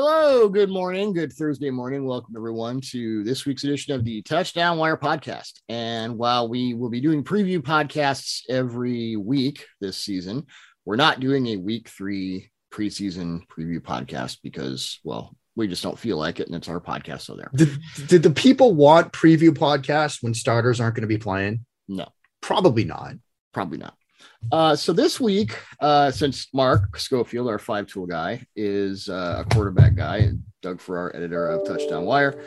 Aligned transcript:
Hello, 0.00 0.48
good 0.48 0.70
morning, 0.70 1.12
good 1.12 1.32
Thursday 1.32 1.70
morning. 1.70 2.04
Welcome 2.06 2.36
everyone 2.36 2.80
to 2.92 3.24
this 3.24 3.44
week's 3.44 3.64
edition 3.64 3.94
of 3.94 4.04
the 4.04 4.22
Touchdown 4.22 4.78
Wire 4.78 4.96
podcast. 4.96 5.54
And 5.68 6.16
while 6.16 6.48
we 6.48 6.72
will 6.72 6.88
be 6.88 7.00
doing 7.00 7.24
preview 7.24 7.58
podcasts 7.58 8.42
every 8.48 9.16
week 9.16 9.66
this 9.80 9.96
season, 9.96 10.46
we're 10.84 10.94
not 10.94 11.18
doing 11.18 11.48
a 11.48 11.56
week 11.56 11.88
three 11.88 12.52
preseason 12.72 13.40
preview 13.48 13.80
podcast 13.80 14.38
because, 14.40 15.00
well, 15.02 15.36
we 15.56 15.66
just 15.66 15.82
don't 15.82 15.98
feel 15.98 16.16
like 16.16 16.38
it, 16.38 16.46
and 16.46 16.54
it's 16.54 16.68
our 16.68 16.80
podcast. 16.80 17.22
So 17.22 17.34
there. 17.34 17.50
Did, 17.56 17.76
did 18.06 18.22
the 18.22 18.30
people 18.30 18.76
want 18.76 19.12
preview 19.12 19.50
podcasts 19.50 20.22
when 20.22 20.32
starters 20.32 20.80
aren't 20.80 20.94
going 20.94 21.02
to 21.02 21.08
be 21.08 21.18
playing? 21.18 21.66
No, 21.88 22.06
Probably 22.40 22.84
not. 22.84 23.14
probably 23.52 23.78
not. 23.78 23.97
Uh, 24.50 24.74
so 24.76 24.92
this 24.92 25.20
week, 25.20 25.58
uh, 25.80 26.10
since 26.10 26.48
Mark 26.54 26.96
Schofield, 26.98 27.48
our 27.48 27.58
five 27.58 27.86
tool 27.86 28.06
guy, 28.06 28.44
is 28.56 29.08
uh, 29.08 29.44
a 29.44 29.54
quarterback 29.54 29.94
guy, 29.94 30.18
and 30.18 30.42
Doug 30.62 30.80
Farrar, 30.80 31.14
editor 31.14 31.48
of 31.48 31.66
Touchdown 31.66 32.04
Wire, 32.04 32.42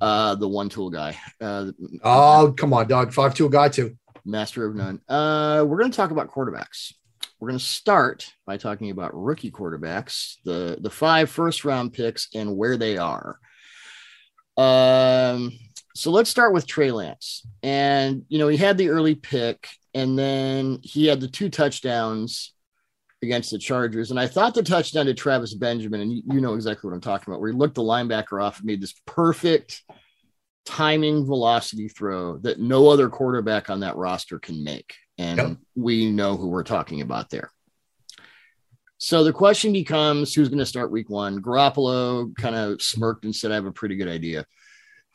uh, 0.00 0.34
the 0.34 0.48
one 0.48 0.68
tool 0.68 0.90
guy, 0.90 1.16
uh, 1.40 1.70
Oh, 2.02 2.54
come 2.56 2.72
on, 2.72 2.88
Doug, 2.88 3.12
Five 3.12 3.34
tool 3.34 3.48
guy 3.48 3.68
too. 3.68 3.96
master 4.24 4.66
of 4.66 4.74
none. 4.74 5.00
Uh, 5.08 5.64
we're 5.66 5.78
going 5.78 5.90
to 5.90 5.96
talk 5.96 6.10
about 6.10 6.30
quarterbacks. 6.30 6.92
We're 7.38 7.48
going 7.48 7.58
to 7.58 7.64
start 7.64 8.32
by 8.46 8.56
talking 8.56 8.90
about 8.90 9.14
rookie 9.14 9.50
quarterbacks, 9.50 10.36
the 10.44 10.78
the 10.80 10.90
five 10.90 11.30
first 11.30 11.64
round 11.66 11.92
picks 11.92 12.28
and 12.34 12.56
where 12.56 12.76
they 12.78 12.96
are. 12.96 13.38
Um, 14.56 15.52
so 15.94 16.10
let's 16.10 16.30
start 16.30 16.54
with 16.54 16.66
Trey 16.66 16.90
Lance, 16.90 17.46
and 17.62 18.22
you 18.28 18.38
know 18.38 18.48
he 18.48 18.56
had 18.56 18.78
the 18.78 18.88
early 18.88 19.14
pick, 19.14 19.68
and 19.96 20.18
then 20.18 20.78
he 20.82 21.06
had 21.06 21.22
the 21.22 21.26
two 21.28 21.48
touchdowns 21.48 22.52
against 23.22 23.50
the 23.50 23.58
Chargers, 23.58 24.10
and 24.10 24.20
I 24.20 24.26
thought 24.26 24.54
the 24.54 24.62
touchdown 24.62 25.06
to 25.06 25.14
Travis 25.14 25.54
Benjamin, 25.54 26.02
and 26.02 26.12
you, 26.12 26.22
you 26.26 26.40
know 26.42 26.52
exactly 26.52 26.86
what 26.86 26.94
I'm 26.94 27.00
talking 27.00 27.32
about, 27.32 27.40
where 27.40 27.50
he 27.50 27.56
looked 27.56 27.76
the 27.76 27.82
linebacker 27.82 28.44
off 28.44 28.58
and 28.58 28.66
made 28.66 28.82
this 28.82 28.92
perfect 29.06 29.82
timing 30.66 31.24
velocity 31.24 31.88
throw 31.88 32.36
that 32.38 32.60
no 32.60 32.90
other 32.90 33.08
quarterback 33.08 33.70
on 33.70 33.80
that 33.80 33.96
roster 33.96 34.38
can 34.38 34.62
make. 34.62 34.94
And 35.16 35.38
Yep. 35.38 35.56
we 35.76 36.10
know 36.10 36.36
who 36.36 36.48
we're 36.48 36.62
talking 36.62 37.00
about 37.00 37.30
there. 37.30 37.50
So 38.98 39.24
the 39.24 39.32
question 39.32 39.72
becomes 39.72 40.34
who's 40.34 40.50
going 40.50 40.58
to 40.58 40.66
start 40.66 40.90
week 40.90 41.08
one? 41.08 41.40
Garoppolo 41.40 42.36
kind 42.36 42.54
of 42.54 42.82
smirked 42.82 43.24
and 43.24 43.34
said, 43.34 43.50
I 43.50 43.54
have 43.54 43.64
a 43.64 43.72
pretty 43.72 43.96
good 43.96 44.08
idea. 44.08 44.44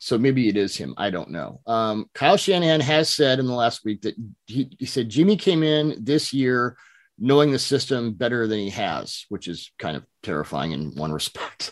So 0.04 0.18
maybe 0.18 0.48
it 0.48 0.56
is 0.56 0.74
him. 0.74 0.94
I 0.96 1.10
don't 1.10 1.30
know. 1.30 1.60
Um, 1.64 2.10
Kyle 2.12 2.36
Shanahan 2.36 2.80
has 2.80 3.14
said 3.14 3.38
in 3.38 3.46
the 3.46 3.54
last 3.54 3.84
week 3.84 4.02
that 4.02 4.16
he, 4.48 4.68
he 4.76 4.84
said 4.84 5.08
Jimmy 5.08 5.36
came 5.36 5.62
in 5.62 5.96
this 6.02 6.32
year 6.32 6.76
knowing 7.20 7.52
the 7.52 7.58
system 7.60 8.12
better 8.12 8.48
than 8.48 8.58
he 8.58 8.70
has, 8.70 9.26
which 9.28 9.46
is 9.46 9.70
kind 9.78 9.96
of 9.96 10.04
terrifying 10.24 10.72
in 10.72 10.90
one 10.96 11.12
respect. 11.20 11.70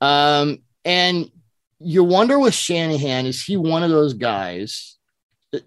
um, 0.00 0.58
and 0.84 1.30
you 1.78 2.02
wonder 2.02 2.40
with 2.40 2.54
Shanahan, 2.54 3.26
is 3.26 3.40
he 3.44 3.56
one 3.56 3.84
of 3.84 3.90
those 3.90 4.14
guys? 4.14 4.98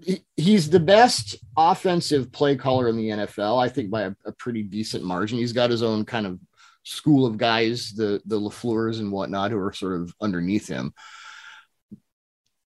he- 0.03 0.25
He's 0.35 0.69
the 0.69 0.81
best 0.81 1.37
offensive 1.55 2.33
play 2.33 2.57
caller 2.57 2.89
in 2.89 2.97
the 2.97 3.09
NFL, 3.11 3.63
I 3.63 3.69
think 3.69 3.89
by 3.89 4.01
a, 4.01 4.11
a 4.25 4.33
pretty 4.33 4.61
decent 4.63 5.05
margin. 5.05 5.37
He's 5.37 5.53
got 5.53 5.69
his 5.69 5.83
own 5.83 6.03
kind 6.03 6.25
of 6.27 6.37
school 6.83 7.25
of 7.25 7.37
guys, 7.37 7.93
the 7.93 8.21
the 8.25 8.37
Lafleurs 8.39 8.99
and 8.99 9.09
whatnot, 9.09 9.51
who 9.51 9.57
are 9.57 9.71
sort 9.71 10.01
of 10.01 10.13
underneath 10.19 10.67
him. 10.67 10.93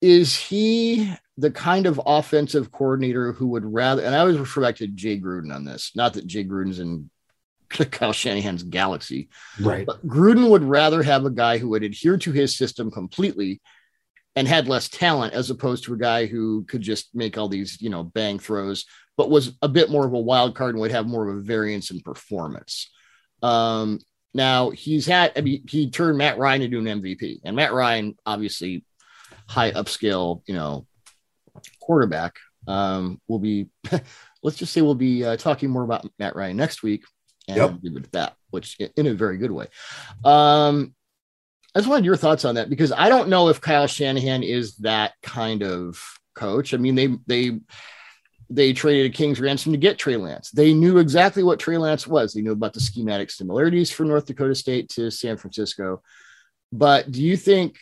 Is 0.01 0.35
he 0.35 1.13
the 1.37 1.51
kind 1.51 1.85
of 1.85 1.99
offensive 2.05 2.71
coordinator 2.71 3.33
who 3.33 3.47
would 3.47 3.65
rather? 3.65 4.03
And 4.03 4.15
I 4.15 4.19
always 4.19 4.37
refer 4.37 4.61
back 4.61 4.77
to 4.77 4.87
Jay 4.87 5.19
Gruden 5.19 5.53
on 5.53 5.65
this. 5.65 5.91
Not 5.95 6.13
that 6.13 6.27
Jay 6.27 6.43
Gruden's 6.43 6.79
in 6.79 7.09
Kyle 7.69 8.13
Shanahan's 8.13 8.63
galaxy, 8.63 9.29
Right. 9.59 9.85
but 9.85 10.05
Gruden 10.07 10.49
would 10.49 10.63
rather 10.63 11.03
have 11.03 11.25
a 11.25 11.29
guy 11.29 11.57
who 11.57 11.69
would 11.69 11.83
adhere 11.83 12.17
to 12.17 12.31
his 12.31 12.57
system 12.57 12.89
completely 12.91 13.61
and 14.35 14.47
had 14.47 14.67
less 14.67 14.87
talent 14.87 15.33
as 15.33 15.49
opposed 15.49 15.83
to 15.83 15.93
a 15.93 15.97
guy 15.97 16.25
who 16.25 16.63
could 16.65 16.81
just 16.81 17.13
make 17.13 17.37
all 17.37 17.49
these, 17.49 17.81
you 17.81 17.89
know, 17.89 18.03
bang 18.03 18.39
throws, 18.39 18.85
but 19.17 19.29
was 19.29 19.57
a 19.61 19.67
bit 19.67 19.89
more 19.89 20.05
of 20.05 20.13
a 20.13 20.19
wild 20.19 20.55
card 20.55 20.75
and 20.75 20.81
would 20.81 20.91
have 20.91 21.07
more 21.07 21.27
of 21.29 21.37
a 21.37 21.41
variance 21.41 21.91
in 21.91 21.99
performance. 21.99 22.89
Um, 23.43 23.99
now 24.33 24.69
he's 24.69 25.05
had, 25.07 25.33
I 25.35 25.41
mean, 25.41 25.63
he 25.67 25.89
turned 25.89 26.17
Matt 26.17 26.37
Ryan 26.37 26.61
into 26.61 26.79
an 26.79 26.85
MVP, 26.85 27.39
and 27.43 27.55
Matt 27.55 27.73
Ryan, 27.73 28.15
obviously, 28.25 28.85
high 29.49 29.71
upscale, 29.71 30.43
you 30.45 30.53
know, 30.53 30.85
quarterback. 31.81 32.35
Um, 32.67 33.19
we'll 33.27 33.39
be, 33.39 33.67
let's 34.43 34.57
just 34.57 34.71
say, 34.71 34.81
we'll 34.81 34.93
be 34.95 35.25
uh, 35.25 35.37
talking 35.37 35.69
more 35.71 35.83
about 35.83 36.07
Matt 36.19 36.35
Ryan 36.35 36.55
next 36.55 36.83
week, 36.83 37.03
and 37.47 37.57
Yep. 37.57 37.73
leave 37.81 37.97
it 37.97 38.03
at 38.05 38.11
that, 38.11 38.35
which 38.51 38.77
in 38.95 39.07
a 39.07 39.13
very 39.13 39.37
good 39.37 39.51
way. 39.51 39.65
Um, 40.23 40.93
I 41.73 41.79
just 41.79 41.89
wanted 41.89 42.05
your 42.05 42.15
thoughts 42.15 42.45
on 42.45 42.55
that 42.55 42.69
because 42.69 42.91
I 42.91 43.09
don't 43.09 43.29
know 43.29 43.49
if 43.49 43.59
Kyle 43.59 43.87
Shanahan 43.87 44.43
is 44.43 44.75
that 44.77 45.13
kind 45.23 45.63
of 45.63 45.99
coach. 46.35 46.73
I 46.73 46.77
mean, 46.77 46.95
they 46.95 47.15
they 47.27 47.59
they 48.51 48.73
traded 48.73 49.11
a 49.11 49.15
king's 49.15 49.39
ransom 49.39 49.71
to 49.71 49.77
get 49.77 49.99
Trey 49.99 50.17
Lance. 50.17 50.49
They 50.49 50.73
knew 50.73 50.97
exactly 50.97 51.43
what 51.43 51.59
Trey 51.59 51.77
Lance 51.77 52.07
was. 52.07 52.33
They 52.33 52.41
knew 52.41 52.53
about 52.53 52.73
the 52.73 52.79
schematic 52.79 53.29
similarities 53.29 53.91
from 53.91 54.07
North 54.07 54.25
Dakota 54.25 54.55
State 54.55 54.89
to 54.89 55.11
San 55.11 55.37
Francisco. 55.37 56.01
But 56.71 57.11
do 57.11 57.21
you 57.23 57.37
think 57.37 57.77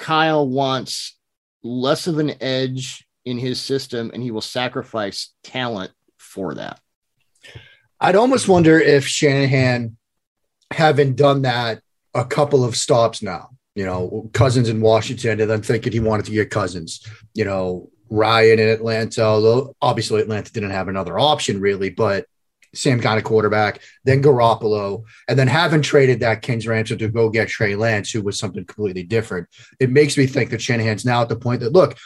Kyle 0.00 0.48
wants 0.48 1.16
less 1.62 2.06
of 2.06 2.18
an 2.18 2.32
edge 2.42 3.06
in 3.26 3.38
his 3.38 3.60
system 3.60 4.10
and 4.12 4.22
he 4.22 4.30
will 4.30 4.40
sacrifice 4.40 5.34
talent 5.44 5.92
for 6.18 6.54
that? 6.54 6.80
I'd 8.00 8.16
almost 8.16 8.48
wonder 8.48 8.80
if 8.80 9.06
Shanahan, 9.06 9.98
having 10.70 11.14
done 11.14 11.42
that 11.42 11.82
a 12.14 12.24
couple 12.24 12.64
of 12.64 12.76
stops 12.76 13.22
now, 13.22 13.50
you 13.74 13.84
know, 13.84 14.30
Cousins 14.32 14.70
in 14.70 14.80
Washington, 14.80 15.38
and 15.38 15.50
then 15.50 15.60
thinking 15.60 15.92
he 15.92 16.00
wanted 16.00 16.24
to 16.26 16.32
get 16.32 16.50
Cousins, 16.50 17.06
you 17.34 17.44
know, 17.44 17.90
Ryan 18.08 18.58
in 18.58 18.68
Atlanta, 18.68 19.22
although 19.22 19.76
obviously 19.82 20.22
Atlanta 20.22 20.50
didn't 20.50 20.70
have 20.70 20.88
another 20.88 21.18
option 21.18 21.60
really, 21.60 21.90
but 21.90 22.24
same 22.74 23.00
kind 23.00 23.18
of 23.18 23.24
quarterback, 23.24 23.80
then 24.04 24.22
Garoppolo, 24.22 25.04
and 25.28 25.38
then 25.38 25.48
having 25.48 25.82
traded 25.82 26.20
that 26.20 26.42
Kings 26.42 26.66
ransom 26.66 26.98
to 26.98 27.08
go 27.08 27.28
get 27.30 27.48
Trey 27.48 27.74
Lance, 27.74 28.10
who 28.10 28.22
was 28.22 28.38
something 28.38 28.64
completely 28.64 29.02
different. 29.02 29.48
It 29.78 29.90
makes 29.90 30.16
me 30.16 30.26
think 30.26 30.50
that 30.50 30.62
Shanahan's 30.62 31.04
now 31.04 31.22
at 31.22 31.28
the 31.28 31.36
point 31.36 31.60
that, 31.60 31.72
look, 31.72 31.96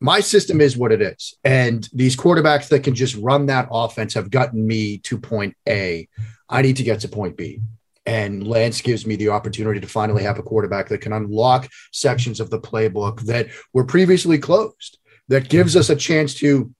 my 0.00 0.20
system 0.20 0.60
is 0.60 0.76
what 0.76 0.92
it 0.92 1.00
is. 1.00 1.34
And 1.44 1.88
these 1.92 2.16
quarterbacks 2.16 2.68
that 2.68 2.84
can 2.84 2.94
just 2.94 3.16
run 3.16 3.46
that 3.46 3.68
offense 3.70 4.14
have 4.14 4.30
gotten 4.30 4.66
me 4.66 4.98
to 4.98 5.18
point 5.18 5.56
A. 5.68 6.08
I 6.48 6.62
need 6.62 6.76
to 6.76 6.82
get 6.82 7.00
to 7.00 7.08
point 7.08 7.36
B. 7.36 7.60
And 8.04 8.46
Lance 8.46 8.82
gives 8.82 9.06
me 9.06 9.16
the 9.16 9.30
opportunity 9.30 9.80
to 9.80 9.86
finally 9.86 10.22
have 10.22 10.38
a 10.38 10.42
quarterback 10.42 10.88
that 10.88 11.00
can 11.00 11.12
unlock 11.12 11.68
sections 11.92 12.40
of 12.40 12.50
the 12.50 12.60
playbook 12.60 13.22
that 13.22 13.48
were 13.72 13.84
previously 13.84 14.38
closed, 14.38 14.98
that 15.28 15.48
gives 15.48 15.74
us 15.74 15.90
a 15.90 15.96
chance 15.96 16.34
to, 16.34 16.72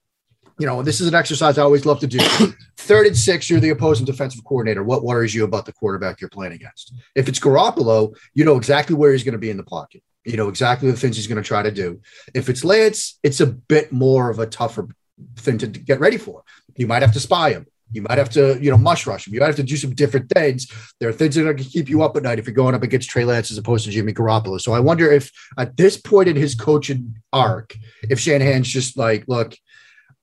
you 0.59 0.67
know, 0.67 0.83
this 0.83 1.01
is 1.01 1.09
an 1.09 1.15
exercise 1.15 1.59
I 1.59 1.63
always 1.63 1.85
love 1.85 2.01
to 2.01 2.07
do. 2.07 2.19
Third 2.77 3.07
and 3.07 3.17
six, 3.17 3.51
you're 3.51 3.61
the 3.61 3.71
opposing 3.71 4.07
defensive 4.07 4.45
coordinator. 4.45 4.83
What 4.83 5.05
worries 5.05 5.35
you 5.35 5.45
about 5.45 5.67
the 5.67 5.73
quarterback 5.73 6.21
you're 6.21 6.31
playing 6.31 6.53
against? 6.53 6.95
If 7.15 7.29
it's 7.29 7.39
Garoppolo, 7.39 8.17
you 8.33 8.45
know 8.45 8.57
exactly 8.57 8.97
where 8.97 9.13
he's 9.13 9.25
going 9.25 9.33
to 9.33 9.39
be 9.39 9.51
in 9.51 9.57
the 9.57 9.65
pocket. 9.65 10.03
You 10.25 10.37
know 10.37 10.49
exactly 10.49 10.91
the 10.91 10.97
things 10.97 11.17
he's 11.17 11.27
going 11.27 11.43
to 11.43 11.47
try 11.47 11.63
to 11.63 11.71
do. 11.71 12.01
If 12.35 12.49
it's 12.49 12.65
Lance, 12.65 13.19
it's 13.23 13.41
a 13.41 13.47
bit 13.47 13.93
more 13.93 14.31
of 14.31 14.39
a 14.39 14.47
tougher 14.47 14.89
thing 15.37 15.59
to 15.59 15.67
get 15.67 16.01
ready 16.01 16.17
for. 16.17 16.43
You 16.77 16.87
might 16.87 17.03
have 17.03 17.13
to 17.13 17.21
spy 17.21 17.51
him. 17.51 17.67
You 17.93 18.03
might 18.03 18.19
have 18.19 18.31
to, 18.31 18.59
you 18.61 18.71
know, 18.71 18.79
mush 18.79 19.07
rush 19.07 19.29
him. 19.29 19.35
You 19.35 19.41
might 19.41 19.47
have 19.47 19.57
to 19.57 19.63
do 19.63 19.77
some 19.77 19.95
different 19.95 20.29
things. 20.31 20.67
There 20.99 21.09
are 21.09 21.13
things 21.13 21.37
that 21.37 21.43
are 21.43 21.53
going 21.53 21.59
to 21.59 21.65
keep 21.65 21.89
you 21.89 22.03
up 22.03 22.17
at 22.17 22.25
night 22.25 22.39
if 22.39 22.47
you're 22.47 22.55
going 22.55 22.75
up 22.75 22.83
against 22.83 23.09
Trey 23.09 23.25
Lance 23.25 23.51
as 23.51 23.59
opposed 23.59 23.85
to 23.85 23.93
Jimmy 23.93 24.13
Garoppolo. 24.13 24.61
So 24.61 24.73
I 24.73 24.81
wonder 24.81 25.11
if 25.11 25.31
at 25.57 25.77
this 25.77 25.97
point 25.97 26.29
in 26.29 26.35
his 26.35 26.57
coaching 26.57 27.15
arc, 27.33 27.77
if 28.11 28.19
Shanahan's 28.19 28.69
just 28.69 28.97
like, 28.97 29.25
look, 29.29 29.57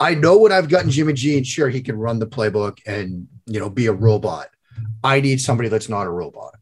I 0.03 0.16
know 0.16 0.38
what 0.38 0.52
I've 0.52 0.68
gotten 0.69 0.91
Jimmy 0.91 1.14
G, 1.14 1.38
and 1.38 1.47
sure, 1.47 1.69
he 1.69 1.81
can 1.81 1.97
run 1.97 2.19
the 2.19 2.28
playbook 2.28 2.80
and, 2.86 3.28
you 3.46 3.59
know, 3.59 3.69
be 3.69 3.88
a 3.88 3.94
robot. 3.94 4.47
I 5.03 5.22
need 5.22 5.40
somebody 5.40 5.70
that's 5.70 5.88
not 5.90 6.08
a 6.08 6.09
robot. 6.09 6.55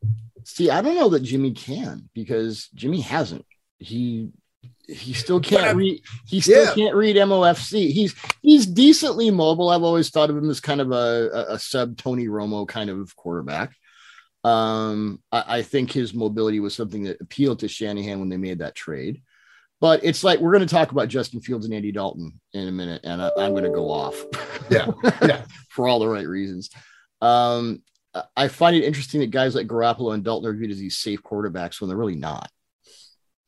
See, 0.44 0.70
I 0.70 0.82
don't 0.82 0.96
know 0.96 1.10
that 1.10 1.24
Jimmy 1.24 1.52
can 1.52 2.10
because 2.14 2.68
Jimmy 2.76 3.02
hasn't. 3.02 3.46
He 3.80 4.30
he 4.88 5.14
still 5.14 5.40
can't 5.40 5.76
read. 5.78 6.02
He 6.28 6.42
still 6.42 6.66
Yeah. 6.66 6.74
can't 6.76 6.96
read 6.96 7.16
MOFC. 7.16 7.92
He's 7.92 8.14
he's 8.42 8.66
decently 8.66 9.32
mobile. 9.32 9.70
I've 9.70 9.84
always 9.84 10.10
thought 10.10 10.30
of 10.30 10.38
him 10.38 10.50
as 10.50 10.60
kind 10.60 10.82
of 10.82 10.92
a, 10.92 11.30
a, 11.34 11.54
a 11.56 11.60
sub 11.60 11.98
Tony 11.98 12.28
Romo 12.28 12.68
kind 12.68 12.90
of 12.90 13.16
quarterback. 13.16 13.74
Um, 14.44 15.22
I, 15.32 15.58
I 15.58 15.62
think 15.62 15.92
his 15.92 16.14
mobility 16.14 16.60
was 16.60 16.76
something 16.76 17.04
that 17.04 17.22
appealed 17.22 17.60
to 17.60 17.68
Shanahan 17.68 18.20
when 18.20 18.30
they 18.30 18.38
made 18.38 18.60
that 18.60 18.76
trade. 18.76 19.22
But 19.82 20.04
it's 20.06 20.24
like 20.24 20.40
we're 20.40 20.52
going 20.54 20.66
to 20.68 20.74
talk 20.74 20.92
about 20.92 21.10
Justin 21.10 21.42
Fields 21.42 21.66
and 21.66 21.74
Andy 21.74 21.92
Dalton 21.92 22.40
in 22.54 22.68
a 22.68 22.72
minute, 22.72 23.02
and 23.04 23.22
I, 23.22 23.32
I'm 23.38 23.52
going 23.52 23.64
to 23.64 23.72
go 23.72 23.90
off. 23.90 24.24
Yeah. 24.70 24.92
Yeah. 25.22 25.42
for 25.70 25.88
all 25.88 26.00
the 26.00 26.08
right 26.08 26.28
reasons. 26.28 26.70
Um, 27.20 27.82
I- 28.38 28.48
find 28.48 28.76
it 28.76 28.84
interesting 28.84 29.22
that 29.22 29.32
guys 29.32 29.56
like 29.56 29.68
Garoppolo 29.68 30.14
and 30.14 30.24
Dalton 30.24 30.50
are 30.50 30.54
viewed 30.54 30.72
as 30.72 30.78
these 30.80 30.98
safe 30.98 31.24
quarterbacks 31.24 31.82
when 31.82 31.88
they're 31.90 31.98
really 31.98 32.16
not. 32.16 32.50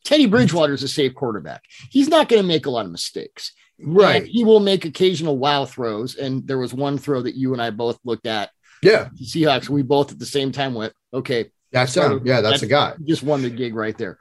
Teddy 0.06 0.26
Bridgewater 0.26 0.74
is 0.74 0.84
a 0.84 0.88
safe 0.88 1.14
quarterback. 1.16 1.62
He's 1.92 2.10
not 2.10 2.28
going 2.30 2.42
to 2.42 2.48
make 2.48 2.66
a 2.66 2.70
lot 2.70 2.86
of 2.86 2.92
mistakes. 2.92 3.54
And 3.80 4.28
he 4.28 4.44
will 4.44 4.60
make 4.60 4.86
occasional 4.86 5.38
wow 5.38 5.66
throws. 5.66 6.16
And 6.16 6.46
there 6.48 6.58
was 6.58 6.74
one 6.74 6.98
throw 6.98 7.22
that 7.22 7.36
you 7.36 7.54
and 7.54 7.62
I 7.62 7.70
both 7.70 8.00
looked 8.04 8.26
at 8.28 8.50
Yeah. 8.82 9.10
Seahawks. 9.22 9.70
We 9.70 9.82
both 9.82 10.12
at 10.12 10.20
the 10.20 10.26
same 10.26 10.52
time 10.52 10.74
went, 10.74 10.94
okay, 11.14 11.52
That's 11.72 11.96
him. 11.96 12.22
Yeah, 12.26 12.42
that's, 12.42 12.62
That's- 12.62 12.64
a 12.64 12.68
guy. 12.68 12.94
just 13.06 13.24
won 13.24 13.42
the 13.44 13.50
gig 13.50 13.76
right 13.76 13.98
there. 13.98 14.18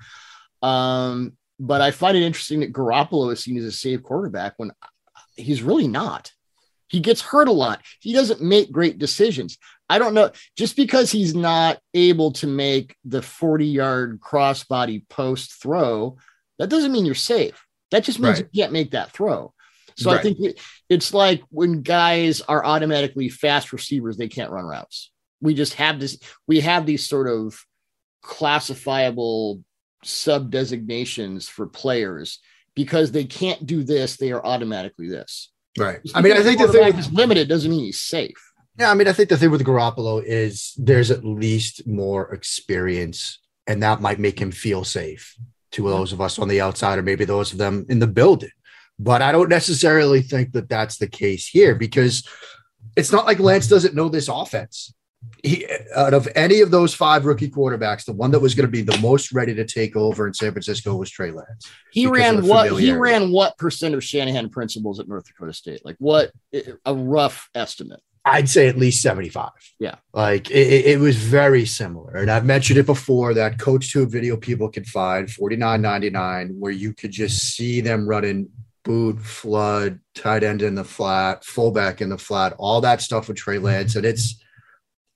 Um, 0.62 1.37
but 1.64 1.81
I 1.81 1.93
find 1.93 2.17
it 2.17 2.25
interesting 2.25 2.61
that 2.61 2.73
Garoppolo 2.73 3.32
is 3.32 3.41
seen 3.41 3.56
as 3.56 3.64
a 3.64 3.70
safe 3.73 4.03
quarterback 4.03 4.55
when 4.56 4.73
he's 5.37 5.62
really 5.62 5.87
not. 5.87 6.32
He 6.88 6.99
gets 6.99 7.20
hurt 7.20 7.47
a 7.47 7.53
lot. 7.53 7.81
He 8.00 8.12
doesn't 8.12 8.43
make 8.43 8.73
great 8.73 8.99
decisions. 8.99 9.56
I 9.88 9.99
don't 9.99 10.12
know. 10.12 10.31
Just 10.59 10.75
because 10.75 11.11
he's 11.12 11.35
not 11.37 11.79
able 11.94 12.32
to 12.32 12.47
make 12.49 12.97
the 13.05 13.23
40 13.23 13.64
yard 13.67 14.20
crossbody 14.20 15.09
post 15.09 15.62
throw, 15.62 16.17
that 16.59 16.69
doesn't 16.69 16.91
mean 16.93 17.06
you're 17.06 17.14
safe. 17.14 17.65
That 17.93 18.03
just 18.03 18.19
means 18.19 18.41
Right. 18.41 18.49
you 18.53 18.62
can't 18.62 18.73
make 18.73 18.91
that 18.91 19.12
throw. 19.12 19.55
So 19.97 20.11
I 20.11 20.20
think 20.20 20.38
it- 20.41 20.58
it's 20.88 21.15
like 21.15 21.43
when 21.50 21.82
guys 21.82 22.41
are 22.41 22.65
automatically 22.65 23.29
fast 23.29 23.73
receivers, 23.73 24.17
they 24.17 24.29
can't 24.29 24.50
run 24.50 24.65
routes. 24.65 25.11
We 25.41 25.55
just 25.55 25.75
have 25.75 26.00
this, 26.00 26.19
we 26.49 26.61
have 26.61 26.87
these 26.87 27.06
sort 27.08 27.29
of 27.29 27.55
classifiable 28.23 29.62
sub 30.05 30.51
designations 30.51 31.49
for 31.49 31.67
players 31.67 32.39
because 32.75 33.13
they 33.13 33.25
can't 33.25 33.67
do 33.67 33.83
this, 33.85 34.17
they 34.17 34.33
are 34.33 34.45
automatically 34.45 35.09
this. 35.09 35.51
Right. 35.79 36.01
I 36.15 36.21
mean, 36.21 36.33
I 36.33 36.43
think 36.43 36.59
the 36.59 36.67
the 36.67 36.73
thing 36.73 36.99
is 36.99 37.13
limited 37.13 37.49
doesn't 37.49 37.71
mean 37.71 37.85
he's 37.85 38.01
safe. 38.01 38.37
Yeah, 38.79 38.91
I 38.91 38.95
mean, 38.95 39.09
I 39.09 39.13
think 39.13 39.29
the 39.29 39.37
thing 39.37 39.51
with 39.51 39.65
Garoppolo 39.65 40.23
is 40.25 40.73
there's 40.79 41.11
at 41.11 41.25
least 41.25 41.87
more 41.87 42.33
experience, 42.33 43.39
and 43.67 43.83
that 43.83 44.01
might 44.01 44.19
make 44.19 44.39
him 44.41 44.51
feel 44.51 44.85
safe 44.85 45.37
to 45.73 45.89
those 45.89 46.13
of 46.13 46.21
us 46.21 46.39
on 46.39 46.49
the 46.49 46.61
outside, 46.61 46.99
or 46.99 47.03
maybe 47.03 47.25
those 47.25 47.53
of 47.53 47.59
them 47.59 47.87
in 47.89 47.99
the 47.99 48.07
building. 48.07 48.51
But 48.99 49.23
I 49.23 49.33
don't 49.33 49.49
necessarily 49.49 50.23
think 50.23 50.53
that 50.53 50.69
that's 50.69 50.99
the 50.99 51.07
case 51.07 51.47
here 51.47 51.75
because 51.75 52.27
it's 52.97 53.13
not 53.13 53.27
like 53.27 53.41
Lance 53.41 53.69
doesn't 53.69 53.95
know 53.95 54.09
this 54.09 54.29
offense. 54.29 54.95
He, 55.43 55.67
out 55.97 56.15
of 56.15 56.29
any 56.37 56.61
of 56.61 56.71
those 56.71 56.95
five 56.95 57.25
rookie 57.25 57.51
quarterbacks, 57.51 58.05
the 58.05 58.13
one 58.13 58.31
that 58.31 58.41
was 58.41 58.55
going 58.55 58.67
to 58.67 58.71
be 58.71 58.83
the 58.83 58.97
most 58.99 59.33
ready 59.33 59.55
to 59.55 59.65
take 59.65 59.97
over 59.97 60.27
in 60.27 60.35
San 60.35 60.53
Francisco 60.53 60.95
was 60.95 61.11
Trey 61.11 61.33
Lance. 61.33 61.69
He 61.91 62.07
ran 62.07 62.47
what 62.47 62.81
he 62.81 62.93
ran 62.93 63.33
what 63.33 63.59
percent 63.59 63.95
of 63.95 64.05
Shanahan 64.05 64.51
principles 64.51 65.01
at 65.01 65.09
North 65.09 65.27
Dakota 65.27 65.53
State? 65.53 65.85
Like 65.85 65.97
what 65.99 66.33
a 66.85 66.95
rough 66.95 67.51
estimate. 67.55 68.01
I'd 68.25 68.49
say 68.49 68.69
at 68.69 68.79
least 68.79 69.03
75. 69.03 69.51
Yeah. 69.81 69.97
Like 70.13 70.49
it, 70.51 70.87
it- 70.87 71.01
was 71.01 71.17
very 71.17 71.67
similar. 71.67 72.15
And 72.15 72.31
I've 72.31 72.45
mentioned 72.45 72.79
it 72.79 72.87
before 72.87 73.35
that 73.35 73.59
coach 73.59 73.93
tube 73.93 74.13
video 74.13 74.37
people 74.37 74.69
can 74.69 74.85
find 74.85 75.27
49.99 75.27 76.57
where 76.59 76.71
you 76.71 76.95
could 76.95 77.11
just 77.11 77.57
see 77.57 77.81
them 77.81 78.09
running 78.09 78.49
boot, 78.85 79.21
flood, 79.21 79.99
tight 80.15 80.45
end 80.45 80.63
in 80.63 80.75
the 80.77 80.85
flat, 80.85 81.45
fullback 81.45 82.01
in 82.01 82.09
the 82.11 82.19
flat, 82.19 82.55
all 82.59 82.81
that 82.81 83.01
stuff 83.01 83.27
with 83.29 83.37
Trey 83.37 83.59
Lance. 83.59 83.97
And 83.97 84.05
it's 84.05 84.41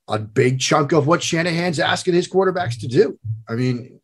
a 0.08 0.18
big 0.18 0.60
chunk 0.60 0.92
of 0.92 1.06
what 1.06 1.22
Shanahan's 1.22 1.80
asking 1.80 2.14
his 2.14 2.28
quarterbacks 2.28 2.78
to 2.80 2.86
do. 2.88 3.18
I 3.48 3.54
mean, 3.54 4.00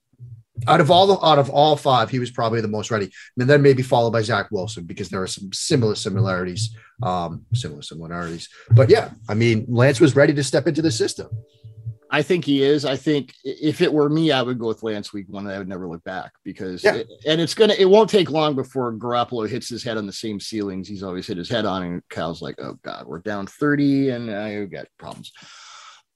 out 0.69 0.81
of 0.81 0.91
all 0.91 1.07
the 1.07 1.25
out 1.27 1.39
of 1.39 1.49
all 1.51 1.77
five, 1.77 2.11
he 2.11 2.19
was 2.19 2.31
probably 2.31 2.61
the 2.61 2.69
most 2.69 2.91
ready. 2.91 3.11
And 3.39 3.49
then 3.49 3.63
maybe 3.63 3.83
followed 3.83 4.13
by 4.13 4.23
Zach 4.23 4.51
Wilson 4.51 4.85
because 4.85 5.09
there 5.09 5.23
are 5.23 5.27
some 5.27 5.53
similar 5.53 5.95
similarities, 5.95 6.77
um, 7.03 7.45
similar 7.55 7.83
similarities. 7.83 8.49
But 8.71 8.91
yeah, 8.91 9.11
I 9.29 9.35
mean, 9.35 9.65
Lance 9.69 10.01
was 10.01 10.15
ready 10.17 10.35
to 10.35 10.45
step 10.45 10.67
into 10.67 10.83
the 10.83 10.91
system. 10.91 11.29
I 12.15 12.21
think 12.21 12.45
he 12.45 12.63
is. 12.63 12.85
I 12.85 12.95
think 12.95 13.33
if 13.43 13.81
it 13.81 13.91
were 13.91 14.11
me, 14.11 14.33
I 14.33 14.43
would 14.43 14.59
go 14.59 14.69
with 14.69 14.83
Lance 14.83 15.15
week 15.15 15.25
one. 15.31 15.47
I 15.47 15.57
would 15.57 15.67
never 15.67 15.89
look 15.89 16.05
back 16.05 16.33
because, 16.45 16.85
Yeah. 16.85 16.97
it- 16.97 17.09
and 17.27 17.41
it's 17.41 17.55
gonna. 17.55 17.73
It 17.79 17.87
won't 17.87 18.11
take 18.11 18.31
long 18.31 18.55
before 18.55 18.93
Garoppolo 18.93 19.49
hits 19.49 19.67
his 19.71 19.83
head 19.83 19.97
on 19.97 20.07
the 20.07 20.13
same 20.13 20.39
ceilings 20.39 20.87
he's 20.87 21.03
always 21.03 21.27
hit 21.27 21.39
his 21.39 21.49
head 21.49 21.65
on, 21.65 21.83
and 21.83 22.03
Cal's 22.11 22.43
like, 22.43 22.57
"Oh 22.61 22.79
God, 22.85 23.07
we're 23.07 23.21
down 23.21 23.47
thirty, 23.47 24.11
and 24.11 24.31
I 24.31 24.67
got 24.67 24.89
problems." 24.99 25.33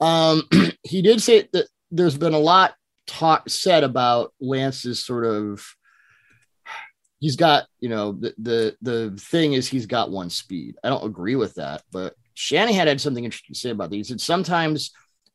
Um, 0.00 0.43
he 0.82 1.02
did 1.02 1.22
say 1.22 1.48
that 1.52 1.69
there's 1.90 2.16
been 2.16 2.34
a 2.34 2.38
lot 2.38 2.75
talk 3.06 3.48
said 3.48 3.84
about 3.84 4.32
Lance's 4.40 5.04
sort 5.04 5.25
of. 5.25 5.64
He's 7.19 7.37
got, 7.37 7.64
you 7.81 7.88
know, 7.88 8.12
the 8.12 8.34
the 8.38 8.76
the 8.82 9.16
thing 9.19 9.54
is 9.54 9.66
he's 9.66 9.87
got 9.87 10.10
one 10.10 10.28
speed. 10.28 10.76
I 10.84 10.90
don't 10.90 11.06
agree 11.06 11.34
with 11.34 11.54
that, 11.54 11.82
but 11.90 12.14
Shanahan 12.34 12.75
had 12.75 12.88
had 12.88 13.00
something 13.00 13.25
interesting 13.25 13.54
to 13.54 13.60
say 13.60 13.70
about 13.70 13.90
these. 13.90 14.08
He 14.08 14.12
said 14.12 14.20
sometimes 14.20 14.93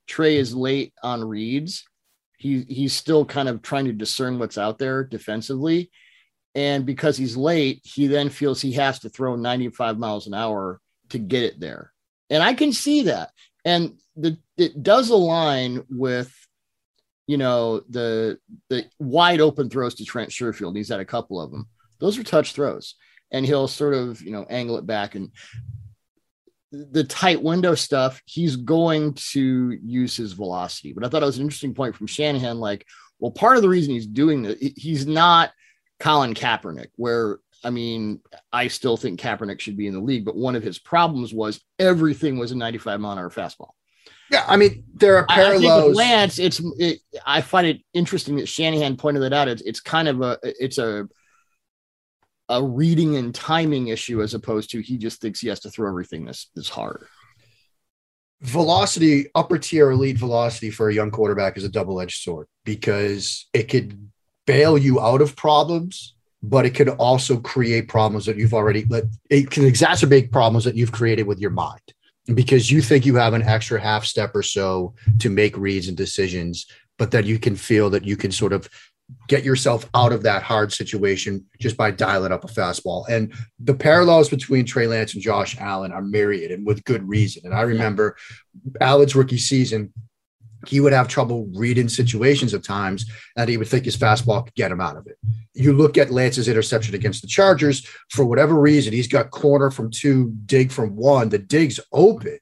Trey 0.08 0.38
is 0.38 0.54
late 0.54 0.94
on 1.02 1.24
reads. 1.24 1.84
He 2.38 2.64
he's 2.68 2.94
still 2.94 3.26
kind 3.26 3.50
of 3.50 3.62
trying 3.62 3.86
to 3.86 3.94
discern 3.94 4.38
what's 4.38 4.58
out 4.58 4.78
there 4.78 5.04
defensively. 5.04 5.90
And 6.54 6.86
because 6.86 7.18
he's 7.18 7.38
late, 7.38 7.82
he 7.84 8.08
then 8.08 8.30
feels 8.30 8.62
he 8.62 8.74
has 8.74 9.00
to 9.00 9.10
throw 9.10 9.36
95 9.36 9.98
miles 9.98 10.28
an 10.28 10.34
hour 10.34 10.80
to 11.10 11.18
get 11.18 11.44
it 11.44 11.60
there. 11.60 11.94
And 12.30 12.44
I 12.44 12.54
can 12.54 12.74
see 12.74 13.04
that. 13.04 13.32
And 13.64 13.98
the 14.22 14.38
it 14.58 14.84
does 14.84 15.10
align 15.10 15.84
with 15.90 16.34
you 17.28 17.38
know 17.38 17.82
the 17.90 18.38
the 18.70 18.86
wide 19.00 19.42
open 19.42 19.70
throws 19.70 19.96
to 19.96 20.06
Trent 20.06 20.30
Sherfield. 20.30 20.76
He's 20.76 20.90
had 20.90 21.00
a 21.00 21.06
couple 21.06 21.42
of 21.42 21.52
them. 21.52 21.68
Those 22.00 22.18
are 22.18 22.24
touch 22.24 22.54
throws. 22.54 22.96
And 23.34 23.46
he'll 23.46 23.70
sort 23.70 23.94
of, 23.94 24.22
you 24.22 24.32
know, 24.32 24.46
angle 24.50 24.78
it 24.78 24.86
back 24.86 25.16
and 25.16 25.32
the 26.72 27.04
tight 27.04 27.42
window 27.42 27.76
stuff, 27.76 28.22
he's 28.26 28.56
going 28.56 29.14
to 29.14 29.78
use 29.84 30.16
his 30.16 30.34
velocity. 30.34 30.94
But 30.94 31.06
I 31.06 31.10
thought 31.10 31.24
it 31.24 31.26
was 31.26 31.38
an 31.38 31.44
interesting 31.44 31.74
point 31.74 31.96
from 31.96 32.08
Shanahan. 32.08 32.60
Like, 32.60 32.86
well, 33.20 33.32
part 33.32 33.58
of 33.58 33.62
the 33.62 33.70
reason 33.70 33.94
he's 33.94 34.08
doing 34.08 34.44
that, 34.44 34.58
he's 34.60 35.06
not 35.06 35.52
Colin 36.00 36.34
Kaepernick, 36.34 36.88
where 36.96 37.40
I 37.64 37.70
mean, 37.70 38.22
I 38.52 38.70
still 38.70 38.98
think 38.98 39.20
Kaepernick 39.20 39.60
should 39.60 39.78
be 39.78 39.86
in 39.86 39.94
the 39.94 40.00
league, 40.00 40.26
but 40.26 40.36
one 40.36 40.56
of 40.56 40.64
his 40.64 40.80
problems 40.80 41.34
was 41.34 41.62
everything 41.78 42.40
was 42.40 42.52
a 42.52 42.58
95 42.58 43.00
mile 43.00 43.12
an 43.12 43.20
hour 43.20 43.30
fastball. 43.30 43.72
Yeah, 44.32 44.46
I 44.48 44.56
mean, 44.56 44.86
there 44.94 45.18
are 45.18 45.26
I, 45.30 45.34
I 45.34 45.50
think 45.50 45.56
with 45.56 45.64
parallels. 45.64 45.96
Lance, 45.96 46.40
it's 46.40 46.62
it, 46.80 47.00
I 47.26 47.42
find 47.42 47.68
it 47.68 47.82
interesting 47.94 48.38
that 48.38 48.48
Shanahan 48.48 48.96
pointed 48.96 49.24
that 49.24 49.34
out. 49.34 49.50
It's 49.50 49.62
it's 49.64 49.82
kind 49.82 50.08
of 50.08 50.22
a 50.22 50.38
it's 50.44 50.78
a 50.78 51.08
a 52.48 52.64
reading 52.64 53.18
and 53.18 53.36
timing 53.36 53.90
issue 53.90 54.22
as 54.22 54.34
opposed 54.34 54.72
to 54.72 54.80
he 54.82 54.98
just 54.98 55.22
thinks 55.22 55.40
he 55.40 55.50
has 55.50 55.60
to 55.62 55.70
throw 55.70 55.90
everything 55.90 56.26
this 56.26 56.50
this 56.56 56.70
hard. 56.70 57.06
velocity, 58.42 59.28
upper 59.36 59.58
tier 59.58 59.92
elite 59.92 60.18
velocity 60.18 60.70
for 60.70 60.90
a 60.90 60.94
young 60.94 61.12
quarterback 61.12 61.58
is 61.58 61.64
a 61.64 61.70
double 61.70 62.00
edged 62.00 62.22
sword 62.22 62.48
because 62.64 63.48
it 63.54 63.64
could 63.64 64.10
bail 64.48 64.78
you 64.78 65.00
out 65.00 65.22
of 65.22 65.36
problems, 65.36 66.16
but 66.42 66.66
it 66.66 66.72
could 66.72 66.90
also 66.90 67.38
create 67.38 67.88
problems 67.88 68.26
that 68.26 68.38
you've 68.38 68.54
already 68.54 68.86
let 68.90 69.04
it 69.30 69.52
can 69.52 69.64
exacerbate 69.64 70.32
problems 70.32 70.64
that 70.64 70.76
you've 70.76 70.92
created 70.92 71.28
with 71.28 71.40
your 71.40 71.52
mind 71.52 71.94
because 72.34 72.72
you 72.72 72.82
think 72.82 73.06
you 73.06 73.16
have 73.16 73.34
an 73.34 73.42
extra 73.44 73.80
half 73.80 74.06
step 74.06 74.36
or 74.36 74.44
so 74.44 74.94
to 75.20 75.30
make 75.30 75.58
reads 75.58 75.88
and 75.88 75.98
decisions, 75.98 76.68
but 76.98 77.12
that 77.12 77.26
you 77.26 77.40
can 77.40 77.56
feel 77.56 77.90
that 77.90 78.06
you 78.06 78.16
can 78.16 78.32
sort 78.32 78.54
of 78.54 78.70
get 79.28 79.44
yourself 79.44 79.90
out 79.94 80.14
of 80.14 80.24
that 80.24 80.44
hard 80.44 80.72
situation 80.72 81.46
just 81.60 81.76
by 81.78 81.92
dialing 81.92 82.32
up 82.32 82.44
a 82.44 82.48
fastball. 82.48 83.08
And 83.10 83.34
the 83.60 83.74
parallels 83.74 84.30
between 84.30 84.66
Trey 84.66 84.88
Lance 84.88 85.14
and 85.14 85.24
Josh 85.24 85.58
Allen 85.60 85.92
are 85.92 86.02
myriad 86.02 86.52
and 86.52 86.66
with 86.66 86.84
good 86.86 87.08
reason. 87.08 87.44
And 87.46 87.54
I 87.54 87.62
remember 87.62 88.16
Allen's 88.80 89.16
rookie 89.16 89.38
season, 89.38 89.94
he 90.68 90.80
would 90.80 90.94
have 90.94 91.08
trouble 91.08 91.48
reading 91.54 91.90
situations 91.90 92.54
at 92.54 92.64
times 92.64 93.06
and 93.38 93.50
he 93.50 93.58
would 93.58 93.68
think 93.68 93.86
his 93.86 93.98
fastball 93.98 94.46
could 94.46 94.56
get 94.56 94.72
him 94.72 94.82
out 94.82 94.98
of 94.98 95.08
it. 95.08 95.18
You 95.54 95.74
look 95.74 95.98
at 95.98 96.12
Lance's 96.12 96.48
interception 96.48 96.96
against 96.96 97.22
the 97.22 97.28
Chargers, 97.28 97.86
for 98.10 98.26
whatever 98.26 98.60
reason, 98.60 98.94
he's 98.94 99.08
got 99.08 99.32
corner 99.32 99.72
from 99.72 99.92
two, 99.92 100.32
dig 100.46 100.72
from 100.72 100.96
one. 100.96 101.30
The 101.30 101.40
dig's 101.40 101.80
open 101.92 102.40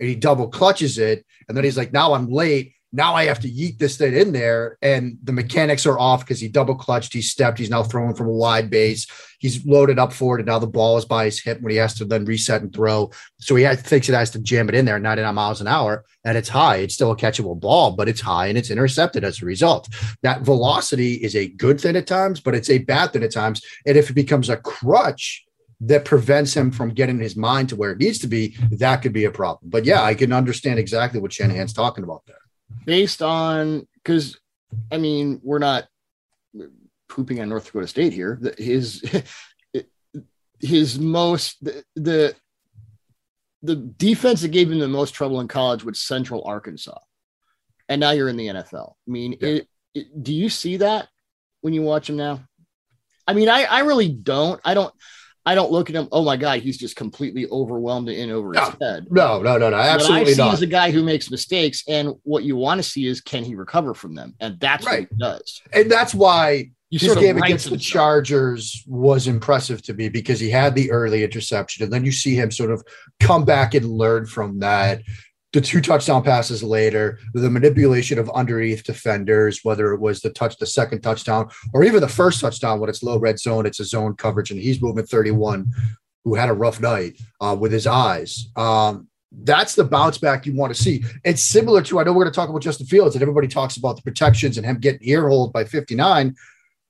and 0.00 0.08
he 0.08 0.14
double 0.14 0.48
clutches 0.48 0.98
it. 0.98 1.24
And 1.48 1.56
then 1.56 1.64
he's 1.64 1.76
like, 1.76 1.92
now 1.92 2.14
I'm 2.14 2.28
late. 2.30 2.74
Now 2.92 3.14
I 3.14 3.26
have 3.26 3.40
to 3.40 3.50
yeet 3.50 3.78
this 3.78 3.96
thing 3.98 4.14
in 4.14 4.32
there. 4.32 4.78
And 4.80 5.18
the 5.22 5.32
mechanics 5.32 5.86
are 5.86 5.98
off 5.98 6.20
because 6.20 6.40
he 6.40 6.48
double 6.48 6.74
clutched, 6.74 7.12
he 7.12 7.20
stepped, 7.20 7.58
he's 7.58 7.70
now 7.70 7.82
throwing 7.82 8.14
from 8.14 8.28
a 8.28 8.32
wide 8.32 8.70
base. 8.70 9.06
He's 9.38 9.64
loaded 9.64 9.98
up 9.98 10.12
for 10.12 10.36
it. 10.36 10.40
And 10.40 10.48
now 10.48 10.58
the 10.58 10.66
ball 10.66 10.96
is 10.96 11.04
by 11.04 11.26
his 11.26 11.40
hip 11.40 11.60
when 11.60 11.70
he 11.70 11.76
has 11.76 11.94
to 11.94 12.04
then 12.04 12.24
reset 12.24 12.62
and 12.62 12.72
throw. 12.72 13.10
So 13.38 13.54
he 13.56 13.64
has, 13.64 13.82
thinks 13.82 14.08
it 14.08 14.14
has 14.14 14.30
to 14.30 14.38
jam 14.38 14.68
it 14.68 14.74
in 14.74 14.84
there 14.84 14.96
at 14.96 15.02
99 15.02 15.34
miles 15.34 15.60
an 15.60 15.68
hour. 15.68 16.04
And 16.24 16.38
it's 16.38 16.48
high. 16.48 16.76
It's 16.76 16.94
still 16.94 17.10
a 17.10 17.16
catchable 17.16 17.60
ball, 17.60 17.92
but 17.92 18.08
it's 18.08 18.20
high 18.20 18.46
and 18.46 18.56
it's 18.56 18.70
intercepted 18.70 19.22
as 19.22 19.42
a 19.42 19.46
result. 19.46 19.88
That 20.22 20.42
velocity 20.42 21.14
is 21.14 21.36
a 21.36 21.48
good 21.48 21.80
thing 21.80 21.96
at 21.96 22.06
times, 22.06 22.40
but 22.40 22.54
it's 22.54 22.70
a 22.70 22.78
bad 22.78 23.12
thing 23.12 23.22
at 23.22 23.32
times. 23.32 23.62
And 23.86 23.96
if 23.96 24.10
it 24.10 24.14
becomes 24.14 24.48
a 24.48 24.56
crutch, 24.56 25.44
that 25.80 26.04
prevents 26.04 26.54
him 26.54 26.72
from 26.72 26.90
getting 26.90 27.20
his 27.20 27.36
mind 27.36 27.68
to 27.68 27.76
where 27.76 27.92
it 27.92 27.98
needs 27.98 28.18
to 28.18 28.26
be, 28.26 28.56
that 28.72 28.96
could 28.96 29.12
be 29.12 29.26
a 29.26 29.30
problem. 29.30 29.70
But 29.70 29.84
yeah, 29.84 30.02
I 30.02 30.14
can 30.14 30.32
understand 30.32 30.78
exactly 30.78 31.20
what 31.20 31.32
Shanahan's 31.32 31.72
talking 31.72 32.02
about 32.02 32.26
there. 32.26 32.40
Based 32.84 33.22
on 33.22 33.86
because 33.94 34.38
I 34.92 34.98
mean, 34.98 35.40
we're 35.42 35.58
not 35.58 35.86
pooping 37.08 37.40
on 37.40 37.48
North 37.48 37.66
Dakota 37.66 37.86
State 37.86 38.12
here. 38.12 38.40
His 38.58 39.02
his 40.60 40.98
most 40.98 41.62
the, 41.64 41.84
the 41.96 42.34
the 43.62 43.76
defense 43.76 44.42
that 44.42 44.48
gave 44.48 44.70
him 44.70 44.78
the 44.78 44.88
most 44.88 45.12
trouble 45.14 45.40
in 45.40 45.48
college 45.48 45.84
was 45.84 46.00
Central 46.00 46.44
Arkansas, 46.44 46.98
and 47.88 48.00
now 48.00 48.10
you're 48.12 48.28
in 48.28 48.36
the 48.36 48.46
NFL. 48.48 48.92
I 49.06 49.10
mean, 49.10 49.36
Yeah. 49.40 49.48
it, 49.48 49.68
it, 49.94 50.22
do 50.22 50.32
you 50.34 50.48
see 50.48 50.76
that 50.78 51.08
when 51.60 51.74
you 51.74 51.82
watch 51.82 52.08
him 52.08 52.16
now? 52.16 52.44
I 53.26 53.34
mean, 53.34 53.48
I 53.48 53.64
I 53.64 53.80
really 53.80 54.08
don't. 54.08 54.60
I 54.64 54.74
don't. 54.74 54.92
I 55.46 55.54
don't 55.54 55.72
look 55.72 55.88
at 55.88 55.96
him. 55.96 56.08
Oh 56.12 56.22
my 56.24 56.36
god, 56.36 56.60
he's 56.60 56.76
just 56.76 56.94
completely 56.96 57.46
overwhelmed 57.48 58.08
and 58.08 58.18
in 58.18 58.30
over 58.30 58.52
his 58.52 58.68
head. 58.80 59.06
No, 59.10 59.40
no, 59.40 59.56
no, 59.56 59.70
no, 59.70 59.76
absolutely 59.76 60.20
What 60.22 60.28
I 60.28 60.32
see 60.32 60.38
not. 60.42 60.54
is 60.54 60.62
a 60.62 60.66
guy 60.66 60.90
who 60.90 61.02
makes 61.02 61.30
mistakes, 61.30 61.84
and 61.88 62.14
what 62.24 62.44
you 62.44 62.56
want 62.56 62.78
to 62.78 62.82
see 62.88 63.06
is 63.06 63.20
can 63.20 63.44
he 63.44 63.54
recover 63.54 63.94
from 63.94 64.14
them, 64.14 64.34
and 64.40 64.60
that's 64.60 64.84
Right. 64.84 65.02
what 65.02 65.08
he 65.10 65.16
does. 65.18 65.62
and 65.72 65.90
that's 65.90 66.14
why 66.14 66.70
You 66.90 66.98
his 66.98 67.14
game 67.16 67.38
against 67.38 67.64
the 67.66 67.70
himself. 67.72 67.92
Chargers 67.92 68.82
was 68.86 69.26
impressive 69.26 69.80
to 69.82 69.94
me 69.94 70.08
because 70.08 70.38
he 70.40 70.50
had 70.50 70.74
the 70.74 70.90
early 70.90 71.22
interception, 71.24 71.84
and 71.84 71.92
then 71.92 72.04
you 72.04 72.12
see 72.12 72.34
him 72.34 72.50
sort 72.50 72.70
of 72.70 72.82
come 73.20 73.44
back 73.44 73.74
and 73.74 73.86
learn 73.90 74.26
from 74.26 74.58
that. 74.60 75.02
The 75.52 75.60
two 75.62 75.80
touchdown 75.80 76.22
passes 76.22 76.62
later, 76.62 77.18
the 77.32 77.48
manipulation 77.48 78.18
of 78.18 78.28
underneath 78.30 78.84
defenders, 78.84 79.64
whether 79.64 79.94
it 79.94 80.00
was 80.00 80.20
the 80.20 80.30
touch, 80.30 80.58
the 80.58 80.66
second 80.66 81.00
touchdown, 81.00 81.48
or 81.72 81.84
even 81.84 82.00
the 82.00 82.08
first 82.08 82.40
touchdown 82.40 82.80
when 82.80 82.90
it's 82.90 83.02
low 83.02 83.18
red 83.18 83.38
zone, 83.38 83.64
it's 83.64 83.80
a 83.80 83.84
zone 83.84 84.14
coverage, 84.14 84.50
and 84.50 84.60
he's 84.60 84.82
moving 84.82 85.06
31, 85.06 85.72
who 86.24 86.34
had 86.34 86.50
a 86.50 86.54
rough 86.54 86.80
night 86.80 87.18
uh, 87.40 87.56
with 87.58 87.72
his 87.72 87.86
eyes. 87.86 88.50
Um, 88.56 89.08
that's 89.32 89.74
the 89.74 89.84
bounce 89.84 90.18
back 90.18 90.44
you 90.44 90.54
want 90.54 90.74
to 90.74 90.82
see. 90.82 91.04
It's 91.24 91.42
similar 91.42 91.82
to 91.82 91.98
I 91.98 92.04
know 92.04 92.12
we're 92.12 92.24
going 92.24 92.32
to 92.32 92.36
talk 92.36 92.50
about 92.50 92.62
Justin 92.62 92.86
Fields, 92.86 93.14
and 93.14 93.22
everybody 93.22 93.48
talks 93.48 93.78
about 93.78 93.96
the 93.96 94.02
protections 94.02 94.58
and 94.58 94.66
him 94.66 94.78
getting 94.78 95.06
ear 95.08 95.28
hold 95.28 95.52
by 95.52 95.64
59. 95.64 96.34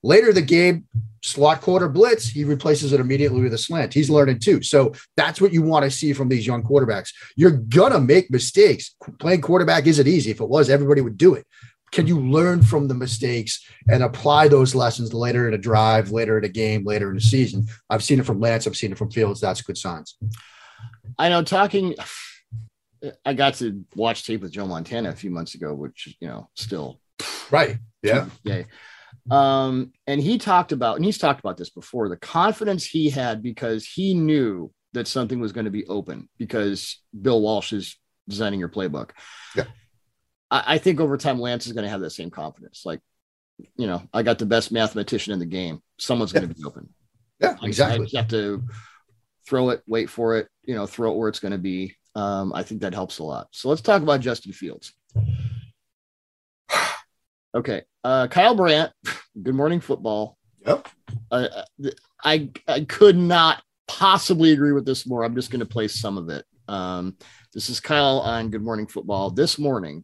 Later 0.03 0.31
the 0.31 0.41
game, 0.41 0.85
slot 1.21 1.61
quarter 1.61 1.89
blitz, 1.89 2.27
he 2.27 2.43
replaces 2.43 2.93
it 2.93 2.99
immediately 2.99 3.41
with 3.41 3.53
a 3.53 3.57
slant. 3.57 3.93
He's 3.93 4.09
learning 4.09 4.39
too. 4.39 4.61
So 4.61 4.93
that's 5.17 5.41
what 5.41 5.53
you 5.53 5.61
want 5.61 5.83
to 5.83 5.91
see 5.91 6.13
from 6.13 6.29
these 6.29 6.47
young 6.47 6.63
quarterbacks. 6.63 7.11
You're 7.35 7.51
gonna 7.51 7.99
make 7.99 8.31
mistakes. 8.31 8.95
Playing 9.19 9.41
quarterback 9.41 9.87
isn't 9.87 10.07
easy. 10.07 10.31
If 10.31 10.39
it 10.39 10.49
was, 10.49 10.69
everybody 10.69 11.01
would 11.01 11.17
do 11.17 11.33
it. 11.35 11.45
Can 11.91 12.05
you 12.05 12.19
learn 12.19 12.61
from 12.61 12.87
the 12.87 12.93
mistakes 12.93 13.65
and 13.89 14.03
apply 14.03 14.47
those 14.47 14.75
lessons 14.75 15.11
later 15.11 15.47
in 15.47 15.55
a 15.55 15.57
drive, 15.57 16.11
later 16.11 16.37
in 16.37 16.45
a 16.45 16.49
game, 16.49 16.83
later 16.85 17.09
in 17.09 17.17
a 17.17 17.21
season? 17.21 17.65
I've 17.89 18.03
seen 18.03 18.19
it 18.19 18.25
from 18.25 18.39
Lance. 18.39 18.67
I've 18.67 18.77
seen 18.77 18.91
it 18.91 18.97
from 18.97 19.09
Fields. 19.09 19.41
That's 19.41 19.63
good 19.63 19.77
signs. 19.77 20.15
I 21.17 21.29
know 21.29 21.43
talking. 21.43 21.95
I 23.25 23.33
got 23.33 23.55
to 23.55 23.83
watch 23.95 24.25
tape 24.25 24.41
with 24.41 24.51
Joe 24.51 24.67
Montana 24.67 25.09
a 25.09 25.13
few 25.13 25.31
months 25.31 25.55
ago, 25.55 25.73
which 25.73 26.15
you 26.19 26.27
know 26.27 26.49
still 26.55 26.99
Right. 27.51 27.77
Yeah. 28.01 28.27
yay. 28.43 28.65
Um, 29.31 29.91
and 30.07 30.21
he 30.21 30.37
talked 30.37 30.71
about, 30.71 30.95
and 30.95 31.05
he's 31.05 31.17
talked 31.17 31.39
about 31.39 31.57
this 31.57 31.69
before, 31.69 32.09
the 32.09 32.17
confidence 32.17 32.85
he 32.85 33.09
had 33.09 33.41
because 33.43 33.85
he 33.85 34.13
knew 34.13 34.71
that 34.93 35.07
something 35.07 35.39
was 35.39 35.51
going 35.51 35.65
to 35.65 35.71
be 35.71 35.85
open 35.87 36.27
because 36.37 36.99
Bill 37.19 37.41
Walsh 37.41 37.73
is 37.73 37.97
designing 38.27 38.59
your 38.59 38.69
playbook. 38.69 39.11
Yeah. 39.55 39.65
I, 40.49 40.63
I 40.75 40.77
think 40.79 40.99
over 40.99 41.17
time 41.17 41.39
Lance 41.39 41.67
is 41.67 41.73
going 41.73 41.83
to 41.83 41.89
have 41.89 42.01
that 42.01 42.09
same 42.11 42.31
confidence. 42.31 42.83
Like, 42.85 43.01
you 43.77 43.87
know, 43.87 44.01
I 44.13 44.23
got 44.23 44.39
the 44.39 44.45
best 44.45 44.71
mathematician 44.71 45.33
in 45.33 45.39
the 45.39 45.45
game. 45.45 45.81
Someone's 45.99 46.31
going 46.33 46.47
to 46.47 46.53
be 46.55 46.63
open. 46.63 46.89
Yeah. 47.39 47.55
I- 47.61 47.65
I 47.65 47.67
Exactly. 47.67 48.05
just 48.05 48.15
have 48.15 48.27
to 48.29 48.63
throw 49.47 49.69
it, 49.69 49.81
wait 49.87 50.09
for 50.09 50.37
it, 50.37 50.47
you 50.63 50.75
know, 50.75 50.85
throw 50.85 51.11
it 51.11 51.17
where 51.17 51.29
it's 51.29 51.39
going 51.39 51.51
to 51.51 51.57
be. 51.57 51.95
Um, 52.15 52.51
I 52.53 52.63
think 52.63 52.81
that 52.81 52.93
helps 52.93 53.19
a 53.19 53.23
lot. 53.23 53.47
So 53.51 53.69
let's 53.69 53.81
talk 53.81 54.01
about 54.01 54.21
Justin 54.21 54.51
Fields. 54.53 54.93
Okay. 57.55 57.81
Uh, 58.03 58.27
Kyle 58.27 58.55
Brandt, 58.55 58.91
good 59.41 59.55
morning 59.55 59.79
football. 59.79 60.37
Yep. 60.65 60.87
Uh, 61.31 61.47
I, 62.23 62.49
I 62.67 62.81
could 62.81 63.17
not 63.17 63.63
possibly 63.87 64.51
agree 64.51 64.71
with 64.71 64.85
this 64.85 65.07
more. 65.07 65.23
I'm 65.23 65.35
just 65.35 65.49
going 65.51 65.61
to 65.61 65.65
play 65.65 65.87
some 65.87 66.17
of 66.17 66.29
it. 66.29 66.45
Um, 66.67 67.17
this 67.53 67.69
is 67.69 67.79
Kyle 67.79 68.19
on 68.19 68.51
Good 68.51 68.63
Morning 68.63 68.85
Football 68.85 69.31
this 69.31 69.57
morning. 69.57 70.03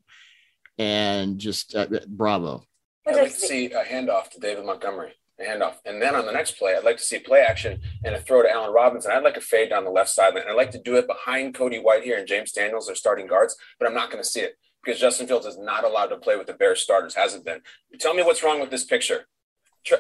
And 0.78 1.38
just 1.38 1.76
uh, 1.76 1.88
bravo. 2.08 2.64
I'd 3.08 3.16
like 3.16 3.32
to 3.32 3.40
see 3.40 3.72
a 3.72 3.84
handoff 3.84 4.32
to 4.32 4.40
David 4.40 4.66
Montgomery, 4.66 5.14
a 5.40 5.44
handoff. 5.44 5.76
And 5.86 6.02
then 6.02 6.16
on 6.16 6.26
the 6.26 6.32
next 6.32 6.58
play, 6.58 6.76
I'd 6.76 6.84
like 6.84 6.98
to 6.98 7.04
see 7.04 7.20
play 7.20 7.42
action 7.42 7.80
and 8.04 8.16
a 8.16 8.20
throw 8.20 8.42
to 8.42 8.50
Allen 8.50 8.74
Robinson. 8.74 9.12
I'd 9.12 9.24
like 9.24 9.38
a 9.38 9.42
fade 9.42 9.70
down 9.70 9.86
the 9.86 9.92
left 9.92 10.10
sideline. 10.10 10.42
And 10.42 10.52
I'd 10.52 10.58
like 10.58 10.72
to 10.72 10.82
do 10.82 10.96
it 10.96 11.08
behind 11.08 11.54
Cody 11.54 11.82
Whitehair 11.82 12.18
and 12.18 12.28
James 12.28 12.52
Daniels, 12.52 12.88
their 12.88 12.96
starting 12.96 13.28
guards, 13.28 13.56
but 13.80 13.88
I'm 13.88 13.94
not 13.94 14.10
going 14.10 14.24
to 14.24 14.30
see 14.30 14.42
it 14.42 14.56
because 14.86 15.00
Justin 15.00 15.28
Fields 15.28 15.46
is 15.46 15.58
not 15.58 15.84
allowed 15.84 16.08
to 16.08 16.18
play 16.18 16.38
with 16.38 16.48
the 16.48 16.54
Bears 16.54 16.82
starters, 16.82 17.16
hasn't 17.16 17.44
been. 17.44 17.62
Tell 18.00 18.14
me 18.14 18.24
what's 18.24 18.44
wrong 18.44 18.60
with 18.60 18.70
this 18.70 18.84
picture. 18.84 19.28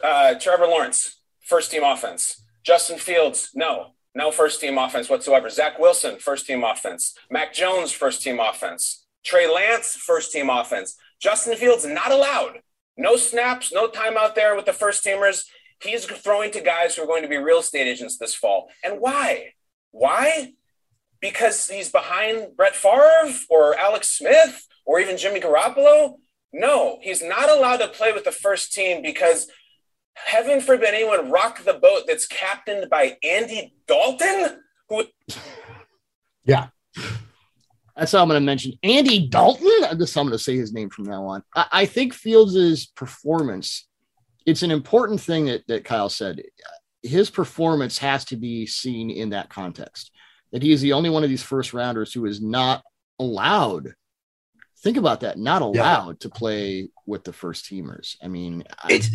Uh, 0.03 0.35
Trevor 0.35 0.67
Lawrence, 0.67 1.21
first 1.41 1.71
team 1.71 1.83
offense. 1.83 2.43
Justin 2.63 2.97
Fields, 2.97 3.49
no, 3.53 3.93
no 4.13 4.31
first 4.31 4.61
team 4.61 4.77
offense 4.77 5.09
whatsoever. 5.09 5.49
Zach 5.49 5.79
Wilson, 5.79 6.17
first 6.17 6.47
team 6.47 6.63
offense. 6.63 7.15
Mac 7.29 7.53
Jones, 7.53 7.91
first 7.91 8.21
team 8.21 8.39
offense. 8.39 9.05
Trey 9.23 9.51
Lance, 9.51 9.95
first 9.95 10.31
team 10.31 10.49
offense. 10.49 10.95
Justin 11.19 11.55
Fields, 11.55 11.85
not 11.85 12.11
allowed. 12.11 12.59
No 12.97 13.15
snaps, 13.15 13.73
no 13.73 13.87
time 13.87 14.17
out 14.17 14.35
there 14.35 14.55
with 14.55 14.65
the 14.65 14.73
first 14.73 15.03
teamers. 15.03 15.45
He's 15.81 16.05
throwing 16.05 16.51
to 16.51 16.61
guys 16.61 16.95
who 16.95 17.03
are 17.03 17.07
going 17.07 17.23
to 17.23 17.27
be 17.27 17.37
real 17.37 17.59
estate 17.59 17.87
agents 17.87 18.17
this 18.17 18.33
fall. 18.33 18.69
And 18.83 18.99
why? 18.99 19.53
Why? 19.91 20.53
Because 21.19 21.67
he's 21.67 21.91
behind 21.91 22.55
Brett 22.55 22.75
Favre 22.75 23.33
or 23.49 23.75
Alex 23.77 24.09
Smith 24.09 24.67
or 24.85 24.99
even 24.99 25.17
Jimmy 25.17 25.39
Garoppolo? 25.39 26.15
No, 26.53 26.99
he's 27.01 27.23
not 27.23 27.49
allowed 27.49 27.77
to 27.77 27.87
play 27.87 28.13
with 28.13 28.23
the 28.23 28.31
first 28.31 28.73
team 28.73 29.01
because 29.01 29.47
heaven 30.13 30.61
forbid 30.61 30.93
anyone 30.93 31.29
rock 31.29 31.63
the 31.63 31.73
boat 31.73 32.03
that's 32.07 32.27
captained 32.27 32.89
by 32.89 33.17
Andy 33.23 33.73
Dalton, 33.87 34.61
who 34.89 35.03
That's 37.95 38.13
all 38.13 38.23
I'm 38.23 38.29
going 38.29 38.41
to 38.41 38.45
mention. 38.45 38.73
Andy 38.83 39.27
Dalton. 39.27 39.69
That's 39.81 40.13
how 40.13 40.21
I'm 40.21 40.27
going 40.27 40.37
to 40.37 40.43
say 40.43 40.57
his 40.57 40.73
name 40.73 40.89
from 40.89 41.05
now 41.05 41.25
on. 41.27 41.43
I, 41.55 41.65
I 41.71 41.85
think 41.85 42.13
Fields' 42.13 42.87
performance. 42.87 43.87
It's 44.45 44.63
an 44.63 44.71
important 44.71 45.21
thing 45.21 45.45
that 45.45 45.65
that 45.67 45.85
Kyle 45.85 46.09
said. 46.09 46.41
His 47.03 47.29
performance 47.29 47.97
has 47.99 48.25
to 48.25 48.35
be 48.35 48.65
seen 48.65 49.09
in 49.09 49.29
that 49.29 49.49
context. 49.49 50.11
That 50.51 50.63
he 50.63 50.71
is 50.71 50.81
the 50.81 50.93
only 50.93 51.09
one 51.09 51.23
of 51.23 51.29
these 51.29 51.43
first 51.43 51.73
rounders 51.73 52.13
who 52.13 52.25
is 52.25 52.41
not 52.41 52.83
allowed. 53.19 53.93
Think 54.85 54.97
about 54.97 55.21
that. 55.21 55.39
Not 55.39 55.63
allowed 55.63 56.19
to 56.19 56.29
play 56.29 56.89
with 57.07 57.23
the 57.23 57.33
first 57.33 57.65
teamers. 57.65 58.17
I 58.23 58.27
mean, 58.27 58.63
I- 58.83 58.93
It's 58.93 59.09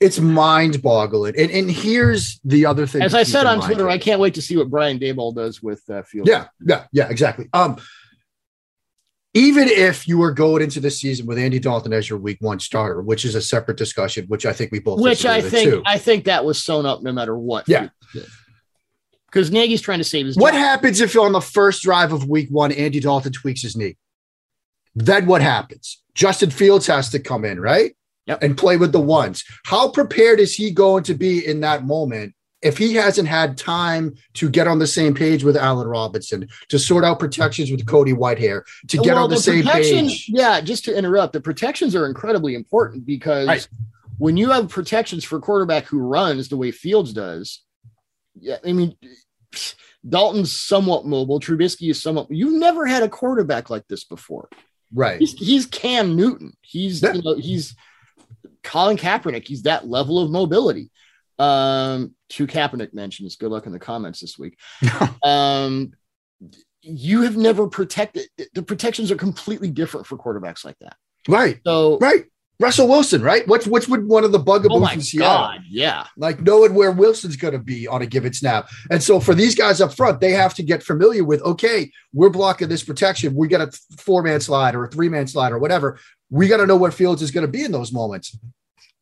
it's 0.00 0.18
mind 0.18 0.82
boggling. 0.82 1.34
And 1.38 1.48
and 1.52 1.70
here's 1.70 2.40
the 2.44 2.66
other 2.66 2.84
thing. 2.84 3.00
as 3.02 3.14
I 3.14 3.22
said 3.22 3.46
on 3.46 3.60
Twitter. 3.60 3.88
I 3.88 3.98
can't 3.98 4.20
wait 4.20 4.34
to 4.34 4.42
see 4.42 4.56
what 4.56 4.68
Brian 4.68 4.98
Daboll 4.98 5.32
does 5.32 5.62
with 5.62 5.88
uh, 5.88 6.02
Fields. 6.02 6.28
Yeah, 6.28 6.48
yeah, 6.66 6.86
yeah, 6.92 7.08
exactly. 7.08 7.48
Um, 7.52 7.76
even 9.32 9.68
if 9.68 10.08
you 10.08 10.18
were 10.18 10.32
going 10.32 10.60
into 10.62 10.80
the 10.80 10.90
season 10.90 11.26
with 11.26 11.38
Andy 11.38 11.60
Dalton 11.60 11.92
as 11.92 12.10
your 12.10 12.18
week 12.18 12.38
one 12.40 12.58
starter, 12.58 13.00
which 13.00 13.24
is 13.24 13.36
a 13.36 13.40
separate 13.40 13.76
discussion, 13.76 14.26
which 14.26 14.44
I 14.44 14.52
think 14.52 14.72
we 14.72 14.80
both 14.80 15.00
which 15.00 15.24
I 15.24 15.40
think 15.40 15.70
too. 15.70 15.82
I 15.86 15.98
think 15.98 16.24
that 16.24 16.44
was 16.44 16.60
sewn 16.60 16.84
up 16.84 17.00
no 17.04 17.12
matter 17.12 17.38
what. 17.38 17.68
Yeah. 17.68 17.90
Because 19.26 19.52
Nagy's 19.52 19.80
trying 19.80 19.98
to 19.98 20.04
save 20.04 20.26
his 20.26 20.36
What 20.36 20.52
job. 20.52 20.58
happens 20.60 21.00
if 21.00 21.16
on 21.16 21.30
the 21.32 21.40
first 21.40 21.82
drive 21.84 22.12
of 22.12 22.28
week 22.28 22.48
one, 22.50 22.72
Andy 22.72 22.98
Dalton 22.98 23.32
tweaks 23.32 23.62
his 23.62 23.76
knee? 23.76 23.96
Then 24.94 25.26
what 25.26 25.42
happens? 25.42 26.02
Justin 26.14 26.50
Fields 26.50 26.86
has 26.86 27.10
to 27.10 27.18
come 27.18 27.44
in, 27.44 27.60
right? 27.60 27.96
Yep. 28.26 28.42
And 28.42 28.56
play 28.56 28.76
with 28.76 28.92
the 28.92 29.00
ones. 29.00 29.44
How 29.66 29.90
prepared 29.90 30.40
is 30.40 30.54
he 30.54 30.70
going 30.70 31.02
to 31.04 31.14
be 31.14 31.46
in 31.46 31.60
that 31.60 31.84
moment 31.84 32.34
if 32.62 32.78
he 32.78 32.94
hasn't 32.94 33.28
had 33.28 33.58
time 33.58 34.14
to 34.32 34.48
get 34.48 34.66
on 34.66 34.78
the 34.78 34.86
same 34.86 35.12
page 35.12 35.44
with 35.44 35.54
Allen 35.54 35.86
Robinson, 35.86 36.48
to 36.70 36.78
sort 36.78 37.04
out 37.04 37.18
protections 37.18 37.70
with 37.70 37.84
Cody 37.86 38.14
Whitehair, 38.14 38.62
to 38.88 38.96
get 38.96 39.14
Well, 39.14 39.24
on 39.24 39.30
the, 39.30 39.36
same 39.36 39.64
page? 39.64 40.30
Yeah, 40.30 40.62
just 40.62 40.86
to 40.86 40.96
interrupt, 40.96 41.34
the 41.34 41.42
protections 41.42 41.94
are 41.94 42.06
incredibly 42.06 42.54
important 42.54 43.04
because 43.04 43.46
Right. 43.46 43.68
when 44.16 44.38
you 44.38 44.50
have 44.50 44.70
protections 44.70 45.24
for 45.24 45.36
a 45.36 45.40
quarterback 45.42 45.84
who 45.84 45.98
runs 45.98 46.48
the 46.48 46.56
way 46.56 46.70
Fields 46.70 47.12
does, 47.12 47.60
yeah, 48.40 48.56
I 48.64 48.72
mean, 48.72 48.96
Dalton's 50.08 50.58
somewhat 50.58 51.04
mobile. 51.04 51.40
Trubisky 51.40 51.90
is 51.90 52.02
somewhat. 52.02 52.28
You've 52.30 52.58
never 52.58 52.86
had 52.86 53.02
a 53.02 53.08
quarterback 53.10 53.68
like 53.68 53.86
this 53.88 54.04
before. 54.04 54.48
Right. 54.94 55.18
He's, 55.18 55.32
he's 55.32 55.66
Cam 55.66 56.16
Newton. 56.16 56.54
He's 56.62 57.02
Yeah. 57.02 57.12
you 57.14 57.22
know 57.22 57.34
he's 57.36 57.74
Colin 58.62 58.96
Kaepernick. 58.96 59.46
He's 59.46 59.62
that 59.62 59.86
level 59.88 60.18
of 60.18 60.30
mobility. 60.30 60.90
Um, 61.38 62.14
two 62.28 62.46
Kaepernick 62.46 62.94
mentions. 62.94 63.36
Good 63.36 63.50
luck 63.50 63.66
in 63.66 63.72
the 63.72 63.78
comments 63.78 64.20
this 64.20 64.38
week. 64.38 64.58
um, 65.22 65.92
you 66.80 67.22
have 67.22 67.36
never 67.36 67.66
protected. 67.66 68.28
The 68.54 68.62
protections 68.62 69.10
are 69.10 69.16
completely 69.16 69.70
different 69.70 70.06
for 70.06 70.16
quarterbacks 70.16 70.64
like 70.64 70.78
that. 70.80 70.96
Right. 71.28 71.60
So, 71.66 71.98
Right. 71.98 72.24
Russell 72.60 72.88
Wilson, 72.88 73.20
right? 73.20 73.46
What's 73.48 73.66
what's 73.66 73.88
with 73.88 74.04
one 74.04 74.22
of 74.22 74.30
the 74.32 74.38
bugaboos 74.38 74.76
oh 74.76 74.80
my 74.80 74.96
Seattle? 74.98 75.28
god, 75.28 75.60
yeah, 75.68 76.06
Like 76.16 76.40
knowing 76.40 76.74
where 76.74 76.92
Wilson's 76.92 77.36
going 77.36 77.52
to 77.52 77.58
be 77.58 77.88
on 77.88 78.02
a 78.02 78.06
given 78.06 78.32
snap. 78.32 78.68
And 78.90 79.02
so 79.02 79.18
for 79.18 79.34
these 79.34 79.54
guys 79.54 79.80
up 79.80 79.92
front, 79.92 80.20
they 80.20 80.30
have 80.32 80.54
to 80.54 80.62
get 80.62 80.82
familiar 80.82 81.24
with, 81.24 81.42
okay, 81.42 81.90
we're 82.12 82.30
blocking 82.30 82.68
this 82.68 82.84
protection. 82.84 83.34
We 83.34 83.48
got 83.48 83.68
a 83.68 83.78
four 83.98 84.22
man 84.22 84.40
slide 84.40 84.74
or 84.76 84.84
a 84.84 84.88
three 84.88 85.08
man 85.08 85.26
slide 85.26 85.52
or 85.52 85.58
whatever. 85.58 85.98
We 86.30 86.46
got 86.46 86.58
to 86.58 86.66
know 86.66 86.76
where 86.76 86.92
Fields 86.92 87.22
is 87.22 87.32
going 87.32 87.46
to 87.46 87.50
be 87.50 87.64
in 87.64 87.72
those 87.72 87.92
moments. 87.92 88.38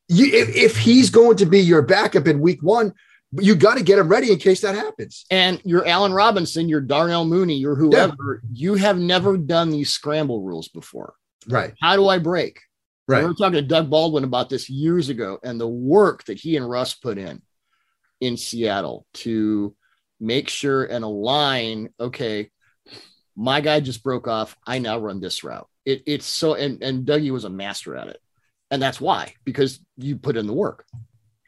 You, 0.08 0.26
if, 0.32 0.54
if 0.56 0.76
he's 0.78 1.10
going 1.10 1.36
to 1.36 1.46
be 1.46 1.60
your 1.60 1.82
backup 1.82 2.26
in 2.26 2.40
week 2.40 2.62
one, 2.62 2.92
you 3.38 3.54
got 3.54 3.78
to 3.78 3.82
get 3.82 3.98
him 3.98 4.08
ready 4.08 4.30
in 4.32 4.38
case 4.38 4.60
that 4.60 4.74
happens. 4.74 5.24
and 5.30 5.60
you're 5.64 5.86
Allen 5.86 6.12
Robinson, 6.12 6.68
you're 6.68 6.82
Darnell 6.82 7.24
Mooney, 7.24 7.56
you're 7.56 7.76
whoever. 7.76 8.42
You 8.52 8.74
have 8.74 8.98
never 8.98 9.36
done 9.36 9.70
these 9.70 9.90
scramble 9.90 10.42
rules 10.42 10.68
before. 10.68 11.14
Right. 11.48 11.72
How 11.80 11.96
do 11.96 12.08
I 12.08 12.18
break? 12.18 12.60
We 13.08 13.14
Right. 13.16 13.24
were 13.24 13.34
talking 13.34 13.54
to 13.54 13.62
Doug 13.62 13.90
Baldwin 13.90 14.24
about 14.24 14.48
this 14.48 14.70
years 14.70 15.08
ago, 15.08 15.38
and 15.42 15.60
the 15.60 15.68
work 15.68 16.24
that 16.24 16.38
he 16.38 16.56
and 16.56 16.68
Russ 16.68 16.94
put 16.94 17.18
in 17.18 17.42
in 18.20 18.36
Seattle 18.36 19.06
to 19.14 19.74
make 20.20 20.48
sure 20.48 20.84
and 20.84 21.04
align. 21.04 21.90
Okay, 21.98 22.50
my 23.36 23.60
guy 23.60 23.80
just 23.80 24.02
broke 24.04 24.28
off. 24.28 24.56
I 24.66 24.78
now 24.78 24.98
run 24.98 25.20
this 25.20 25.42
route. 25.42 25.68
It, 25.84 26.04
it's 26.06 26.26
so 26.26 26.54
and 26.54 26.80
and 26.82 27.04
Dougie 27.04 27.32
was 27.32 27.44
a 27.44 27.50
master 27.50 27.96
at 27.96 28.06
it, 28.06 28.20
and 28.70 28.80
that's 28.80 29.00
why 29.00 29.34
because 29.44 29.80
you 29.96 30.16
put 30.16 30.36
in 30.36 30.46
the 30.46 30.52
work. 30.52 30.86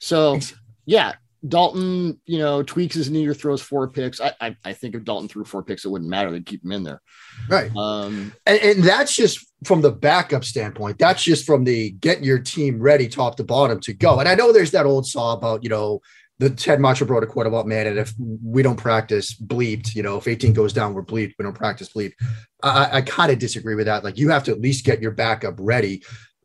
So 0.00 0.38
yeah, 0.86 1.14
Dalton, 1.46 2.20
you 2.26 2.38
know, 2.38 2.64
tweaks 2.64 2.96
his 2.96 3.10
knee 3.10 3.26
or 3.28 3.34
throws 3.34 3.62
four 3.62 3.88
picks. 3.88 4.20
I, 4.20 4.34
I, 4.40 4.56
I 4.64 4.72
think 4.72 4.94
if 4.96 5.04
Dalton 5.04 5.28
threw 5.28 5.44
four 5.44 5.62
picks, 5.62 5.84
it 5.84 5.88
wouldn't 5.88 6.10
matter. 6.10 6.30
They'd 6.32 6.44
keep 6.44 6.64
him 6.64 6.72
in 6.72 6.82
there. 6.82 7.00
Right. 7.48 7.70
Um, 7.76 8.32
And, 8.44 8.60
and 8.60 8.82
that's 8.82 9.14
just 9.14 9.46
from 9.64 9.80
the 9.80 9.90
backup 9.90 10.44
standpoint. 10.44 10.98
That's 10.98 11.22
just 11.22 11.46
from 11.46 11.64
the 11.64 11.90
getting 11.90 12.24
your 12.24 12.38
team 12.38 12.80
ready 12.80 13.08
top 13.08 13.36
to 13.36 13.44
bottom 13.44 13.80
to 13.80 13.92
go. 13.92 14.20
And 14.20 14.28
I 14.28 14.34
know 14.34 14.52
there's 14.52 14.70
that 14.72 14.86
old 14.86 15.06
saw 15.06 15.32
about, 15.32 15.62
you 15.62 15.70
know, 15.70 16.00
the 16.38 16.50
Ted 16.50 16.80
Macho 16.80 17.04
brought 17.04 17.22
a 17.22 17.26
quote 17.26 17.46
about, 17.46 17.66
man, 17.66 17.86
and 17.86 17.98
if 17.98 18.12
we 18.18 18.62
don't 18.62 18.76
practice 18.76 19.34
bleeped, 19.34 19.94
you 19.94 20.02
know, 20.02 20.16
if 20.16 20.26
18 20.26 20.52
goes 20.52 20.72
down, 20.72 20.92
we're 20.92 21.04
bleeped. 21.04 21.34
We 21.38 21.44
don't 21.44 21.54
practice 21.54 21.90
bleeped. 21.90 22.14
I, 22.62 22.98
I 22.98 23.02
kind 23.02 23.30
of 23.30 23.38
disagree 23.38 23.76
with 23.76 23.86
that. 23.86 24.02
Like 24.02 24.18
you 24.18 24.30
have 24.30 24.44
to 24.44 24.52
at 24.52 24.60
least 24.60 24.84
get 24.84 25.00
your 25.00 25.12
backup 25.12 25.54
ready, 25.58 26.02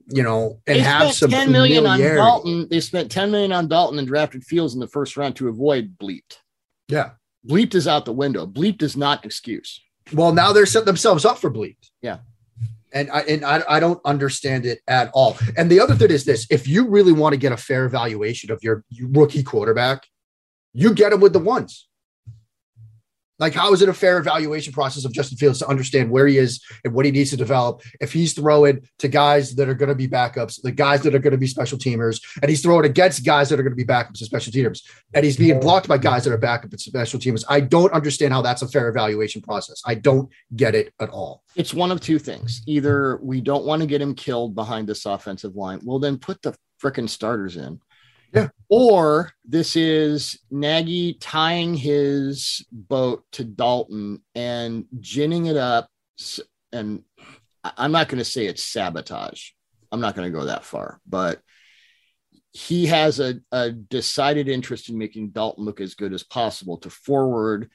you 0.08 0.22
know, 0.22 0.60
and 0.68 0.78
they 0.78 0.82
have 0.82 1.14
some 1.14 1.32
spent 1.32 1.46
10 1.46 1.52
million 1.52 1.86
on. 1.88 2.00
Dalton. 2.00 2.68
They 2.70 2.82
spent 2.82 3.12
10 3.12 3.32
million 3.32 3.52
on 3.52 3.68
Dalton 3.68 3.98
and 3.98 4.08
drafted 4.08 4.44
Fields 4.44 4.76
in 4.76 4.80
the 4.80 4.88
first 4.88 5.18
round 5.18 5.36
to 5.38 5.48
avoid 5.48 5.98
bleeped. 5.98 6.38
Yeah. 6.88 7.12
Bleeped 7.48 7.74
is 7.74 7.88
out 7.88 8.06
the 8.06 8.14
window. 8.14 8.46
Bleeped 8.46 8.84
is 8.84 8.96
not 8.96 9.24
an 9.24 9.28
excuse. 9.28 9.82
Well, 10.14 10.34
now 10.34 10.54
they're 10.54 10.66
setting 10.66 10.86
themselves 10.86 11.26
up 11.26 11.38
for 11.38 11.52
bleeped. 11.52 11.90
Yeah. 12.02 12.20
And 12.92 13.10
I 13.12 13.22
and 13.22 13.44
I, 13.46 13.62
I 13.70 13.80
don't 13.80 14.00
understand 14.06 14.66
it 14.66 14.82
at 14.88 15.12
all. 15.14 15.38
And 15.58 15.70
the 15.70 15.80
other 15.80 15.96
thing 15.96 16.12
is 16.12 16.26
this: 16.26 16.48
if 16.50 16.68
you 16.68 16.88
really 16.88 17.14
want 17.14 17.34
to 17.34 17.38
get 17.38 17.52
a 17.52 17.58
fair 17.58 17.86
evaluation 17.86 18.52
of 18.52 18.64
your 18.64 18.84
rookie 19.02 19.44
quarterback, 19.44 20.08
you 20.74 20.94
get 20.94 21.14
him 21.14 21.20
with 21.20 21.34
the 21.34 21.40
ones. 21.40 21.89
Like, 23.40 23.54
how 23.54 23.74
is 23.74 23.82
it 23.82 23.90
a 23.90 23.94
fair 23.94 24.18
evaluation 24.18 24.74
process 24.74 25.06
of 25.06 25.14
Justin 25.14 25.38
Fields 25.38 25.60
to 25.60 25.68
understand 25.68 26.12
where 26.12 26.28
he 26.28 26.38
is 26.38 26.62
and 26.84 26.94
what 26.94 27.06
he 27.06 27.12
needs 27.12 27.30
to 27.32 27.38
develop? 27.38 27.82
If 28.02 28.12
he's 28.12 28.34
throwing 28.34 28.88
to 29.00 29.08
guys 29.08 29.56
that 29.56 29.70
are 29.70 29.74
going 29.74 29.90
to 29.90 29.96
be 29.96 30.08
backups, 30.08 30.62
the 30.62 30.72
guys 30.72 31.02
that 31.04 31.16
are 31.16 31.20
going 31.20 31.32
to 31.32 31.38
be 31.38 31.48
special 31.48 31.78
teamers, 31.78 32.22
and 32.42 32.50
he's 32.50 32.62
throwing 32.62 32.86
against 32.86 33.26
guys 33.26 33.50
that 33.50 33.60
are 33.60 33.64
going 33.64 33.72
to 33.72 33.76
be 33.76 33.86
backups 33.86 34.20
and 34.20 34.28
special 34.28 34.52
teamers, 34.52 34.82
and 35.14 35.24
he's 35.24 35.38
being 35.38 35.60
blocked 35.60 35.88
by 35.88 35.98
guys 35.98 36.26
that 36.26 36.34
are 36.34 36.38
backup 36.38 36.72
and 36.72 36.82
special 36.82 37.20
teamers, 37.20 37.44
I 37.48 37.62
don't 37.62 37.94
understand 37.94 38.34
how 38.34 38.42
that's 38.42 38.62
a 38.62 38.68
fair 38.68 38.90
evaluation 38.90 39.42
process. 39.42 39.82
I 39.86 39.96
don't 39.96 40.30
get 40.56 40.76
it 40.76 40.94
at 41.00 41.10
all. 41.10 41.44
It's 41.56 41.74
one 41.74 41.92
of 41.92 42.02
two 42.02 42.20
things. 42.20 42.62
Either 42.68 43.18
we 43.22 43.42
don't 43.42 43.66
want 43.66 43.82
to 43.82 43.88
get 43.88 44.02
him 44.02 44.16
killed 44.16 44.56
behind 44.56 44.88
this 44.88 45.06
offensive 45.06 45.56
line. 45.56 45.80
Well, 45.84 46.00
then 46.00 46.18
put 46.18 46.42
the 46.42 46.56
freaking 46.82 47.10
starters 47.10 47.58
in. 47.58 47.80
Yeah. 48.34 48.50
Or 48.70 49.32
this 49.46 49.76
is 49.76 50.40
Nagy 50.52 51.16
tying 51.16 51.74
his 51.74 52.66
boat 52.72 53.24
to 53.34 53.44
Dalton 53.44 54.22
and 54.36 54.86
ginning 55.00 55.48
it 55.48 55.58
up. 55.58 55.90
And 56.72 57.04
I'm 57.64 57.92
not 57.92 58.08
going 58.08 58.20
to 58.20 58.26
say 58.26 58.46
it's 58.46 58.64
sabotage. 58.64 59.50
I'm 59.92 60.02
not 60.02 60.16
going 60.16 60.32
to 60.32 60.38
go 60.38 60.46
that 60.46 60.64
far, 60.66 61.00
but 61.08 61.42
he 62.52 62.86
has 62.88 63.20
a, 63.20 63.40
a 63.52 63.72
decided 63.72 64.48
interest 64.48 64.90
in 64.90 64.98
making 64.98 65.30
Dalton 65.30 65.66
look 65.66 65.82
as 65.82 65.96
good 65.96 66.14
as 66.14 66.24
possible 66.24 66.78
to 66.78 66.90
forward 66.90 67.70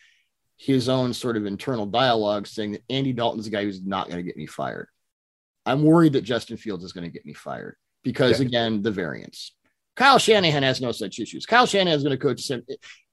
his 0.56 0.88
own 0.88 1.12
sort 1.12 1.36
of 1.36 1.46
internal 1.46 1.86
dialogue 1.86 2.46
saying 2.46 2.72
that 2.72 2.84
Andy 2.88 3.12
Dalton's 3.12 3.44
the 3.46 3.50
guy 3.50 3.64
who's 3.64 3.84
not 3.84 4.08
going 4.08 4.18
to 4.18 4.22
get 4.22 4.36
me 4.36 4.46
fired. 4.46 4.88
I'm 5.66 5.82
worried 5.82 6.12
that 6.12 6.22
Justin 6.22 6.56
Fields 6.56 6.84
is 6.84 6.92
going 6.92 7.04
to 7.04 7.10
get 7.12 7.26
me 7.26 7.32
fired 7.32 7.76
because, 8.04 8.38
Yeah. 8.40 8.46
again, 8.46 8.82
the 8.82 8.90
variance. 8.92 9.52
Kyle 9.96 10.18
Shanahan 10.18 10.62
has 10.62 10.80
no 10.80 10.92
such 10.92 11.18
issues. 11.20 11.46
Kyle 11.46 11.66
Shanahan 11.66 11.96
is 11.96 12.02
going 12.02 12.16
to 12.16 12.22
coach 12.22 12.46
them 12.48 12.64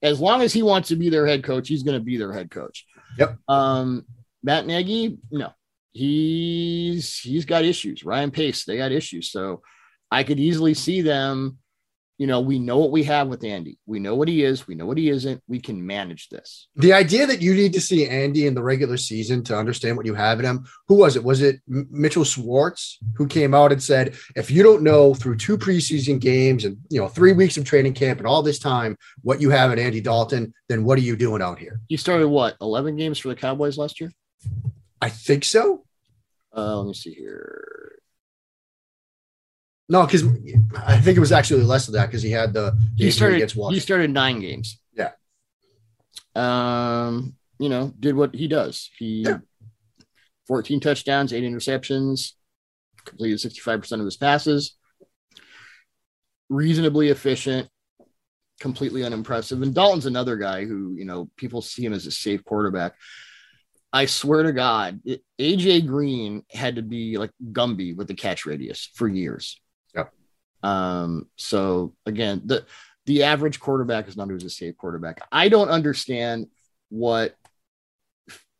as 0.02 0.20
long 0.20 0.42
as 0.42 0.52
he 0.52 0.62
wants 0.62 0.88
to 0.88 0.96
be 0.96 1.08
their 1.08 1.26
head 1.26 1.44
coach. 1.44 1.68
He's 1.68 1.82
going 1.82 1.98
to 1.98 2.04
be 2.04 2.16
their 2.16 2.32
head 2.32 2.50
coach. 2.50 2.86
Yep. 3.18 3.38
Um, 3.48 4.04
Matt 4.42 4.66
Nagy, 4.66 5.18
no, 5.30 5.52
he's 5.92 7.18
he's 7.18 7.44
got 7.44 7.64
issues. 7.64 8.04
Ryan 8.04 8.30
Pace, 8.30 8.64
they 8.64 8.76
got 8.76 8.92
issues. 8.92 9.30
So 9.30 9.62
I 10.10 10.24
could 10.24 10.40
easily 10.40 10.74
see 10.74 11.02
them. 11.02 11.58
You 12.22 12.28
know, 12.28 12.40
we 12.40 12.60
know 12.60 12.78
what 12.78 12.92
we 12.92 13.02
have 13.02 13.26
with 13.26 13.42
Andy. 13.42 13.80
We 13.84 13.98
know 13.98 14.14
what 14.14 14.28
he 14.28 14.44
is. 14.44 14.68
We 14.68 14.76
know 14.76 14.86
what 14.86 14.96
he 14.96 15.08
isn't. 15.08 15.42
We 15.48 15.58
can 15.58 15.84
manage 15.84 16.28
this. 16.28 16.68
The 16.76 16.92
idea 16.92 17.26
that 17.26 17.42
you 17.42 17.52
need 17.52 17.72
to 17.72 17.80
see 17.80 18.08
Andy 18.08 18.46
in 18.46 18.54
the 18.54 18.62
regular 18.62 18.96
season 18.96 19.42
to 19.42 19.58
understand 19.58 19.96
what 19.96 20.06
you 20.06 20.14
have 20.14 20.38
in 20.38 20.44
him. 20.44 20.64
Who 20.86 20.94
was 20.94 21.16
it? 21.16 21.24
Was 21.24 21.42
it 21.42 21.60
Mitchell 21.66 22.22
Schwartz 22.22 23.00
who 23.16 23.26
came 23.26 23.54
out 23.54 23.72
and 23.72 23.82
said, 23.82 24.14
if 24.36 24.52
you 24.52 24.62
don't 24.62 24.84
know 24.84 25.14
through 25.14 25.38
two 25.38 25.58
preseason 25.58 26.20
games 26.20 26.64
and 26.64 26.76
you 26.90 27.00
know 27.00 27.08
three 27.08 27.32
weeks 27.32 27.56
of 27.56 27.64
training 27.64 27.94
camp 27.94 28.20
and 28.20 28.26
all 28.28 28.44
this 28.44 28.60
time 28.60 28.96
what 29.22 29.40
you 29.40 29.50
have 29.50 29.72
in 29.72 29.80
Andy 29.80 30.00
Dalton, 30.00 30.54
then 30.68 30.84
what 30.84 30.98
are 30.98 31.02
you 31.02 31.16
doing 31.16 31.42
out 31.42 31.58
here? 31.58 31.80
He 31.88 31.96
started 31.96 32.28
what 32.28 32.54
11 32.60 32.94
games 32.94 33.18
for 33.18 33.30
the 33.30 33.34
Cowboys 33.34 33.76
last 33.78 34.00
year. 34.00 34.12
I 35.00 35.08
think 35.08 35.44
so. 35.44 35.82
Uh, 36.56 36.76
let 36.76 36.86
me 36.86 36.94
see 36.94 37.14
here. 37.14 37.61
No, 39.88 40.06
because 40.06 40.24
I 40.86 40.98
think 40.98 41.16
it 41.16 41.20
was 41.20 41.32
actually 41.32 41.62
less 41.64 41.86
than 41.86 41.94
that 41.94 42.06
because 42.06 42.22
he 42.22 42.30
had 42.30 42.52
the 42.52 42.76
He 42.96 43.10
started. 43.10 43.36
against 43.36 43.56
He 43.56 43.80
started 43.80 44.10
nine 44.10 44.40
games. 44.40 44.80
Yeah. 44.94 45.10
Um, 46.34 47.34
you 47.58 47.68
know, 47.68 47.92
did 47.98 48.14
what 48.14 48.34
he 48.34 48.48
does. 48.48 48.90
He 48.98 49.22
Yeah. 49.22 49.38
14 50.48 50.80
touchdowns, 50.80 51.32
eight 51.32 51.44
interceptions, 51.44 52.32
completed 53.04 53.38
65% 53.38 54.00
of 54.00 54.04
his 54.04 54.16
passes. 54.16 54.76
Reasonably 56.48 57.08
efficient, 57.08 57.68
completely 58.60 59.04
unimpressive. 59.04 59.62
And 59.62 59.74
Dalton's 59.74 60.06
another 60.06 60.36
guy 60.36 60.64
who, 60.64 60.94
you 60.96 61.04
know, 61.04 61.30
people 61.36 61.62
see 61.62 61.84
him 61.84 61.92
as 61.92 62.06
a 62.06 62.10
safe 62.10 62.44
quarterback. 62.44 62.94
I 63.92 64.06
swear 64.06 64.42
to 64.42 64.52
God, 64.52 65.00
it, 65.04 65.22
AJ 65.38 65.86
Green 65.86 66.44
had 66.50 66.76
to 66.76 66.82
be 66.82 67.16
like 67.18 67.30
Gumby 67.52 67.96
with 67.96 68.08
the 68.08 68.14
catch 68.14 68.44
radius 68.44 68.90
for 68.94 69.08
years. 69.08 69.60
Um, 70.62 71.28
so 71.36 71.94
again, 72.06 72.42
the 72.44 72.64
the 73.06 73.24
average 73.24 73.58
quarterback 73.58 74.08
is 74.08 74.16
not 74.16 74.28
who's 74.28 74.44
a 74.44 74.50
safe 74.50 74.76
quarterback. 74.76 75.26
I 75.32 75.48
don't 75.48 75.68
understand 75.68 76.46
what 76.88 77.36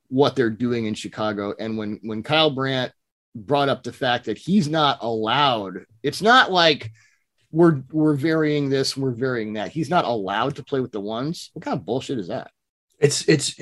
what 0.08 0.36
they're 0.36 0.50
doing 0.50 0.86
in 0.86 0.94
Chicago. 0.94 1.54
And 1.58 1.78
when 1.78 2.00
when 2.02 2.22
Kyle 2.22 2.50
Brandt 2.50 2.92
brought 3.34 3.68
up 3.68 3.82
the 3.82 3.92
fact 3.92 4.26
that 4.26 4.38
he's 4.38 4.68
not 4.68 4.98
allowed, 5.00 5.86
it's 6.02 6.22
not 6.22 6.52
like 6.52 6.90
we're 7.50 7.82
we're 7.90 8.14
varying 8.14 8.68
this, 8.68 8.96
we're 8.96 9.12
varying 9.12 9.54
that. 9.54 9.70
He's 9.70 9.90
not 9.90 10.04
allowed 10.04 10.56
to 10.56 10.64
play 10.64 10.80
with 10.80 10.92
the 10.92 11.00
ones. 11.00 11.50
What 11.52 11.64
kind 11.64 11.78
of 11.78 11.86
bullshit 11.86 12.18
is 12.18 12.28
that? 12.28 12.50
It's 12.98 13.28
it's 13.28 13.58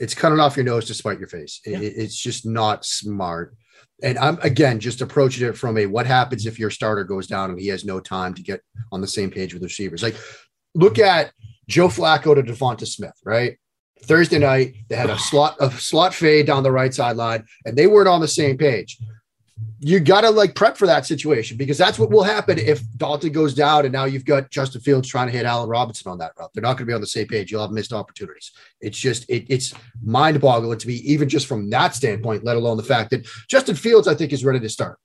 it's 0.00 0.14
cutting 0.14 0.40
off 0.40 0.56
your 0.56 0.64
nose 0.64 0.86
to 0.86 0.94
spite 0.94 1.18
your 1.18 1.28
face. 1.28 1.60
It- 1.64 1.70
Yeah. 1.72 1.78
it's 2.02 2.16
just 2.16 2.46
not 2.46 2.84
smart. 2.84 3.54
And 4.02 4.18
I'm 4.18 4.38
again 4.42 4.80
just 4.80 5.00
approaching 5.00 5.46
it 5.46 5.56
from 5.56 5.78
a 5.78 5.86
what 5.86 6.06
happens 6.06 6.46
if 6.46 6.58
your 6.58 6.70
starter 6.70 7.04
goes 7.04 7.26
down 7.26 7.50
and 7.50 7.60
he 7.60 7.68
has 7.68 7.84
no 7.84 8.00
time 8.00 8.34
to 8.34 8.42
get 8.42 8.60
on 8.92 9.00
the 9.00 9.06
same 9.06 9.30
page 9.30 9.52
with 9.54 9.62
the 9.62 9.66
receivers. 9.68 10.02
Like 10.02 10.16
look 10.74 10.98
at 10.98 11.32
Joe 11.68 11.88
Flacco 11.88 12.34
to 12.34 12.42
Devonta 12.42 12.86
Smith, 12.86 13.14
right? 13.24 13.56
Thursday 14.02 14.38
night, 14.38 14.74
they 14.88 14.96
had 14.96 15.08
a 15.10 15.18
slot 15.18 15.56
a 15.60 15.70
slot 15.70 16.12
fade 16.12 16.46
down 16.46 16.62
the 16.62 16.72
right 16.72 16.92
sideline, 16.92 17.44
and 17.64 17.76
they 17.76 17.86
weren't 17.86 18.08
on 18.08 18.20
the 18.20 18.28
same 18.28 18.58
page. 18.58 18.98
You 19.80 20.00
gotta 20.00 20.30
like 20.30 20.54
prep 20.54 20.76
for 20.76 20.86
that 20.86 21.06
situation 21.06 21.56
because 21.56 21.78
that's 21.78 21.98
what 21.98 22.10
will 22.10 22.24
happen 22.24 22.58
if 22.58 22.82
Dalton 22.96 23.32
goes 23.32 23.54
down 23.54 23.84
and 23.84 23.92
now 23.92 24.04
you've 24.04 24.24
got 24.24 24.50
Justin 24.50 24.80
Fields 24.80 25.08
trying 25.08 25.26
to 25.28 25.32
hit 25.32 25.46
Allen 25.46 25.68
Robinson 25.68 26.10
on 26.10 26.18
that 26.18 26.32
route. 26.38 26.50
They're 26.54 26.62
not 26.62 26.76
going 26.76 26.86
to 26.86 26.90
be 26.90 26.92
on 26.92 27.00
the 27.00 27.06
same 27.06 27.28
page. 27.28 27.52
You'll 27.52 27.62
have 27.62 27.70
missed 27.70 27.92
opportunities. 27.92 28.50
It's 28.80 28.98
just 28.98 29.28
it, 29.30 29.46
it's 29.48 29.72
mind 30.02 30.40
boggling 30.40 30.78
to 30.78 30.88
me, 30.88 30.94
even 30.94 31.28
just 31.28 31.46
from 31.46 31.70
that 31.70 31.94
standpoint, 31.94 32.44
let 32.44 32.56
alone 32.56 32.76
the 32.76 32.82
fact 32.82 33.10
that 33.10 33.26
Justin 33.48 33.76
Fields, 33.76 34.08
I 34.08 34.14
think, 34.14 34.32
is 34.32 34.44
ready 34.44 34.60
to 34.60 34.68
start. 34.68 34.98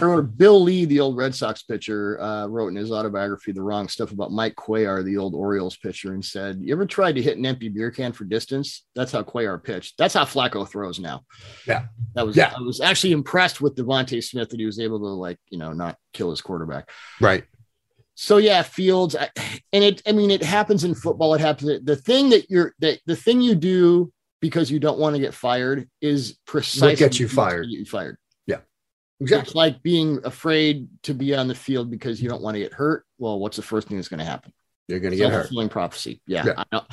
Or 0.00 0.22
Bill 0.22 0.62
Lee, 0.62 0.84
the 0.84 1.00
old 1.00 1.16
Red 1.16 1.34
Sox 1.34 1.62
pitcher, 1.62 2.20
uh, 2.20 2.46
wrote 2.46 2.68
in 2.68 2.76
his 2.76 2.90
autobiography 2.90 3.52
the 3.52 3.62
wrong 3.62 3.88
stuff 3.88 4.10
about 4.10 4.32
Mike 4.32 4.54
Cuellar, 4.54 5.04
the 5.04 5.18
old 5.18 5.34
Orioles 5.34 5.76
pitcher, 5.76 6.14
and 6.14 6.24
said, 6.24 6.60
"You 6.62 6.72
ever 6.72 6.86
tried 6.86 7.16
to 7.16 7.22
hit 7.22 7.36
an 7.36 7.44
empty 7.44 7.68
beer 7.68 7.90
can 7.90 8.12
for 8.12 8.24
distance? 8.24 8.84
That's 8.94 9.12
how 9.12 9.22
Cuellar 9.22 9.62
pitched. 9.62 9.98
That's 9.98 10.14
how 10.14 10.24
Flacco 10.24 10.66
throws 10.66 10.98
now." 10.98 11.24
Yeah. 11.66 11.86
that 12.14 12.26
was. 12.26 12.36
Yeah. 12.36 12.52
I 12.56 12.60
was 12.62 12.80
actually 12.80 13.12
impressed 13.12 13.60
with 13.60 13.76
DeVonta 13.76 14.22
Smith 14.22 14.48
that 14.48 14.60
he 14.60 14.66
was 14.66 14.80
able 14.80 14.98
to 15.00 15.06
like 15.06 15.38
you 15.50 15.58
know 15.58 15.72
not 15.72 15.96
kill 16.12 16.30
his 16.30 16.40
quarterback. 16.40 16.90
Right. 17.20 17.44
So 18.14 18.38
yeah, 18.38 18.62
Fields, 18.62 19.16
I, 19.16 19.30
and 19.72 19.84
it. 19.84 20.02
I 20.06 20.12
mean, 20.12 20.30
it 20.30 20.42
happens 20.42 20.84
in 20.84 20.94
football. 20.94 21.34
It 21.34 21.40
happens. 21.40 21.80
The 21.84 21.96
thing 21.96 22.30
that 22.30 22.50
you're 22.50 22.74
that 22.80 23.00
the 23.06 23.16
thing 23.16 23.40
you 23.40 23.54
do 23.54 24.12
because 24.40 24.70
you 24.70 24.80
don't 24.80 24.98
want 24.98 25.14
to 25.14 25.20
get 25.20 25.32
fired 25.32 25.88
is 26.00 26.38
precisely 26.46 26.96
gets 26.96 27.18
you 27.18 27.28
fired. 27.28 27.68
get 27.68 27.78
you 27.78 27.84
fired. 27.84 28.16
Exactly. 29.22 29.48
It's 29.48 29.54
like 29.54 29.82
being 29.82 30.20
afraid 30.24 30.88
to 31.04 31.14
be 31.14 31.34
on 31.34 31.48
the 31.48 31.54
field 31.54 31.90
because 31.90 32.20
you 32.22 32.28
don't 32.28 32.42
want 32.42 32.56
to 32.56 32.60
get 32.60 32.72
hurt. 32.72 33.06
Well, 33.18 33.38
what's 33.38 33.56
the 33.56 33.62
first 33.62 33.88
thing 33.88 33.96
that's 33.96 34.08
going 34.08 34.18
to 34.18 34.26
happen? 34.26 34.52
You're 34.88 35.00
going 35.00 35.12
to 35.12 35.16
get 35.16 35.30
hurt. 35.30 35.42
Self-fulfilling 35.42 35.68
prophecy. 35.70 36.20
Yeah. 36.26 36.44
Yeah. 36.46 36.54
I 36.58 36.64
don't, 36.70 36.84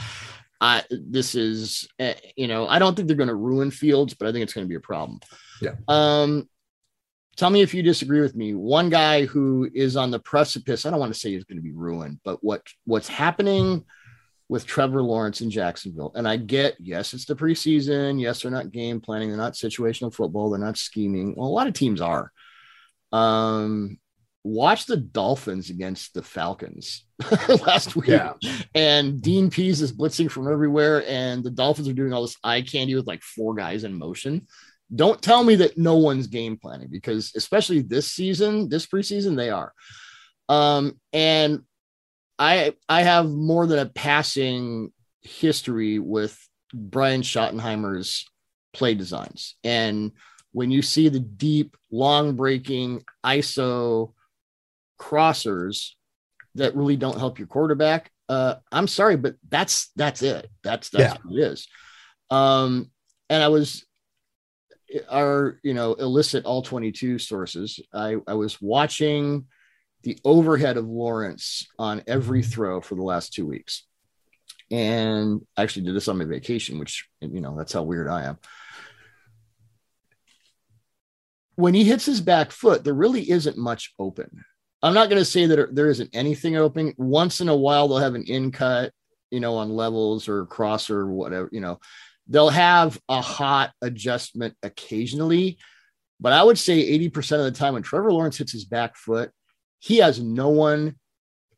I, 0.62 0.84
this 0.90 1.36
is, 1.36 1.88
uh, 2.00 2.14
you 2.36 2.48
know, 2.48 2.68
I 2.68 2.80
don't 2.80 2.96
think 2.96 3.08
they're 3.08 3.18
going 3.18 3.30
to 3.30 3.36
ruin 3.36 3.72
Fields, 3.72 4.14
but 4.14 4.28
I 4.28 4.32
think 4.32 4.44
it's 4.44 4.54
going 4.54 4.66
to 4.66 4.70
be 4.70 4.76
a 4.76 4.80
problem. 4.80 5.20
Yeah. 5.62 5.76
Um, 5.88 6.48
tell 7.38 7.50
me 7.50 7.62
if 7.62 7.74
you 7.74 7.82
disagree 7.82 8.22
with 8.22 8.36
me. 8.36 8.54
One 8.54 8.90
guy 8.90 9.26
who 9.26 9.70
is 9.74 9.96
on 9.96 10.12
the 10.12 10.20
precipice, 10.20 10.86
I 10.86 10.90
don't 10.90 11.00
want 11.00 11.14
to 11.14 11.20
say 11.20 11.32
he's 11.32 11.46
going 11.46 11.58
to 11.58 11.64
be 11.64 11.72
ruined, 11.72 12.20
but 12.24 12.44
what 12.44 12.62
what's 12.86 13.08
happening 13.08 13.86
with 14.50 14.66
Trevor 14.66 15.04
Lawrence 15.04 15.42
in 15.42 15.52
Jacksonville. 15.52 16.12
And 16.16 16.28
I 16.28 16.36
get, 16.36 16.76
yes, 16.80 17.14
it's 17.14 17.26
the 17.26 17.36
preseason. 17.36 18.20
Yes, 18.20 18.42
they're 18.42 18.52
not 18.52 18.72
game 18.72 19.00
planning. 19.00 19.30
They're 19.30 19.38
not 19.38 19.54
situational 19.54 20.14
football. 20.14 20.50
They're 20.50 20.60
not 20.60 20.78
scheming. 20.78 21.36
Well, 21.38 21.48
a 21.48 21.50
lot 21.50 21.68
of 21.68 21.74
teams 21.74 22.02
are. 22.02 22.32
Um, 23.12 24.00
watch 24.44 24.88
the 24.88 24.98
Dolphins 24.98 25.70
against 25.70 26.16
the 26.16 26.24
Falcons 26.24 27.06
last 27.66 27.96
week. 27.96 28.08
Yeah. 28.08 28.34
And 28.74 29.22
Dean 29.22 29.52
Pees 29.52 29.82
is 29.82 29.94
blitzing 29.94 30.32
from 30.32 30.52
everywhere, 30.52 31.04
and 31.08 31.44
the 31.44 31.52
Dolphins 31.52 31.88
are 31.88 31.94
doing 31.94 32.12
all 32.12 32.24
this 32.24 32.38
eye 32.44 32.62
candy 32.62 32.96
with 32.96 33.08
like 33.08 33.22
four 33.22 33.54
guys 33.54 33.84
in 33.84 33.94
motion. 33.94 34.48
Don't 34.94 35.22
tell 35.22 35.44
me 35.44 35.56
that 35.58 35.78
no 35.78 35.98
one's 35.98 36.26
game 36.26 36.58
planning 36.58 36.88
because, 36.90 37.34
especially 37.36 37.82
this 37.82 38.12
season, 38.12 38.70
this 38.70 38.88
preseason, 38.88 39.36
they 39.36 39.52
are. 39.52 39.74
Um, 40.48 41.00
and 41.14 41.62
I 42.40 42.74
I 42.88 43.04
have 43.04 43.30
more 43.30 43.68
than 43.68 43.80
a 43.80 43.86
passing 43.86 44.92
history 45.22 46.00
with 46.00 46.40
Brian 46.74 47.22
Schottenheimer's 47.22 48.26
play 48.74 48.96
designs. 48.96 49.56
And 49.64 50.14
when 50.52 50.72
you 50.72 50.82
see 50.82 51.10
the 51.10 51.20
deep, 51.20 51.76
long 51.92 52.36
breaking 52.36 53.04
ISO 53.26 54.14
crossers 55.00 55.92
that 56.56 56.76
really 56.76 56.96
don't 56.96 57.18
help 57.18 57.40
your 57.40 57.48
quarterback. 57.48 58.12
Uh, 58.28 58.56
I'm 58.72 58.88
sorry, 58.88 59.18
but 59.18 59.36
that's 59.48 59.92
that's 59.96 60.22
it. 60.22 60.50
That's 60.64 60.90
that's 60.90 61.16
yeah. 61.16 61.18
what 61.24 61.40
it 61.40 61.42
is. 61.42 61.68
Um, 62.30 62.92
and 63.30 63.42
I 63.42 63.48
was 63.48 63.86
our 65.10 65.60
you 65.64 65.74
know 65.74 65.94
illicit 65.94 66.46
all 66.46 66.62
22 66.62 67.20
sources. 67.20 67.80
I 67.94 68.18
I 68.28 68.34
was 68.34 68.62
watching 68.62 69.46
the 70.04 70.18
overhead 70.24 70.78
of 70.78 70.88
Lawrence 70.88 71.68
on 71.78 72.04
every 72.08 72.42
mm-hmm. 72.42 72.52
throw 72.52 72.82
for 72.82 72.96
the 72.96 73.04
last 73.04 73.34
two 73.34 73.46
weeks, 73.46 73.86
and 74.72 75.46
I 75.58 75.64
actually 75.64 75.86
did 75.86 75.96
this 75.96 76.08
on 76.08 76.18
my 76.18 76.26
vacation, 76.26 76.80
which 76.80 77.08
you 77.22 77.42
know 77.42 77.58
that's 77.58 77.74
how 77.74 77.84
weird 77.84 78.08
I 78.08 78.24
am. 78.24 78.38
When 81.56 81.74
he 81.74 81.84
hits 81.84 82.06
his 82.06 82.22
back 82.22 82.52
foot, 82.52 82.84
there 82.84 82.94
really 82.94 83.30
isn't 83.30 83.58
much 83.58 83.94
open. 84.00 84.46
I'm 84.82 84.94
not 84.94 85.10
going 85.10 85.20
to 85.20 85.26
say 85.26 85.46
that 85.46 85.76
there 85.76 85.90
isn't 85.90 86.12
anything 86.14 86.56
open. 86.56 86.94
Once 86.98 87.42
in 87.42 87.50
a 87.50 87.56
while, 87.56 87.88
they'll 87.88 87.98
have 87.98 88.16
an 88.16 88.24
in 88.24 88.52
cut, 88.52 88.94
you 89.30 89.42
know, 89.42 89.56
on 89.56 89.70
levels 89.70 90.30
or 90.30 90.46
cross 90.46 90.90
or 90.90 91.08
whatever, 91.08 91.50
you 91.52 91.60
know, 91.60 91.80
they'll 92.28 92.50
have 92.50 93.00
a 93.10 93.22
hot 93.22 93.74
adjustment 93.82 94.56
occasionally. 94.64 95.58
But 96.22 96.34
I 96.34 96.44
would 96.44 96.58
say 96.58 96.98
80% 97.00 97.40
of 97.40 97.46
the 97.46 97.52
time 97.52 97.74
when 97.74 97.84
Trevor 97.84 98.12
Lawrence 98.12 98.38
hits 98.38 98.52
his 98.52 98.66
back 98.66 98.96
foot, 98.96 99.32
he 99.80 99.98
has 99.98 100.20
no 100.20 100.50
one 100.50 100.96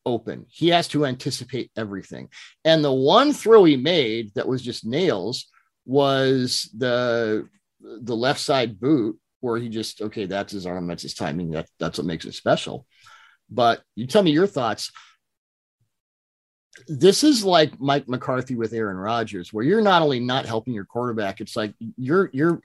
open. 0.05 0.45
He 0.49 0.69
has 0.69 0.87
to 0.89 1.05
anticipate 1.05 1.71
everything. 1.75 2.29
And 2.65 2.83
the 2.83 2.91
one 2.93 3.33
throw 3.33 3.63
he 3.63 3.77
made 3.77 4.33
that 4.35 4.47
was 4.47 4.61
just 4.61 4.85
nails 4.85 5.47
was 5.85 6.69
the 6.77 7.47
the 7.79 8.15
left 8.15 8.39
side 8.39 8.79
boot 8.79 9.17
where 9.39 9.57
he 9.57 9.69
just 9.69 10.01
okay, 10.01 10.25
that's 10.25 10.53
his 10.53 10.65
arm, 10.65 10.87
that's 10.87 11.03
his 11.03 11.13
timing. 11.13 11.51
That 11.51 11.67
that's 11.79 11.97
what 11.97 12.07
makes 12.07 12.25
it 12.25 12.33
special. 12.33 12.85
But 13.49 13.81
you 13.95 14.07
tell 14.07 14.23
me 14.23 14.31
your 14.31 14.47
thoughts. 14.47 14.91
This 16.87 17.23
is 17.23 17.43
like 17.43 17.79
Mike 17.81 18.07
McCarthy 18.07 18.55
with 18.55 18.71
Aaron 18.73 18.95
Rodgers, 18.97 19.51
where 19.51 19.65
you're 19.65 19.81
not 19.81 20.01
only 20.01 20.19
not 20.19 20.45
helping 20.45 20.73
your 20.73 20.85
quarterback, 20.85 21.41
it's 21.41 21.55
like 21.55 21.73
you're 21.97 22.29
you're 22.33 22.61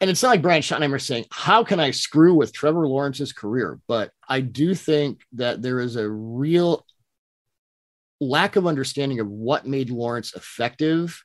and 0.00 0.10
it's 0.10 0.22
not 0.22 0.30
like 0.30 0.42
Brian 0.42 0.62
Schottenheimer 0.62 1.00
saying, 1.00 1.26
How 1.30 1.64
can 1.64 1.80
I 1.80 1.90
screw 1.90 2.34
with 2.34 2.52
Trevor 2.52 2.86
Lawrence's 2.86 3.32
career? 3.32 3.80
But 3.86 4.10
I 4.28 4.40
do 4.40 4.74
think 4.74 5.22
that 5.32 5.62
there 5.62 5.80
is 5.80 5.96
a 5.96 6.08
real 6.08 6.84
lack 8.20 8.56
of 8.56 8.66
understanding 8.66 9.20
of 9.20 9.28
what 9.28 9.66
made 9.66 9.90
Lawrence 9.90 10.34
effective 10.34 11.22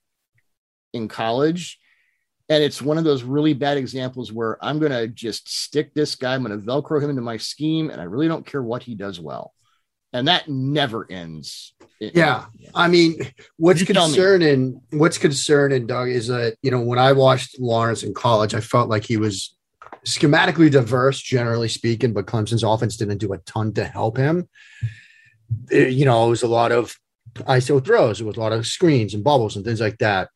in 0.93 1.07
college 1.07 1.79
and 2.51 2.61
it's 2.61 2.81
one 2.81 2.97
of 2.97 3.05
those 3.05 3.23
really 3.23 3.53
bad 3.53 3.77
examples 3.77 4.33
where 4.33 4.57
I'm 4.61 4.77
going 4.77 4.91
to 4.91 5.07
just 5.07 5.49
stick 5.49 5.93
this 5.93 6.15
guy, 6.15 6.35
I'm 6.35 6.43
going 6.43 6.59
to 6.59 6.67
Velcro 6.67 7.01
him 7.01 7.09
into 7.09 7.21
my 7.21 7.37
scheme, 7.37 7.89
and 7.89 8.01
I 8.01 8.03
really 8.03 8.27
don't 8.27 8.45
care 8.45 8.61
what 8.61 8.83
he 8.83 8.93
does 8.93 9.21
well. 9.21 9.53
And 10.13 10.27
that 10.27 10.49
never 10.49 11.09
ends. 11.09 11.73
Yeah. 11.99 12.45
I 12.73 12.87
mean, 12.87 13.15
what's 13.57 13.83
concerning, 13.83 14.81
what's 14.89 15.17
concerning, 15.17 15.87
Doug, 15.87 16.09
is 16.09 16.27
that, 16.27 16.55
you 16.61 16.71
know, 16.71 16.81
when 16.81 16.99
I 16.99 17.13
watched 17.13 17.59
Lawrence 17.59 18.03
in 18.03 18.13
college, 18.13 18.53
I 18.53 18.59
felt 18.59 18.89
like 18.89 19.05
he 19.05 19.17
was 19.17 19.55
schematically 20.05 20.71
diverse, 20.71 21.21
generally 21.21 21.67
speaking, 21.67 22.11
but 22.11 22.25
Clemson's 22.25 22.63
offense 22.63 22.97
didn't 22.97 23.19
do 23.19 23.33
a 23.33 23.37
ton 23.39 23.73
to 23.73 23.85
help 23.85 24.17
him. 24.17 24.49
It, 25.69 25.93
you 25.93 26.05
know, 26.05 26.25
it 26.25 26.29
was 26.29 26.43
a 26.43 26.47
lot 26.47 26.71
of 26.71 26.95
ISO 27.35 27.83
throws, 27.83 28.19
it 28.19 28.25
was 28.25 28.37
a 28.37 28.39
lot 28.39 28.51
of 28.51 28.67
screens 28.67 29.13
and 29.13 29.23
bubbles 29.23 29.55
and 29.55 29.63
things 29.63 29.79
like 29.79 29.99
that. 29.99 30.29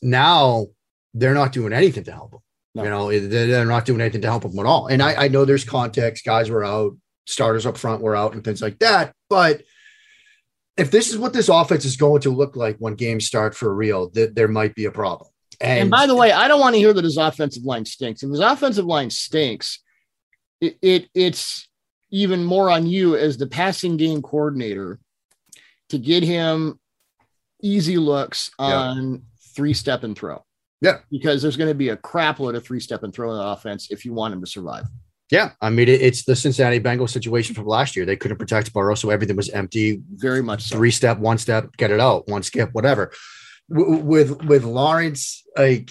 Now 0.00 0.66
they're 1.12 1.34
not 1.34 1.52
doing 1.52 1.72
anything 1.72 2.04
to 2.04 2.12
help 2.12 2.34
him. 2.34 2.40
No. 2.74 2.84
You 3.10 3.20
know, 3.20 3.28
they're 3.28 3.66
not 3.66 3.84
doing 3.84 4.00
anything 4.00 4.22
to 4.22 4.30
help 4.30 4.44
him 4.44 4.58
at 4.58 4.64
all. 4.64 4.86
And 4.86 5.02
I, 5.02 5.24
I 5.24 5.28
know 5.28 5.44
there's 5.44 5.64
context, 5.64 6.24
guys 6.24 6.48
were 6.48 6.64
out, 6.64 6.96
starters 7.26 7.66
up 7.66 7.78
front 7.78 8.02
were 8.02 8.16
out, 8.16 8.34
and 8.34 8.44
things 8.44 8.62
like 8.62 8.78
that. 8.80 9.14
But 9.28 9.62
if 10.76 10.90
this 10.90 11.10
is 11.10 11.18
what 11.18 11.32
this 11.32 11.48
offense 11.48 11.84
is 11.84 11.96
going 11.96 12.22
to 12.22 12.30
look 12.30 12.56
like 12.56 12.76
when 12.78 12.94
games 12.94 13.26
start 13.26 13.54
for 13.54 13.74
real, 13.74 14.10
that 14.10 14.34
there 14.34 14.48
might 14.48 14.74
be 14.74 14.86
a 14.86 14.90
problem. 14.90 15.30
And, 15.60 15.82
and, 15.82 15.90
by 15.90 16.06
the 16.06 16.16
way, 16.16 16.32
I 16.32 16.48
don't 16.48 16.60
want 16.60 16.74
to 16.74 16.80
hear 16.80 16.92
that 16.92 17.04
his 17.04 17.18
offensive 17.18 17.64
line 17.64 17.84
stinks. 17.84 18.22
If 18.22 18.30
his 18.30 18.40
offensive 18.40 18.86
line 18.86 19.10
stinks, 19.10 19.80
it, 20.60 20.76
it 20.82 21.08
it's 21.14 21.68
even 22.10 22.44
more 22.44 22.70
on 22.70 22.86
you 22.86 23.16
as 23.16 23.36
the 23.36 23.46
passing 23.46 23.96
game 23.96 24.22
coordinator 24.22 24.98
to 25.90 25.98
get 25.98 26.22
him 26.22 26.78
easy 27.62 27.96
looks 27.96 28.50
on 28.58 29.12
yeah. 29.12 29.18
three 29.54 29.74
step 29.74 30.04
and 30.04 30.16
throw. 30.16 30.42
Yeah. 30.80 30.98
Because 31.10 31.42
there's 31.42 31.56
going 31.56 31.70
to 31.70 31.74
be 31.74 31.90
a 31.90 31.96
crapload 31.96 32.56
of 32.56 32.64
three 32.64 32.80
step 32.80 33.02
and 33.02 33.14
throw 33.14 33.30
in 33.30 33.38
the 33.38 33.44
offense 33.44 33.90
if 33.90 34.04
you 34.04 34.12
want 34.12 34.34
him 34.34 34.40
to 34.40 34.46
survive. 34.46 34.86
Yeah. 35.32 35.52
I 35.62 35.70
mean, 35.70 35.88
it's 35.88 36.24
the 36.24 36.36
Cincinnati 36.36 36.78
Bengals 36.78 37.08
situation 37.08 37.54
from 37.54 37.64
last 37.64 37.96
year. 37.96 38.04
They 38.04 38.16
couldn't 38.16 38.36
protect 38.36 38.74
Burrow, 38.74 38.94
so 38.94 39.08
everything 39.08 39.34
was 39.34 39.48
empty. 39.48 40.02
Very 40.16 40.42
much 40.42 40.64
so. 40.64 40.76
Three 40.76 40.90
step, 40.90 41.18
one 41.18 41.38
step, 41.38 41.74
get 41.78 41.90
it 41.90 42.00
out, 42.00 42.28
one 42.28 42.42
skip, 42.42 42.68
whatever. 42.72 43.12
with 43.70 44.44
with 44.44 44.64
Lawrence, 44.64 45.42
like 45.56 45.90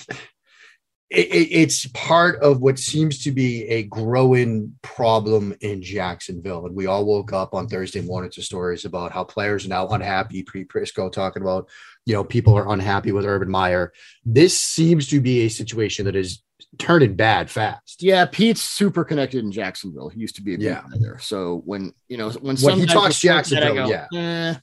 it, 1.09 1.47
it's 1.51 1.87
part 1.87 2.39
of 2.43 2.61
what 2.61 2.77
seems 2.77 3.23
to 3.23 3.31
be 3.31 3.63
a 3.63 3.81
growing 3.81 4.75
problem 4.83 5.55
in 5.59 5.81
Jacksonville. 5.81 6.67
And 6.67 6.75
we 6.75 6.85
all 6.85 7.03
woke 7.03 7.33
up 7.33 7.55
on 7.55 7.67
Thursday 7.67 8.01
morning 8.01 8.29
to 8.31 8.43
stories 8.43 8.85
about 8.85 9.11
how 9.11 9.23
players 9.23 9.65
are 9.65 9.69
now 9.69 9.87
unhappy. 9.87 10.43
Pre 10.43 10.65
Prisco 10.65 11.11
talking 11.11 11.41
about 11.41 11.67
you 12.05 12.13
know, 12.13 12.23
people 12.23 12.55
are 12.55 12.71
unhappy 12.71 13.11
with 13.11 13.25
Urban 13.25 13.49
Meyer. 13.49 13.91
This 14.23 14.57
seems 14.57 15.07
to 15.07 15.19
be 15.19 15.41
a 15.41 15.49
situation 15.49 16.05
that 16.05 16.15
is 16.15 16.43
turning 16.77 17.15
bad 17.15 17.49
fast. 17.49 18.01
Yeah, 18.01 18.25
Pete's 18.25 18.61
super 18.61 19.03
connected 19.03 19.43
in 19.43 19.51
Jacksonville. 19.51 20.09
He 20.09 20.19
used 20.19 20.35
to 20.35 20.41
be 20.41 20.55
a 20.55 20.57
yeah. 20.57 20.83
there. 20.99 21.19
So 21.19 21.61
when 21.65 21.93
you 22.07 22.17
know 22.17 22.29
when, 22.31 22.57
when 22.57 22.79
he 22.79 22.85
talks 22.85 23.19
Jacksonville, 23.19 23.75
go, 23.75 23.87
yeah. 23.87 24.07
Eh. 24.13 24.53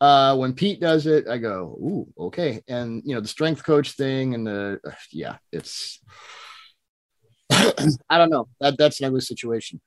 Uh, 0.00 0.36
when 0.36 0.52
Pete 0.52 0.80
does 0.80 1.06
it, 1.06 1.28
I 1.28 1.38
go, 1.38 1.78
ooh, 1.80 2.12
okay. 2.24 2.60
And 2.66 3.02
you 3.04 3.14
know, 3.14 3.20
the 3.20 3.28
strength 3.28 3.64
coach 3.64 3.92
thing 3.92 4.34
and 4.34 4.46
the 4.46 4.80
uh, 4.86 4.90
yeah, 5.12 5.36
it's 5.52 6.00
I 7.50 8.18
don't 8.18 8.30
know. 8.30 8.48
That 8.60 8.76
that's 8.78 9.00
an 9.00 9.06
ugly 9.06 9.20
situation 9.20 9.80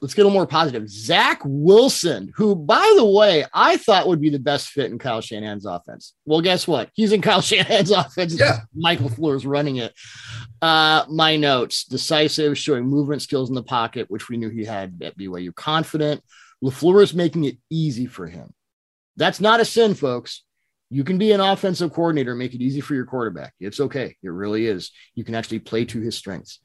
let's 0.00 0.14
get 0.14 0.22
a 0.22 0.24
little 0.24 0.38
more 0.38 0.46
positive. 0.46 0.88
Zach 0.88 1.40
Wilson, 1.44 2.32
who, 2.34 2.54
by 2.54 2.94
the 2.96 3.04
way, 3.04 3.44
I 3.52 3.76
thought 3.76 4.08
would 4.08 4.20
be 4.20 4.30
the 4.30 4.38
best 4.38 4.68
fit 4.68 4.90
in 4.90 4.98
Kyle 4.98 5.20
Shanahan's 5.20 5.66
offense. 5.66 6.14
Well, 6.24 6.40
guess 6.40 6.68
what? 6.68 6.90
He's 6.94 7.12
in 7.12 7.22
Kyle 7.22 7.40
Shanahan's 7.42 7.90
offense. 7.90 8.38
Yeah. 8.38 8.60
Mike 8.74 8.98
LaFleur's 8.98 9.46
running 9.46 9.76
it. 9.76 9.94
Uh, 10.62 11.04
my 11.10 11.36
notes 11.36 11.84
decisive, 11.84 12.56
showing 12.56 12.84
movement 12.84 13.22
skills 13.22 13.48
in 13.48 13.54
the 13.54 13.62
pocket, 13.62 14.10
which 14.10 14.28
we 14.28 14.36
knew 14.36 14.48
he 14.48 14.64
had 14.64 15.00
at 15.02 15.16
BYU. 15.18 15.54
Confident. 15.54 16.22
LaFleur 16.64 17.02
is 17.02 17.14
making 17.14 17.44
it 17.44 17.58
easy 17.70 18.06
for 18.06 18.26
him. 18.26 18.54
That's 19.16 19.40
not 19.40 19.60
a 19.60 19.64
sin, 19.64 19.94
folks. 19.94 20.42
You 20.88 21.04
can 21.04 21.18
be 21.18 21.32
an 21.32 21.40
offensive 21.40 21.92
coordinator, 21.92 22.32
and 22.32 22.38
make 22.38 22.54
it 22.54 22.62
easy 22.62 22.80
for 22.80 22.94
your 22.94 23.06
quarterback. 23.06 23.54
It's 23.60 23.80
okay. 23.80 24.16
It 24.22 24.28
really 24.28 24.66
is. 24.66 24.92
You 25.14 25.24
can 25.24 25.34
actually 25.34 25.58
play 25.58 25.84
to 25.86 26.00
his 26.00 26.16
strengths. 26.16 26.60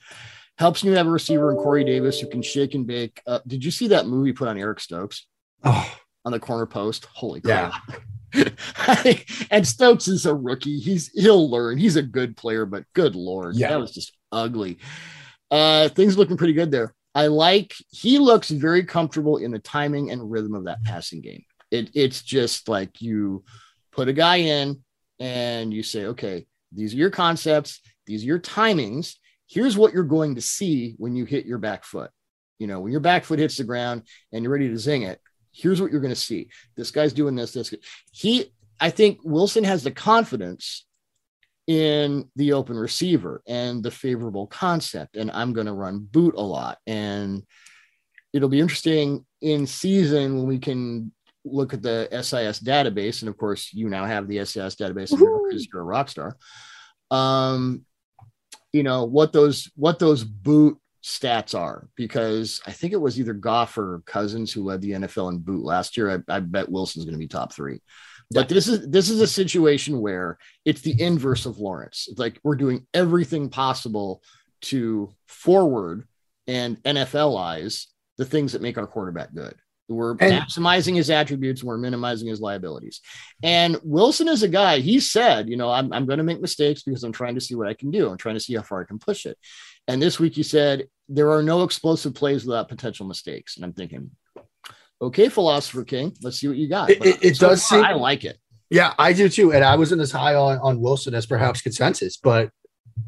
Helps 0.57 0.83
you 0.83 0.91
have 0.91 1.07
a 1.07 1.11
receiver 1.11 1.51
in 1.51 1.57
Corey 1.57 1.83
Davis 1.83 2.19
who 2.19 2.27
can 2.27 2.41
shake 2.41 2.75
and 2.75 2.85
bake. 2.85 3.21
Uh, 3.25 3.39
did 3.47 3.65
you 3.65 3.71
see 3.71 3.87
that 3.87 4.05
movie 4.05 4.31
put 4.31 4.47
on 4.47 4.57
Eric 4.57 4.79
Stokes? 4.79 5.25
Oh, 5.63 5.91
on 6.23 6.31
the 6.31 6.39
corner 6.39 6.67
post. 6.67 7.07
Holy 7.13 7.41
crap. 7.41 7.73
Yeah. 7.89 7.95
and 9.51 9.67
Stokes 9.67 10.07
is 10.07 10.25
a 10.25 10.33
rookie. 10.33 10.79
He's 10.79 11.09
he'll 11.09 11.49
learn. 11.49 11.77
He's 11.77 11.95
a 11.95 12.03
good 12.03 12.37
player, 12.37 12.65
but 12.65 12.85
good 12.93 13.15
lord, 13.15 13.55
yeah. 13.55 13.69
that 13.69 13.79
was 13.79 13.93
just 13.93 14.15
ugly. 14.31 14.79
Uh, 15.49 15.89
things 15.89 16.17
looking 16.17 16.37
pretty 16.37 16.53
good 16.53 16.71
there. 16.71 16.93
I 17.13 17.27
like 17.27 17.73
he 17.89 18.19
looks 18.19 18.49
very 18.49 18.83
comfortable 18.83 19.37
in 19.37 19.51
the 19.51 19.59
timing 19.59 20.11
and 20.11 20.31
rhythm 20.31 20.55
of 20.55 20.65
that 20.65 20.83
passing 20.83 21.21
game. 21.21 21.43
It, 21.69 21.89
it's 21.93 22.21
just 22.21 22.69
like 22.69 23.01
you 23.01 23.43
put 23.91 24.07
a 24.07 24.13
guy 24.13 24.37
in 24.37 24.81
and 25.19 25.73
you 25.73 25.83
say, 25.83 26.05
okay, 26.07 26.45
these 26.71 26.93
are 26.93 26.97
your 26.97 27.09
concepts, 27.09 27.81
these 28.07 28.23
are 28.23 28.27
your 28.27 28.39
timings, 28.39 29.15
here's 29.47 29.77
what 29.77 29.93
you're 29.93 30.03
going 30.03 30.35
to 30.35 30.41
see 30.41 30.95
when 30.97 31.15
you 31.15 31.25
hit 31.25 31.45
your 31.45 31.57
back 31.57 31.83
foot. 31.83 32.11
You 32.59 32.67
know, 32.67 32.79
when 32.79 32.91
your 32.91 33.01
back 33.01 33.25
foot 33.25 33.39
hits 33.39 33.57
the 33.57 33.63
ground 33.63 34.03
and 34.31 34.43
you're 34.43 34.53
ready 34.53 34.69
to 34.69 34.77
zing 34.77 35.01
it, 35.03 35.19
here's 35.51 35.81
what 35.81 35.91
you're 35.91 36.01
going 36.01 36.13
to 36.13 36.19
see. 36.19 36.49
This 36.75 36.91
guy's 36.91 37.13
doing 37.13 37.35
this, 37.35 37.53
this. 37.53 37.73
He, 38.11 38.51
I 38.79 38.89
think 38.89 39.19
Wilson 39.23 39.63
has 39.63 39.83
the 39.83 39.91
confidence 39.91 40.85
in 41.67 42.29
the 42.35 42.53
open 42.53 42.77
receiver 42.77 43.41
and 43.47 43.83
the 43.83 43.91
favorable 43.91 44.47
concept. 44.47 45.15
And 45.15 45.31
I'm 45.31 45.53
going 45.53 45.67
to 45.67 45.73
run 45.73 45.99
boot 45.99 46.35
a 46.35 46.41
lot. 46.41 46.79
And 46.87 47.43
it'll 48.33 48.49
be 48.49 48.59
interesting 48.59 49.25
in 49.41 49.67
season 49.67 50.37
when 50.37 50.47
we 50.47 50.59
can 50.59 51.11
look 51.43 51.73
at 51.73 51.81
the 51.81 52.07
SIS 52.11 52.59
database. 52.59 53.21
And 53.21 53.29
of 53.29 53.37
course, 53.37 53.73
you 53.73 53.89
now 53.89 54.05
have 54.05 54.27
the 54.27 54.43
SIS 54.45 54.75
database 54.75 55.11
because 55.11 55.67
you're 55.71 55.81
a 55.81 55.85
rock 55.85 56.09
star. 56.09 56.37
Um, 57.09 57.85
you 58.73 58.83
know 58.83 59.03
what 59.03 59.33
those 59.33 59.69
what 59.75 59.99
those 59.99 60.23
boot 60.23 60.77
stats 61.03 61.57
are 61.57 61.87
because 61.95 62.61
I 62.65 62.71
think 62.71 62.93
it 62.93 63.01
was 63.01 63.19
either 63.19 63.33
Goff 63.33 63.77
or 63.77 64.03
Cousins 64.05 64.51
who 64.51 64.63
led 64.63 64.81
the 64.81 64.91
NFL 64.91 65.31
in 65.31 65.39
boot 65.39 65.63
last 65.63 65.97
year. 65.97 66.23
I, 66.29 66.35
I 66.35 66.39
bet 66.39 66.69
Wilson's 66.69 67.05
going 67.05 67.13
to 67.13 67.19
be 67.19 67.27
top 67.27 67.53
three. 67.53 67.81
But 68.33 68.47
this 68.47 68.67
is 68.67 68.87
this 68.87 69.09
is 69.09 69.19
a 69.19 69.27
situation 69.27 69.99
where 69.99 70.37
it's 70.63 70.81
the 70.81 70.99
inverse 71.01 71.45
of 71.45 71.59
Lawrence. 71.59 72.07
It's 72.09 72.19
like 72.19 72.39
we're 72.43 72.55
doing 72.55 72.87
everything 72.93 73.49
possible 73.49 74.23
to 74.61 75.13
forward 75.27 76.07
and 76.47 76.81
NFLize 76.83 77.87
the 78.17 78.25
things 78.25 78.53
that 78.53 78.61
make 78.61 78.77
our 78.77 78.87
quarterback 78.87 79.33
good. 79.33 79.55
We're 79.89 80.11
and, 80.11 80.33
maximizing 80.33 80.95
his 80.95 81.09
attributes, 81.09 81.63
we're 81.63 81.77
minimizing 81.77 82.27
his 82.27 82.39
liabilities. 82.39 83.01
And 83.43 83.77
Wilson 83.83 84.27
is 84.27 84.43
a 84.43 84.47
guy, 84.47 84.79
he 84.79 84.99
said, 84.99 85.49
you 85.49 85.57
know, 85.57 85.69
I'm, 85.69 85.91
I'm 85.91 86.05
going 86.05 86.19
to 86.19 86.23
make 86.23 86.39
mistakes 86.39 86.83
because 86.83 87.03
I'm 87.03 87.11
trying 87.11 87.35
to 87.35 87.41
see 87.41 87.55
what 87.55 87.67
I 87.67 87.73
can 87.73 87.91
do. 87.91 88.09
I'm 88.09 88.17
trying 88.17 88.35
to 88.35 88.39
see 88.39 88.55
how 88.55 88.61
far 88.61 88.81
I 88.81 88.85
can 88.85 88.99
push 88.99 89.25
it. 89.25 89.37
And 89.87 90.01
this 90.01 90.19
week 90.19 90.37
you 90.37 90.43
said, 90.43 90.87
there 91.09 91.31
are 91.31 91.43
no 91.43 91.63
explosive 91.63 92.13
plays 92.13 92.45
without 92.45 92.69
potential 92.69 93.05
mistakes. 93.05 93.57
And 93.57 93.65
I'm 93.65 93.73
thinking, 93.73 94.11
okay, 95.01 95.29
philosopher 95.29 95.83
king, 95.83 96.15
let's 96.21 96.39
see 96.39 96.47
what 96.47 96.57
you 96.57 96.69
got. 96.69 96.89
It, 96.89 97.23
it 97.23 97.35
so 97.35 97.49
does 97.49 97.63
seem 97.63 97.83
I 97.83 97.93
like 97.93 98.23
it. 98.23 98.37
Yeah, 98.69 98.93
I 98.97 99.11
do 99.11 99.27
too. 99.27 99.51
And 99.51 99.65
I 99.65 99.75
wasn't 99.75 100.01
as 100.01 100.11
high 100.11 100.35
on, 100.35 100.57
on 100.59 100.79
Wilson 100.79 101.13
as 101.13 101.25
perhaps 101.25 101.61
consensus, 101.61 102.15
but 102.15 102.49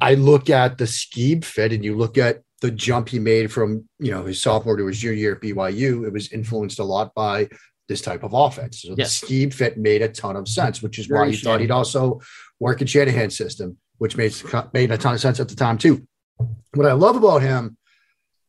I 0.02 0.16
look 0.16 0.50
at 0.50 0.78
the 0.78 0.88
scheme 0.88 1.42
fit 1.42 1.72
and 1.72 1.84
you 1.84 1.96
look 1.96 2.18
at 2.18 2.42
the 2.62 2.72
jump 2.72 3.10
he 3.10 3.20
made 3.20 3.52
from 3.52 3.88
you 4.00 4.12
know 4.12 4.24
his 4.24 4.42
sophomore 4.42 4.78
to 4.78 4.88
his 4.88 5.00
junior 5.00 5.18
year 5.18 5.36
at 5.36 5.42
BYU. 5.42 6.06
It 6.06 6.14
was 6.14 6.32
influenced 6.32 6.80
a 6.80 6.84
lot 6.84 7.14
by 7.14 7.50
this 7.88 8.02
type 8.02 8.24
of 8.24 8.34
offense. 8.34 8.82
So 8.82 8.96
yes. 8.98 9.20
the 9.20 9.26
scheme 9.26 9.52
fit 9.52 9.78
made 9.78 10.02
a 10.02 10.08
ton 10.08 10.36
of 10.36 10.48
sense, 10.48 10.82
which 10.82 10.98
is 11.00 11.06
Very 11.06 11.20
why 11.20 11.32
he 11.32 11.38
thought 11.38 11.60
he'd 11.60 11.72
also 11.72 12.22
work 12.60 12.82
in 12.82 12.88
Shanahan's 12.88 13.38
system, 13.38 13.78
which 13.98 14.16
made 14.18 14.34
made 14.74 14.92
a 14.92 14.98
ton 14.98 15.14
of 15.14 15.20
sense 15.20 15.40
at 15.40 15.50
the 15.50 15.56
time 15.56 15.78
too. 15.78 16.08
What 16.74 16.88
I 16.88 16.94
love 16.94 17.16
about 17.16 17.42
him 17.42 17.78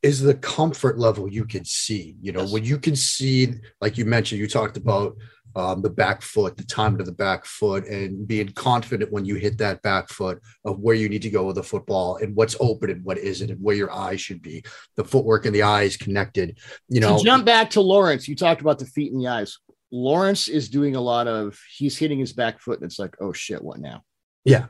is 0.01 0.21
the 0.21 0.35
comfort 0.35 0.99
level 0.99 1.27
you 1.27 1.45
can 1.45 1.65
see. 1.65 2.15
You 2.21 2.31
know, 2.31 2.41
yes. 2.41 2.51
when 2.51 2.63
you 2.63 2.77
can 2.77 2.95
see, 2.95 3.55
like 3.81 3.97
you 3.97 4.05
mentioned, 4.05 4.39
you 4.39 4.47
talked 4.47 4.77
about 4.77 5.17
um, 5.55 5.81
the 5.81 5.89
back 5.89 6.21
foot, 6.21 6.57
the 6.57 6.63
time 6.63 6.97
to 6.97 7.03
the 7.03 7.11
back 7.11 7.45
foot, 7.45 7.87
and 7.87 8.27
being 8.27 8.49
confident 8.49 9.11
when 9.11 9.25
you 9.25 9.35
hit 9.35 9.57
that 9.59 9.81
back 9.81 10.09
foot 10.09 10.39
of 10.65 10.79
where 10.79 10.95
you 10.95 11.07
need 11.07 11.21
to 11.21 11.29
go 11.29 11.45
with 11.45 11.55
the 11.55 11.63
football 11.63 12.17
and 12.17 12.35
what's 12.35 12.57
open 12.59 12.89
and 12.89 13.03
what 13.03 13.17
isn't, 13.17 13.49
and 13.49 13.61
where 13.61 13.75
your 13.75 13.91
eyes 13.91 14.19
should 14.19 14.41
be. 14.41 14.63
The 14.95 15.05
footwork 15.05 15.45
and 15.45 15.55
the 15.55 15.63
eyes 15.63 15.97
connected. 15.97 16.59
You 16.89 16.99
know, 16.99 17.17
to 17.17 17.23
jump 17.23 17.45
back 17.45 17.69
to 17.71 17.81
Lawrence, 17.81 18.27
you 18.27 18.35
talked 18.35 18.61
about 18.61 18.79
the 18.79 18.85
feet 18.85 19.13
and 19.13 19.21
the 19.21 19.27
eyes. 19.27 19.57
Lawrence 19.91 20.49
is 20.49 20.67
doing 20.67 20.95
a 20.95 21.01
lot 21.01 21.27
of 21.27 21.57
he's 21.73 21.97
hitting 21.97 22.19
his 22.19 22.33
back 22.33 22.59
foot, 22.59 22.79
and 22.81 22.85
it's 22.85 22.99
like, 22.99 23.15
oh 23.21 23.31
shit, 23.31 23.63
what 23.63 23.79
now? 23.79 24.03
Yeah, 24.43 24.65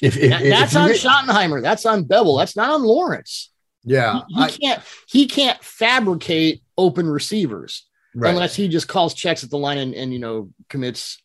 if, 0.00 0.16
if, 0.16 0.30
that, 0.30 0.42
that's 0.42 0.72
if 0.72 0.78
on 0.78 0.88
get, 0.88 0.96
Schottenheimer, 0.96 1.62
that's 1.62 1.86
on 1.86 2.04
Bevell, 2.04 2.38
that's 2.38 2.56
not 2.56 2.70
on 2.70 2.82
Lawrence. 2.82 3.50
Yeah, 3.84 4.22
he, 4.28 4.34
he 4.34 4.40
I, 4.40 4.50
can't 4.50 4.82
he 5.08 5.26
can't 5.26 5.62
fabricate 5.62 6.62
open 6.76 7.08
receivers 7.08 7.86
right. 8.14 8.30
unless 8.30 8.54
he 8.54 8.68
just 8.68 8.88
calls 8.88 9.14
checks 9.14 9.44
at 9.44 9.50
the 9.50 9.58
line 9.58 9.78
and, 9.78 9.94
and 9.94 10.12
you 10.12 10.18
know 10.18 10.50
commits 10.68 11.20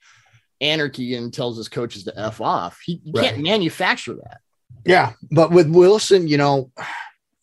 anarchy 0.61 1.15
and 1.15 1.33
tells 1.33 1.57
his 1.57 1.69
coaches 1.69 2.05
to 2.05 2.19
f 2.19 2.41
off. 2.41 2.79
He, 2.83 3.01
he 3.03 3.11
right. 3.11 3.25
can't 3.25 3.43
manufacture 3.43 4.15
that. 4.15 4.37
Yeah, 4.85 5.13
but 5.31 5.51
with 5.51 5.69
Wilson, 5.69 6.27
you 6.27 6.37
know, 6.37 6.71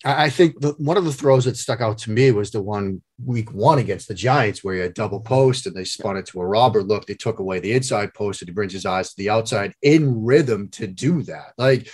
I 0.04 0.30
think 0.30 0.60
the, 0.60 0.72
one 0.78 0.96
of 0.96 1.04
the 1.04 1.12
throws 1.12 1.44
that 1.44 1.58
stuck 1.58 1.82
out 1.82 1.98
to 1.98 2.10
me 2.10 2.30
was 2.30 2.50
the 2.50 2.62
one 2.62 3.02
week 3.22 3.52
one 3.52 3.78
against 3.78 4.08
the 4.08 4.14
Giants 4.14 4.64
where 4.64 4.74
he 4.74 4.80
had 4.80 4.94
double 4.94 5.20
post 5.20 5.66
and 5.66 5.76
they 5.76 5.84
spun 5.84 6.16
it 6.16 6.24
to 6.26 6.40
a 6.40 6.46
robber 6.46 6.82
look. 6.82 7.06
They 7.06 7.14
took 7.14 7.38
away 7.38 7.60
the 7.60 7.74
inside 7.74 8.14
post 8.14 8.40
and 8.40 8.48
he 8.48 8.54
brings 8.54 8.72
his 8.72 8.86
eyes 8.86 9.10
to 9.10 9.16
the 9.18 9.28
outside 9.28 9.74
in 9.82 10.24
rhythm 10.24 10.68
to 10.70 10.86
do 10.86 11.22
that. 11.24 11.52
Like, 11.58 11.90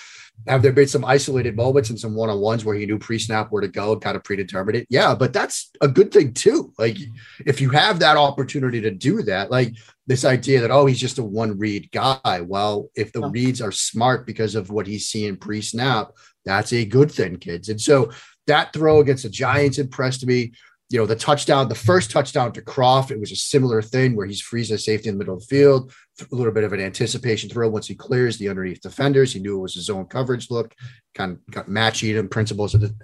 have 0.47 0.62
there 0.62 0.73
been 0.73 0.87
some 0.87 1.05
isolated 1.05 1.57
moments 1.57 1.90
and 1.90 1.99
some 1.99 2.14
one 2.14 2.31
on 2.31 2.40
ones 2.40 2.64
where 2.64 2.77
he 2.77 2.87
knew 2.87 2.99
pre 2.99 3.19
snap 3.19 3.51
where 3.51 3.62
to 3.62 3.69
go 3.69 3.92
and 3.92 4.01
kind 4.01 4.16
of 4.16 4.23
predetermined 4.23 4.77
it? 4.77 4.87
Yeah, 4.88 5.14
but 5.14 5.33
that's 5.33 5.71
a 5.81 5.88
good 5.88 6.12
thing 6.12 6.35
too. 6.35 6.73
Like, 6.79 6.95
mm-hmm. 6.95 7.49
if 7.49 7.61
you 7.61 7.71
have 7.71 7.99
that 8.01 8.16
opportunity 8.16 8.81
to 8.83 8.90
do 8.90 9.23
that, 9.23 9.51
like 9.51 9.75
this 10.07 10.25
idea 10.25 10.61
that, 10.61 10.71
oh, 10.71 10.87
he's 10.87 11.01
just 11.01 11.19
a 11.19 11.25
one 11.25 11.59
read 11.59 11.90
guy. 11.90 12.42
Well, 12.42 12.90
if 12.95 13.12
the 13.12 13.29
reads 13.29 13.61
are 13.61 13.73
smart 13.73 14.27
because 14.27 14.55
of 14.55 14.71
what 14.71 14.87
he's 14.87 15.09
seeing 15.09 15.37
pre 15.37 15.62
snap, 15.62 16.12
that's 16.46 16.72
a 16.72 16.85
good 16.85 17.12
thing, 17.12 17.37
kids. 17.37 17.68
And 17.68 17.80
so 17.80 18.11
that 18.46 18.72
throw 18.72 19.00
against 19.00 19.24
the 19.24 19.28
Giants 19.28 19.78
impressed 19.78 20.24
me. 20.26 20.52
You 20.88 21.00
know, 21.00 21.06
the 21.06 21.16
touchdown, 21.16 21.68
the 21.68 21.74
first 21.74 22.12
touchdown 22.12 22.52
to 22.52 22.62
Kroft, 22.62 23.11
it 23.11 23.18
was 23.18 23.32
a 23.32 23.37
similar 23.37 23.82
thing 23.82 24.14
where 24.14 24.26
he's 24.26 24.40
freezing 24.40 24.76
a 24.76 24.78
safety 24.78 25.09
in 25.09 25.16
the 25.16 25.18
middle 25.18 25.35
of 25.35 25.40
the 25.40 25.46
field, 25.46 25.92
a 26.20 26.35
little 26.35 26.52
bit 26.52 26.62
of 26.62 26.72
an 26.72 26.80
anticipation 26.80 27.50
throw 27.50 27.68
once 27.68 27.88
he 27.88 27.96
clears 27.96 28.38
the 28.38 28.48
underneath 28.48 28.80
defenders. 28.80 29.32
He 29.32 29.40
knew 29.40 29.59
it 29.59 29.62
was 29.62 29.74
his 29.74 29.90
own 29.90 30.06
coverage 30.06 30.48
look, 30.48 30.72
kind 31.12 31.32
of 31.32 31.38
got 31.50 31.68
matching 31.68 32.14
him 32.14 32.28
principles 32.28 32.72
the, 32.72 32.94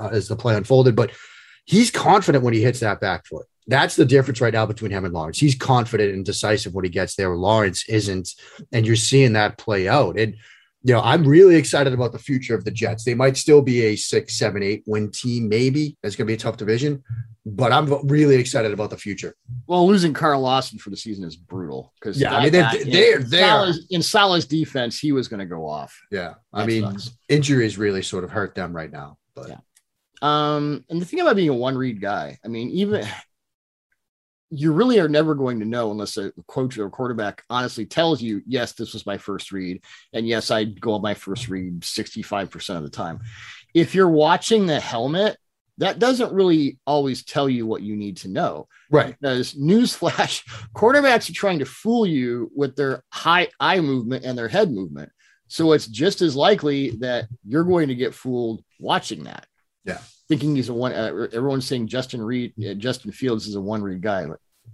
uh, 0.00 0.08
as 0.08 0.26
the 0.26 0.34
play 0.34 0.56
unfolded. 0.56 0.96
But 0.96 1.12
he's 1.64 1.92
confident 1.92 2.42
when 2.42 2.54
he 2.54 2.62
hits 2.62 2.80
that 2.80 3.00
back 3.00 3.24
foot. 3.24 3.46
That's 3.68 3.94
the 3.94 4.04
difference 4.04 4.40
right 4.40 4.52
now 4.52 4.66
between 4.66 4.90
him 4.90 5.04
and 5.04 5.14
Lawrence. 5.14 5.38
He's 5.38 5.54
confident 5.54 6.14
and 6.14 6.24
decisive 6.24 6.74
when 6.74 6.86
he 6.86 6.90
gets 6.90 7.14
there. 7.14 7.36
Lawrence 7.36 7.88
isn't, 7.88 8.30
and 8.72 8.84
you're 8.84 8.96
seeing 8.96 9.34
that 9.34 9.58
play 9.58 9.86
out. 9.86 10.18
And 10.18 10.34
you 10.82 10.94
know, 10.94 11.00
I'm 11.00 11.24
really 11.26 11.56
excited 11.56 11.92
about 11.92 12.12
the 12.12 12.18
future 12.18 12.54
of 12.54 12.64
the 12.64 12.70
Jets. 12.70 13.04
They 13.04 13.14
might 13.14 13.36
still 13.36 13.62
be 13.62 13.82
a 13.86 13.96
six, 13.96 14.38
seven, 14.38 14.62
eight 14.62 14.84
win 14.86 15.10
team, 15.10 15.48
maybe. 15.48 15.96
That's 16.02 16.14
going 16.14 16.26
to 16.26 16.30
be 16.30 16.34
a 16.34 16.38
tough 16.38 16.56
division, 16.56 17.02
but 17.44 17.72
I'm 17.72 18.06
really 18.06 18.36
excited 18.36 18.72
about 18.72 18.90
the 18.90 18.96
future. 18.96 19.34
Well, 19.66 19.86
losing 19.86 20.12
Carl 20.12 20.40
Lawson 20.40 20.78
for 20.78 20.90
the 20.90 20.96
season 20.96 21.24
is 21.24 21.36
brutal 21.36 21.92
because 22.00 22.20
yeah, 22.20 22.36
I 22.36 22.44
mean 22.44 22.52
they're, 22.52 22.84
they're, 22.84 23.18
they're 23.18 23.72
in 23.90 24.02
Salah's 24.02 24.46
defense, 24.46 24.98
he 24.98 25.12
was 25.12 25.26
going 25.26 25.40
to 25.40 25.46
go 25.46 25.66
off. 25.68 25.98
Yeah, 26.10 26.34
I 26.52 26.64
mean 26.64 26.82
sucks. 26.82 27.10
injuries 27.28 27.76
really 27.76 28.02
sort 28.02 28.24
of 28.24 28.30
hurt 28.30 28.54
them 28.54 28.74
right 28.74 28.90
now. 28.90 29.18
But 29.34 29.48
yeah. 29.48 29.56
Um, 30.20 30.84
and 30.88 31.00
the 31.00 31.06
thing 31.06 31.20
about 31.20 31.36
being 31.36 31.48
a 31.48 31.54
one 31.54 31.76
read 31.76 32.00
guy, 32.00 32.38
I 32.44 32.48
mean, 32.48 32.70
even 32.70 33.06
you 34.50 34.72
really 34.72 34.98
are 34.98 35.08
never 35.08 35.34
going 35.34 35.60
to 35.60 35.66
know 35.66 35.90
unless 35.90 36.16
a 36.16 36.32
coach 36.46 36.78
or 36.78 36.86
a 36.86 36.90
quarterback 36.90 37.42
honestly 37.50 37.84
tells 37.84 38.22
you, 38.22 38.42
yes, 38.46 38.72
this 38.72 38.94
was 38.94 39.04
my 39.04 39.18
first 39.18 39.52
read. 39.52 39.82
And 40.12 40.26
yes, 40.26 40.50
I 40.50 40.64
go 40.64 40.94
on 40.94 41.02
my 41.02 41.14
first 41.14 41.48
read 41.48 41.80
65% 41.80 42.76
of 42.76 42.82
the 42.82 42.90
time. 42.90 43.20
If 43.74 43.94
you're 43.94 44.08
watching 44.08 44.66
the 44.66 44.80
helmet, 44.80 45.36
that 45.76 45.98
doesn't 45.98 46.32
really 46.32 46.78
always 46.86 47.24
tell 47.24 47.48
you 47.48 47.66
what 47.66 47.82
you 47.82 47.94
need 47.94 48.16
to 48.18 48.28
know. 48.28 48.68
Right. 48.90 49.14
Because 49.20 49.54
newsflash, 49.54 50.42
quarterbacks 50.74 51.30
are 51.30 51.34
trying 51.34 51.58
to 51.60 51.66
fool 51.66 52.06
you 52.06 52.50
with 52.54 52.74
their 52.74 53.04
high 53.12 53.48
eye 53.60 53.80
movement 53.80 54.24
and 54.24 54.36
their 54.36 54.48
head 54.48 54.70
movement. 54.70 55.12
So 55.48 55.72
it's 55.72 55.86
just 55.86 56.20
as 56.20 56.34
likely 56.34 56.90
that 57.00 57.26
you're 57.46 57.64
going 57.64 57.88
to 57.88 57.94
get 57.94 58.14
fooled 58.14 58.62
watching 58.80 59.24
that. 59.24 59.46
Yeah 59.84 59.98
thinking 60.28 60.56
he's 60.56 60.68
a 60.68 60.74
one. 60.74 60.92
Uh, 60.92 61.28
everyone's 61.32 61.66
saying 61.66 61.86
Justin 61.88 62.22
Reed, 62.22 62.52
uh, 62.64 62.74
Justin 62.74 63.12
Fields 63.12 63.46
is 63.46 63.54
a 63.54 63.60
one 63.60 63.82
read 63.82 64.02
guy. 64.02 64.26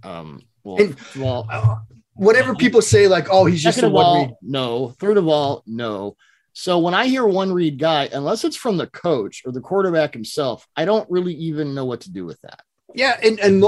Um, 0.03 0.41
well, 0.63 0.77
and, 0.81 0.95
well, 1.17 1.47
uh, 1.49 1.77
whatever 2.13 2.55
people 2.55 2.81
say, 2.81 3.07
like, 3.07 3.27
oh, 3.29 3.45
he's 3.45 3.63
just 3.63 3.83
a 3.83 3.89
one 3.89 4.05
all, 4.05 4.21
read. 4.25 4.35
No. 4.41 4.89
Third 4.99 5.17
of 5.17 5.27
all, 5.27 5.63
no. 5.65 6.15
So 6.53 6.79
when 6.79 6.93
I 6.93 7.07
hear 7.07 7.25
one 7.25 7.51
read 7.51 7.77
guy, 7.77 8.09
unless 8.13 8.45
it's 8.45 8.55
from 8.55 8.77
the 8.77 8.87
coach 8.87 9.43
or 9.45 9.51
the 9.51 9.61
quarterback 9.61 10.13
himself, 10.13 10.65
I 10.75 10.85
don't 10.85 11.09
really 11.11 11.33
even 11.33 11.75
know 11.75 11.85
what 11.85 12.01
to 12.01 12.11
do 12.11 12.25
with 12.25 12.39
that. 12.41 12.61
Yeah, 12.93 13.19
and 13.21 13.39
and 13.41 13.61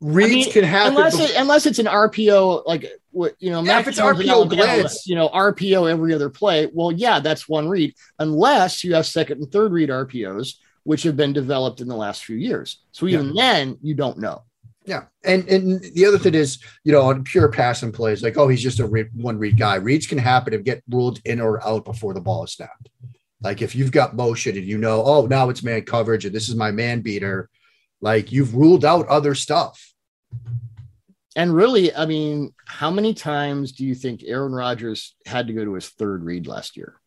reads 0.00 0.30
I 0.30 0.34
mean, 0.34 0.52
can 0.52 0.64
happen 0.64 0.96
unless 0.96 1.18
it, 1.18 1.36
unless 1.36 1.66
it's 1.66 1.78
an 1.78 1.86
RPO 1.86 2.66
like 2.66 2.86
what 3.10 3.34
you 3.40 3.50
know. 3.50 3.62
Yeah, 3.62 3.80
if 3.80 3.88
it's 3.88 4.00
RPO 4.00 4.48
glance, 4.48 5.06
you 5.06 5.16
know 5.16 5.28
RPO 5.28 5.90
every 5.90 6.14
other 6.14 6.30
play. 6.30 6.68
Well, 6.72 6.92
yeah, 6.92 7.20
that's 7.20 7.48
one 7.48 7.68
read. 7.68 7.94
Unless 8.18 8.84
you 8.84 8.94
have 8.94 9.06
second 9.06 9.42
and 9.42 9.50
third 9.50 9.72
read 9.72 9.88
RPOs, 9.88 10.54
which 10.84 11.02
have 11.02 11.16
been 11.16 11.32
developed 11.32 11.80
in 11.80 11.88
the 11.88 11.96
last 11.96 12.24
few 12.24 12.36
years. 12.36 12.82
So 12.92 13.06
even 13.06 13.34
yeah. 13.34 13.54
then, 13.54 13.78
you 13.82 13.94
don't 13.94 14.18
know. 14.18 14.44
Yeah, 14.84 15.04
and 15.24 15.46
and 15.48 15.80
the 15.80 16.06
other 16.06 16.18
thing 16.18 16.34
is, 16.34 16.58
you 16.84 16.92
know, 16.92 17.02
on 17.02 17.24
pure 17.24 17.50
passing 17.50 17.92
plays, 17.92 18.22
like 18.22 18.38
oh, 18.38 18.48
he's 18.48 18.62
just 18.62 18.80
a 18.80 18.86
read, 18.86 19.10
one 19.14 19.38
read 19.38 19.58
guy. 19.58 19.76
Reads 19.76 20.06
can 20.06 20.18
happen 20.18 20.54
and 20.54 20.64
get 20.64 20.82
ruled 20.88 21.20
in 21.24 21.40
or 21.40 21.66
out 21.66 21.84
before 21.84 22.14
the 22.14 22.20
ball 22.20 22.44
is 22.44 22.52
snapped. 22.52 22.88
Like 23.40 23.62
if 23.62 23.74
you've 23.74 23.92
got 23.92 24.16
motion 24.16 24.56
and 24.56 24.66
you 24.66 24.78
know, 24.78 25.02
oh, 25.04 25.26
now 25.26 25.48
it's 25.50 25.62
man 25.62 25.82
coverage 25.82 26.24
and 26.24 26.34
this 26.34 26.48
is 26.48 26.56
my 26.56 26.70
man 26.70 27.02
beater, 27.02 27.50
like 28.00 28.32
you've 28.32 28.54
ruled 28.54 28.84
out 28.84 29.06
other 29.08 29.34
stuff 29.34 29.87
And 31.36 31.54
really, 31.54 31.94
I 31.94 32.06
mean, 32.06 32.52
how 32.66 32.90
many 32.90 33.14
times 33.14 33.72
do 33.72 33.84
you 33.84 33.94
think 33.94 34.24
Aaron 34.26 34.52
Rodgers 34.52 35.14
had 35.24 35.46
to 35.46 35.52
go 35.52 35.64
to 35.64 35.74
his 35.74 35.88
third 35.88 36.24
read 36.24 36.46
last 36.46 36.76
year? 36.76 37.00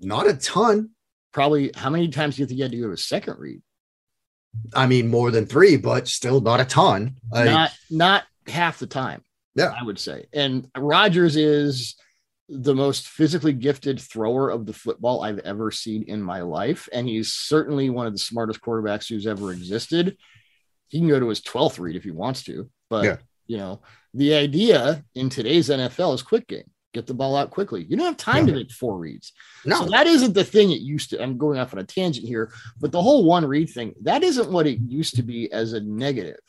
Not 0.00 0.26
a 0.26 0.34
ton. 0.34 0.90
Probably 1.32 1.70
how 1.74 1.90
many 1.90 2.08
times 2.08 2.36
do 2.36 2.42
you 2.42 2.46
think 2.46 2.56
he 2.56 2.62
had 2.62 2.72
to 2.72 2.78
go 2.78 2.84
to 2.84 2.90
his 2.90 3.06
second 3.06 3.38
read? 3.38 3.62
I 4.74 4.86
mean, 4.86 5.08
more 5.08 5.30
than 5.30 5.46
three, 5.46 5.76
but 5.76 6.08
still 6.08 6.40
not 6.40 6.60
a 6.60 6.64
ton. 6.64 7.16
Like, 7.30 7.46
not 7.46 7.72
not 7.90 8.24
half 8.46 8.78
the 8.78 8.86
time. 8.86 9.22
Yeah. 9.54 9.74
I 9.78 9.84
would 9.84 9.98
say. 9.98 10.26
And 10.32 10.68
Rodgers 10.76 11.36
is 11.36 11.96
the 12.48 12.74
most 12.74 13.08
physically 13.08 13.52
gifted 13.52 14.00
thrower 14.00 14.50
of 14.50 14.66
the 14.66 14.72
football 14.72 15.22
I've 15.22 15.40
ever 15.40 15.70
seen 15.70 16.04
in 16.04 16.22
my 16.22 16.42
life. 16.42 16.88
And 16.92 17.08
he's 17.08 17.32
certainly 17.32 17.90
one 17.90 18.06
of 18.06 18.12
the 18.12 18.18
smartest 18.18 18.60
quarterbacks 18.60 19.08
who's 19.08 19.26
ever 19.26 19.50
existed. 19.50 20.16
He 20.88 20.98
can 20.98 21.08
go 21.08 21.18
to 21.20 21.28
his 21.28 21.40
12th 21.40 21.78
read 21.78 21.96
if 21.96 22.04
he 22.04 22.10
wants 22.10 22.42
to. 22.44 22.70
But, 22.88 23.04
Yeah. 23.04 23.16
you 23.46 23.56
know, 23.58 23.82
the 24.14 24.34
idea 24.34 25.04
in 25.14 25.28
today's 25.28 25.68
NFL 25.68 26.14
is 26.14 26.22
quick 26.22 26.46
game. 26.46 26.70
Get 26.94 27.06
the 27.06 27.14
ball 27.14 27.36
out 27.36 27.50
quickly. 27.50 27.84
You 27.86 27.96
don't 27.96 28.06
have 28.06 28.16
time 28.16 28.46
to 28.46 28.52
make 28.54 28.70
four 28.70 28.96
reads. 28.98 29.32
no, 29.66 29.80
So 29.84 29.90
that 29.90 30.06
isn't 30.06 30.32
the 30.32 30.44
thing 30.44 30.70
it 30.70 30.80
used 30.80 31.10
to. 31.10 31.22
I'm 31.22 31.36
going 31.36 31.58
off 31.58 31.74
on 31.74 31.78
a 31.80 31.84
tangent 31.84 32.26
here, 32.26 32.50
but 32.80 32.90
the 32.92 33.02
whole 33.02 33.24
one 33.24 33.44
read 33.44 33.68
thing, 33.68 33.94
that 34.02 34.22
isn't 34.22 34.50
what 34.50 34.66
it 34.66 34.78
used 34.80 35.16
to 35.16 35.22
be 35.22 35.52
as 35.52 35.74
a 35.74 35.80
negative. 35.80 36.40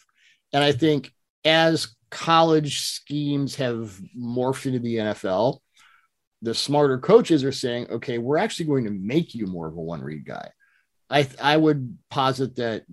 And 0.53 0.63
I 0.63 0.71
think 0.71 1.11
as 1.43 1.93
college 2.11 2.79
schemes 2.81 3.55
have 3.55 3.99
morphed 4.17 4.65
into 4.65 4.79
the 4.79 4.95
NFL, 4.97 5.59
the 6.41 6.53
smarter 6.53 6.99
coaches 6.99 7.43
are 7.43 7.51
saying, 7.51 7.87
okay, 7.89 8.17
we're 8.17 8.37
actually 8.37 8.67
going 8.67 8.85
to 8.85 8.91
make 8.91 9.35
you 9.35 9.47
more 9.47 9.67
of 9.67 9.75
a 9.75 9.81
one 9.81 10.01
read 10.01 10.23
guy. 10.25 10.49
I 11.09 11.27
I 11.41 11.57
would 11.57 11.97
posit 12.09 12.55
that 12.57 12.83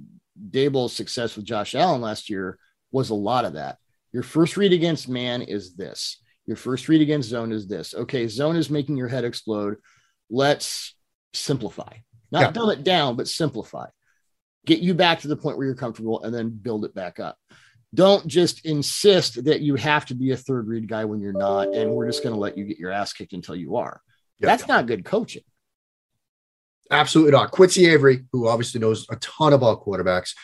Daboll's 0.50 0.94
success 0.94 1.36
with 1.36 1.44
Josh 1.44 1.74
Allen 1.74 2.00
last 2.00 2.28
year 2.30 2.58
was 2.92 3.10
a 3.10 3.14
lot 3.14 3.44
of 3.44 3.54
that. 3.54 3.78
Your 4.12 4.22
first 4.22 4.56
read 4.56 4.72
against 4.72 5.08
man 5.08 5.42
is 5.42 5.74
this. 5.74 6.20
Your 6.46 6.56
first 6.56 6.88
read 6.88 7.00
against 7.00 7.28
zone 7.28 7.52
is 7.52 7.66
this. 7.66 7.94
Okay, 7.94 8.28
zone 8.28 8.56
is 8.56 8.70
making 8.70 8.96
your 8.96 9.08
head 9.08 9.24
explode. 9.24 9.76
Let's 10.30 10.94
simplify, 11.32 11.96
not 12.30 12.40
Yeah. 12.42 12.50
dumb 12.52 12.70
it 12.70 12.84
down, 12.84 13.16
but 13.16 13.28
simplify. 13.28 13.86
Get 14.66 14.80
you 14.80 14.94
back 14.94 15.20
to 15.20 15.28
the 15.28 15.36
point 15.36 15.56
where 15.56 15.66
you're 15.66 15.74
comfortable 15.74 16.22
and 16.22 16.34
then 16.34 16.50
build 16.50 16.84
it 16.84 16.94
back 16.94 17.18
up. 17.20 17.38
Don't 17.92 18.26
just 18.26 18.64
insist 18.64 19.44
that 19.44 19.60
you 19.60 19.76
have 19.76 20.06
to 20.06 20.14
be 20.14 20.32
a 20.32 20.36
third 20.36 20.66
read 20.66 20.88
guy 20.88 21.04
when 21.04 21.20
you're 21.20 21.32
not, 21.32 21.74
and 21.74 21.92
we're 21.92 22.06
just 22.08 22.22
going 22.22 22.34
to 22.34 22.40
let 22.40 22.58
you 22.58 22.64
get 22.64 22.78
your 22.78 22.90
ass 22.90 23.12
kicked 23.12 23.32
until 23.34 23.54
you 23.54 23.76
are. 23.76 24.00
Yeah. 24.38 24.46
That's 24.46 24.66
not 24.66 24.86
good 24.86 25.04
coaching. 25.04 25.44
Absolutely 26.90 27.32
not. 27.32 27.50
Quincy 27.50 27.86
Avery, 27.86 28.24
who 28.32 28.48
obviously 28.48 28.80
knows 28.80 29.06
a 29.10 29.16
ton 29.16 29.52
about 29.52 29.82
quarterbacks, 29.84 30.34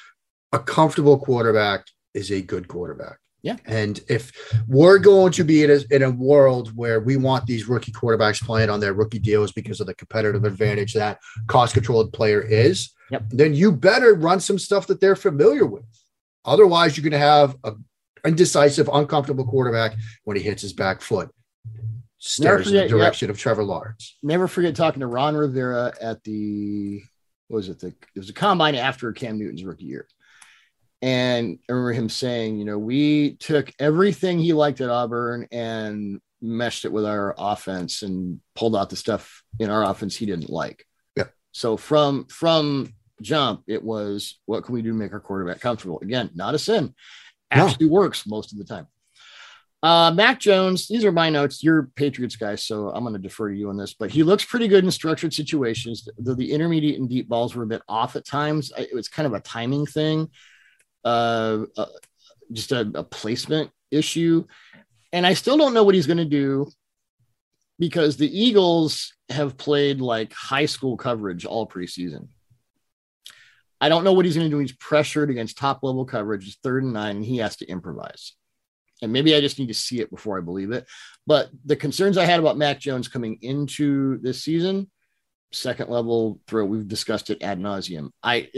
a 0.52 0.58
comfortable 0.58 1.18
quarterback 1.18 1.86
is 2.14 2.30
a 2.30 2.40
good 2.42 2.68
quarterback. 2.68 3.18
Yeah. 3.42 3.56
And 3.64 4.00
if 4.08 4.32
we're 4.68 4.98
going 4.98 5.32
to 5.32 5.44
be 5.44 5.64
in 5.64 5.70
a, 5.70 5.80
in 5.94 6.02
a 6.02 6.10
world 6.10 6.76
where 6.76 7.00
we 7.00 7.16
want 7.16 7.46
these 7.46 7.68
rookie 7.68 7.92
quarterbacks 7.92 8.42
playing 8.44 8.68
on 8.68 8.80
their 8.80 8.92
rookie 8.92 9.18
deals 9.18 9.52
because 9.52 9.80
of 9.80 9.86
the 9.86 9.94
competitive 9.94 10.44
advantage 10.44 10.92
that 10.94 11.18
cost 11.46 11.74
controlled 11.74 12.12
player 12.12 12.42
is, 12.42 12.90
Yep. 13.10 13.24
then 13.30 13.54
you 13.54 13.72
better 13.72 14.14
run 14.14 14.38
some 14.40 14.58
stuff 14.58 14.86
that 14.86 15.00
they're 15.00 15.16
familiar 15.16 15.66
with. 15.66 15.84
Otherwise, 16.44 16.96
you're 16.96 17.02
going 17.02 17.18
to 17.20 17.26
have 17.26 17.56
a 17.64 17.72
indecisive, 18.24 18.88
uncomfortable 18.92 19.44
quarterback 19.46 19.96
when 20.24 20.36
he 20.36 20.42
hits 20.42 20.62
his 20.62 20.72
back 20.72 21.00
foot. 21.00 21.30
Stares 22.22 22.66
in 22.66 22.74
the 22.74 22.80
forget, 22.80 22.90
yep. 22.90 22.98
direction 22.98 23.30
of 23.30 23.38
Trevor 23.38 23.64
Lawrence. 23.64 24.18
Never 24.22 24.46
forget 24.46 24.76
talking 24.76 25.00
to 25.00 25.06
Ron 25.06 25.34
Rivera 25.34 25.94
at 26.00 26.22
the 26.22 27.02
what 27.48 27.56
was 27.56 27.68
it? 27.70 27.80
The 27.80 27.88
it 27.88 28.18
was 28.18 28.28
a 28.28 28.34
combine 28.34 28.74
after 28.74 29.10
Cam 29.12 29.38
Newton's 29.38 29.64
rookie 29.64 29.86
year. 29.86 30.06
And 31.02 31.58
I 31.66 31.72
remember 31.72 31.92
him 31.92 32.10
saying, 32.10 32.58
you 32.58 32.66
know, 32.66 32.78
we 32.78 33.36
took 33.36 33.72
everything 33.78 34.38
he 34.38 34.52
liked 34.52 34.82
at 34.82 34.90
Auburn 34.90 35.48
and 35.50 36.20
meshed 36.42 36.84
it 36.84 36.92
with 36.92 37.06
our 37.06 37.34
offense 37.38 38.02
and 38.02 38.40
pulled 38.54 38.76
out 38.76 38.90
the 38.90 38.96
stuff 38.96 39.42
in 39.58 39.70
our 39.70 39.82
offense 39.82 40.14
he 40.14 40.26
didn't 40.26 40.50
like. 40.50 40.86
Yeah. 41.16 41.24
So 41.52 41.78
from 41.78 42.26
from 42.26 42.92
jump, 43.22 43.62
it 43.66 43.82
was 43.82 44.38
what 44.44 44.64
can 44.64 44.74
we 44.74 44.82
do 44.82 44.90
to 44.90 44.96
make 44.96 45.14
our 45.14 45.20
quarterback 45.20 45.60
comfortable? 45.60 46.00
Again, 46.00 46.30
not 46.34 46.54
a 46.54 46.58
sin. 46.58 46.94
No. 47.54 47.64
Actually 47.66 47.88
works 47.88 48.26
most 48.26 48.52
of 48.52 48.58
the 48.58 48.64
time. 48.64 48.86
Uh, 49.82 50.12
Mac 50.14 50.38
Jones, 50.38 50.88
these 50.88 51.04
are 51.06 51.12
my 51.12 51.30
notes. 51.30 51.62
You're 51.62 51.84
Patriots 51.96 52.36
guy, 52.36 52.54
so 52.54 52.90
I'm 52.90 53.02
going 53.02 53.14
to 53.14 53.18
defer 53.18 53.48
to 53.48 53.56
you 53.56 53.70
on 53.70 53.78
this. 53.78 53.94
But 53.94 54.10
he 54.10 54.22
looks 54.22 54.44
pretty 54.44 54.68
good 54.68 54.84
in 54.84 54.90
structured 54.90 55.32
situations. 55.32 56.06
Though 56.18 56.34
the 56.34 56.52
intermediate 56.52 57.00
and 57.00 57.08
deep 57.08 57.28
balls 57.28 57.54
were 57.54 57.62
a 57.62 57.68
bit 57.68 57.82
off 57.88 58.14
at 58.14 58.26
times, 58.26 58.72
it 58.76 58.94
was 58.94 59.08
kind 59.08 59.26
of 59.26 59.32
a 59.32 59.40
timing 59.40 59.86
thing, 59.86 60.28
uh, 61.04 61.64
uh, 61.78 61.86
just 62.52 62.72
a, 62.72 62.90
a 62.94 63.04
placement 63.04 63.70
issue. 63.90 64.44
And 65.12 65.26
I 65.26 65.32
still 65.32 65.56
don't 65.56 65.74
know 65.74 65.82
what 65.82 65.94
he's 65.94 66.06
going 66.06 66.18
to 66.18 66.24
do 66.26 66.70
because 67.78 68.18
the 68.18 68.38
Eagles 68.38 69.14
have 69.30 69.56
played 69.56 70.02
like 70.02 70.34
high 70.34 70.66
school 70.66 70.98
coverage 70.98 71.46
all 71.46 71.66
preseason. 71.66 72.28
I 73.80 73.88
don't 73.88 74.04
know 74.04 74.12
what 74.12 74.26
he's 74.26 74.36
going 74.36 74.50
to 74.50 74.54
do. 74.54 74.60
He's 74.60 74.76
pressured 74.76 75.30
against 75.30 75.56
top 75.56 75.82
level 75.82 76.04
coverage, 76.04 76.46
it's 76.46 76.58
third 76.62 76.84
and 76.84 76.92
nine, 76.92 77.16
and 77.16 77.24
he 77.24 77.38
has 77.38 77.56
to 77.56 77.66
improvise 77.66 78.34
and 79.02 79.12
maybe 79.12 79.34
I 79.34 79.40
just 79.40 79.58
need 79.58 79.68
to 79.68 79.74
see 79.74 80.00
it 80.00 80.10
before 80.10 80.38
I 80.38 80.42
believe 80.42 80.72
it. 80.72 80.86
But 81.26 81.50
the 81.64 81.76
concerns 81.76 82.18
I 82.18 82.24
had 82.24 82.40
about 82.40 82.58
Mac 82.58 82.78
Jones 82.78 83.08
coming 83.08 83.38
into 83.42 84.18
this 84.18 84.42
season, 84.42 84.90
second 85.52 85.90
level 85.90 86.40
throw, 86.46 86.64
we've 86.64 86.88
discussed 86.88 87.30
it 87.30 87.42
ad 87.42 87.60
nauseum. 87.60 88.10
I 88.22 88.50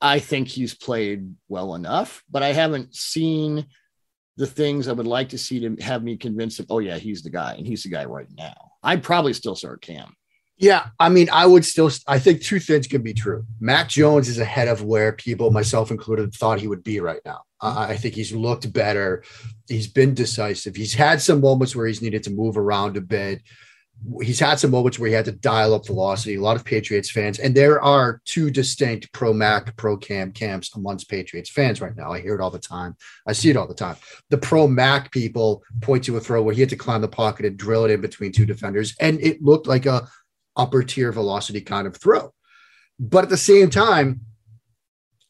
I 0.00 0.18
think 0.18 0.48
he's 0.48 0.74
played 0.74 1.34
well 1.48 1.74
enough, 1.74 2.22
but 2.30 2.42
I 2.42 2.52
haven't 2.52 2.94
seen 2.94 3.66
the 4.36 4.46
things 4.46 4.86
I 4.86 4.92
would 4.92 5.06
like 5.06 5.30
to 5.30 5.38
see 5.38 5.60
to 5.60 5.82
have 5.82 6.02
me 6.02 6.16
convinced 6.16 6.58
that, 6.58 6.66
oh 6.68 6.78
yeah, 6.78 6.98
he's 6.98 7.22
the 7.22 7.30
guy, 7.30 7.54
and 7.54 7.66
he's 7.66 7.82
the 7.82 7.88
guy 7.88 8.04
right 8.04 8.28
now. 8.36 8.72
I'd 8.82 9.02
probably 9.02 9.32
still 9.32 9.56
start 9.56 9.80
Cam. 9.80 10.14
Yeah, 10.58 10.86
I 10.98 11.08
mean, 11.10 11.28
I 11.30 11.46
would 11.46 11.64
still. 11.64 11.90
I 12.06 12.18
think 12.18 12.42
two 12.42 12.60
things 12.60 12.86
can 12.86 13.02
be 13.02 13.12
true. 13.12 13.44
Mac 13.60 13.88
Jones 13.88 14.28
is 14.28 14.38
ahead 14.38 14.68
of 14.68 14.82
where 14.82 15.12
people, 15.12 15.50
myself 15.50 15.90
included, 15.90 16.34
thought 16.34 16.60
he 16.60 16.68
would 16.68 16.82
be 16.82 17.00
right 17.00 17.20
now. 17.26 17.42
I 17.60 17.92
I 17.92 17.96
think 17.96 18.14
he's 18.14 18.32
looked 18.32 18.72
better. 18.72 19.22
He's 19.68 19.88
been 19.88 20.14
decisive. 20.14 20.76
He's 20.76 20.94
had 20.94 21.20
some 21.20 21.40
moments 21.40 21.74
where 21.74 21.86
he's 21.86 22.02
needed 22.02 22.22
to 22.24 22.30
move 22.30 22.56
around 22.56 22.96
a 22.96 23.00
bit. 23.00 23.42
He's 24.20 24.40
had 24.40 24.58
some 24.58 24.72
moments 24.72 24.98
where 24.98 25.08
he 25.08 25.14
had 25.14 25.24
to 25.24 25.32
dial 25.32 25.72
up 25.72 25.86
velocity. 25.86 26.34
A 26.34 26.40
lot 26.40 26.56
of 26.56 26.66
Patriots 26.66 27.10
fans, 27.10 27.38
and 27.38 27.54
there 27.54 27.80
are 27.80 28.20
two 28.26 28.50
distinct 28.50 29.10
pro 29.12 29.32
Mac, 29.32 29.74
pro 29.76 29.96
Cam 29.96 30.32
camps 30.32 30.74
amongst 30.76 31.08
Patriots 31.08 31.48
fans 31.48 31.80
right 31.80 31.96
now. 31.96 32.12
I 32.12 32.20
hear 32.20 32.34
it 32.34 32.42
all 32.42 32.50
the 32.50 32.58
time. 32.58 32.94
I 33.26 33.32
see 33.32 33.48
it 33.48 33.56
all 33.56 33.66
the 33.66 33.74
time. 33.74 33.96
The 34.28 34.36
pro 34.36 34.68
Mac 34.68 35.10
people 35.12 35.62
point 35.80 36.04
to 36.04 36.16
a 36.18 36.20
throw 36.20 36.42
where 36.42 36.54
he 36.54 36.60
had 36.60 36.70
to 36.70 36.76
climb 36.76 37.00
the 37.00 37.08
pocket 37.08 37.46
and 37.46 37.56
drill 37.56 37.86
it 37.86 37.90
in 37.90 38.02
between 38.02 38.32
two 38.32 38.44
defenders, 38.44 38.94
and 39.00 39.18
it 39.20 39.42
looked 39.42 39.66
like 39.66 39.86
a 39.86 40.06
upper 40.56 40.82
tier 40.82 41.10
velocity 41.10 41.62
kind 41.62 41.86
of 41.86 41.96
throw. 41.96 42.32
But 42.98 43.24
at 43.24 43.30
the 43.30 43.36
same 43.38 43.70
time, 43.70 44.20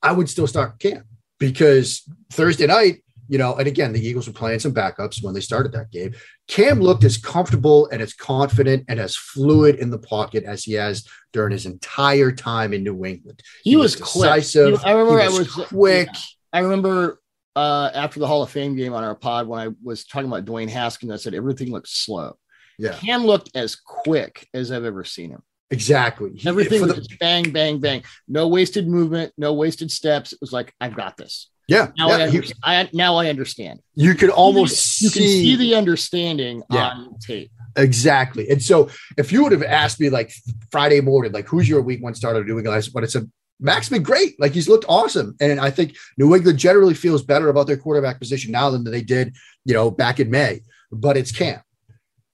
I 0.03 0.11
would 0.11 0.29
still 0.29 0.47
start 0.49 0.81
Cam 0.81 1.05
because 1.39 2.03
Thursday 2.31 2.67
night, 2.67 3.03
you 3.29 3.39
know, 3.39 3.57
and 3.57 3.67
again, 3.67 3.93
the 3.93 4.01
Eagles 4.01 4.27
were 4.27 4.33
playing 4.33 4.61
some 4.61 4.73
backups 4.73 5.23
when 5.23 5.35
they 5.35 5.41
started 5.41 5.73
that 5.73 5.91
game. 5.91 6.15
Cam 6.47 6.81
looked 6.81 7.03
as 7.03 7.17
comfortable 7.17 7.89
and 7.89 8.01
as 8.01 8.15
confident 8.15 8.85
and 8.89 9.01
as 9.01 9.17
fluid 9.17 9.77
in 9.77 9.91
the 9.91 9.99
pocket 9.99 10.45
as 10.45 10.63
he 10.63 10.75
has 10.75 11.07
during 11.33 11.51
his 11.53 11.67
entire 11.67 12.31
time 12.31 12.73
in 12.73 12.85
New 12.85 13.05
England. 13.05 13.43
He, 13.65 13.77
was, 13.77 13.97
quick. 13.97 14.07
decisive. 14.07 14.71
You 14.71 14.79
I 14.85 14.93
remember 14.93 15.19
He 15.19 15.25
I 15.25 15.29
was 15.29 15.57
was 15.57 15.67
quick. 15.67 16.09
I 16.53 16.61
remember 16.61 17.21
uh, 17.57 17.91
after 17.95 18.21
the 18.21 18.27
Hall 18.27 18.43
of 18.43 18.51
Fame 18.51 18.77
game 18.77 18.93
on 18.93 19.03
our 19.03 19.15
pod 19.15 19.49
when 19.49 19.59
I 19.59 19.73
was 19.83 20.05
talking 20.05 20.29
about 20.29 20.45
Dwayne 20.45 20.69
Haskins, 20.69 21.11
I 21.11 21.17
said 21.17 21.35
everything 21.35 21.73
looked 21.73 21.89
slow. 21.89 22.37
Yeah, 22.79 22.93
Cam 22.93 23.25
looked 23.25 23.51
as 23.57 23.75
quick 23.75 24.47
as 24.55 24.71
I've 24.71 24.85
ever 24.85 25.03
seen 25.03 25.31
him. 25.31 25.43
Exactly. 25.71 26.41
Everything 26.47 26.81
was 26.83 26.91
the- 26.95 26.97
just 27.03 27.19
bang, 27.19 27.51
bang, 27.51 27.79
bang. 27.81 28.03
No 28.29 28.49
wasted 28.49 28.89
movement, 28.89 29.33
no 29.37 29.53
wasted 29.55 29.91
steps. 29.91 30.33
It 30.33 30.39
was 30.41 30.53
like 30.53 30.75
I've 30.81 30.97
got 30.97 31.17
this. 31.17 31.51
yeah, 31.69 31.91
Now, 31.99 32.09
yeah, 32.17 32.41
I, 32.63 32.77
I 32.83 32.91
now 32.93 33.17
I 33.17 33.29
understand. 33.29 33.81
you 33.95 34.15
could 34.15 34.31
almost 34.31 35.01
you 35.01 35.11
can 35.11 35.23
see 35.23 35.43
see 35.43 35.57
the 35.57 35.75
understanding 35.75 36.63
Yeah. 36.71 36.89
on 36.91 37.19
tape. 37.19 37.51
Exactly. 37.77 38.49
And 38.49 38.63
so 38.63 38.89
if 39.19 39.33
you 39.33 39.43
would 39.43 39.53
have 39.53 39.63
asked 39.63 40.01
me 40.01 40.09
like 40.09 40.33
Friday 40.71 41.01
morning, 41.01 41.33
like 41.33 41.47
who's 41.47 41.69
your 41.69 41.83
week 41.83 42.03
one 42.03 42.15
starter 42.15 42.41
England, 42.41 42.69
I 42.69 42.81
said, 42.81 42.93
but 42.95 43.05
it's 43.05 43.15
a 43.17 43.27
Mac's 43.59 43.89
been 43.89 44.03
great. 44.03 44.39
Like 44.39 44.53
he's 44.53 44.69
looked 44.69 44.85
awesome. 44.89 45.35
And 45.41 45.59
I 45.61 45.71
think 45.71 45.97
New 46.19 46.35
England 46.35 46.59
generally 46.59 46.93
feels 46.95 47.23
better 47.23 47.49
about 47.49 47.67
their 47.67 47.77
quarterback 47.79 48.19
position 48.19 48.53
now 48.53 48.69
than 48.71 48.85
they 48.85 49.01
did, 49.03 49.35
you 49.65 49.73
know, 49.75 49.91
back 49.91 50.21
in 50.21 50.31
May. 50.31 50.61
But 50.93 51.17
it's 51.17 51.33
Cam. 51.33 51.61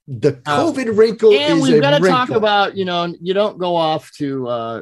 The 0.09 0.41
Uh, 0.47 0.65
COVID 0.65 0.97
wrinkle 0.97 1.33
And 1.33 1.61
we've 1.61 1.81
got 1.81 1.97
to 1.99 2.09
talk 2.09 2.31
about, 2.31 2.77
you 2.77 2.85
know, 2.85 3.15
you 3.21 3.35
don't 3.35 3.57
go 3.57 3.77
off 3.77 4.11
to 4.19 4.49
uh, 4.49 4.81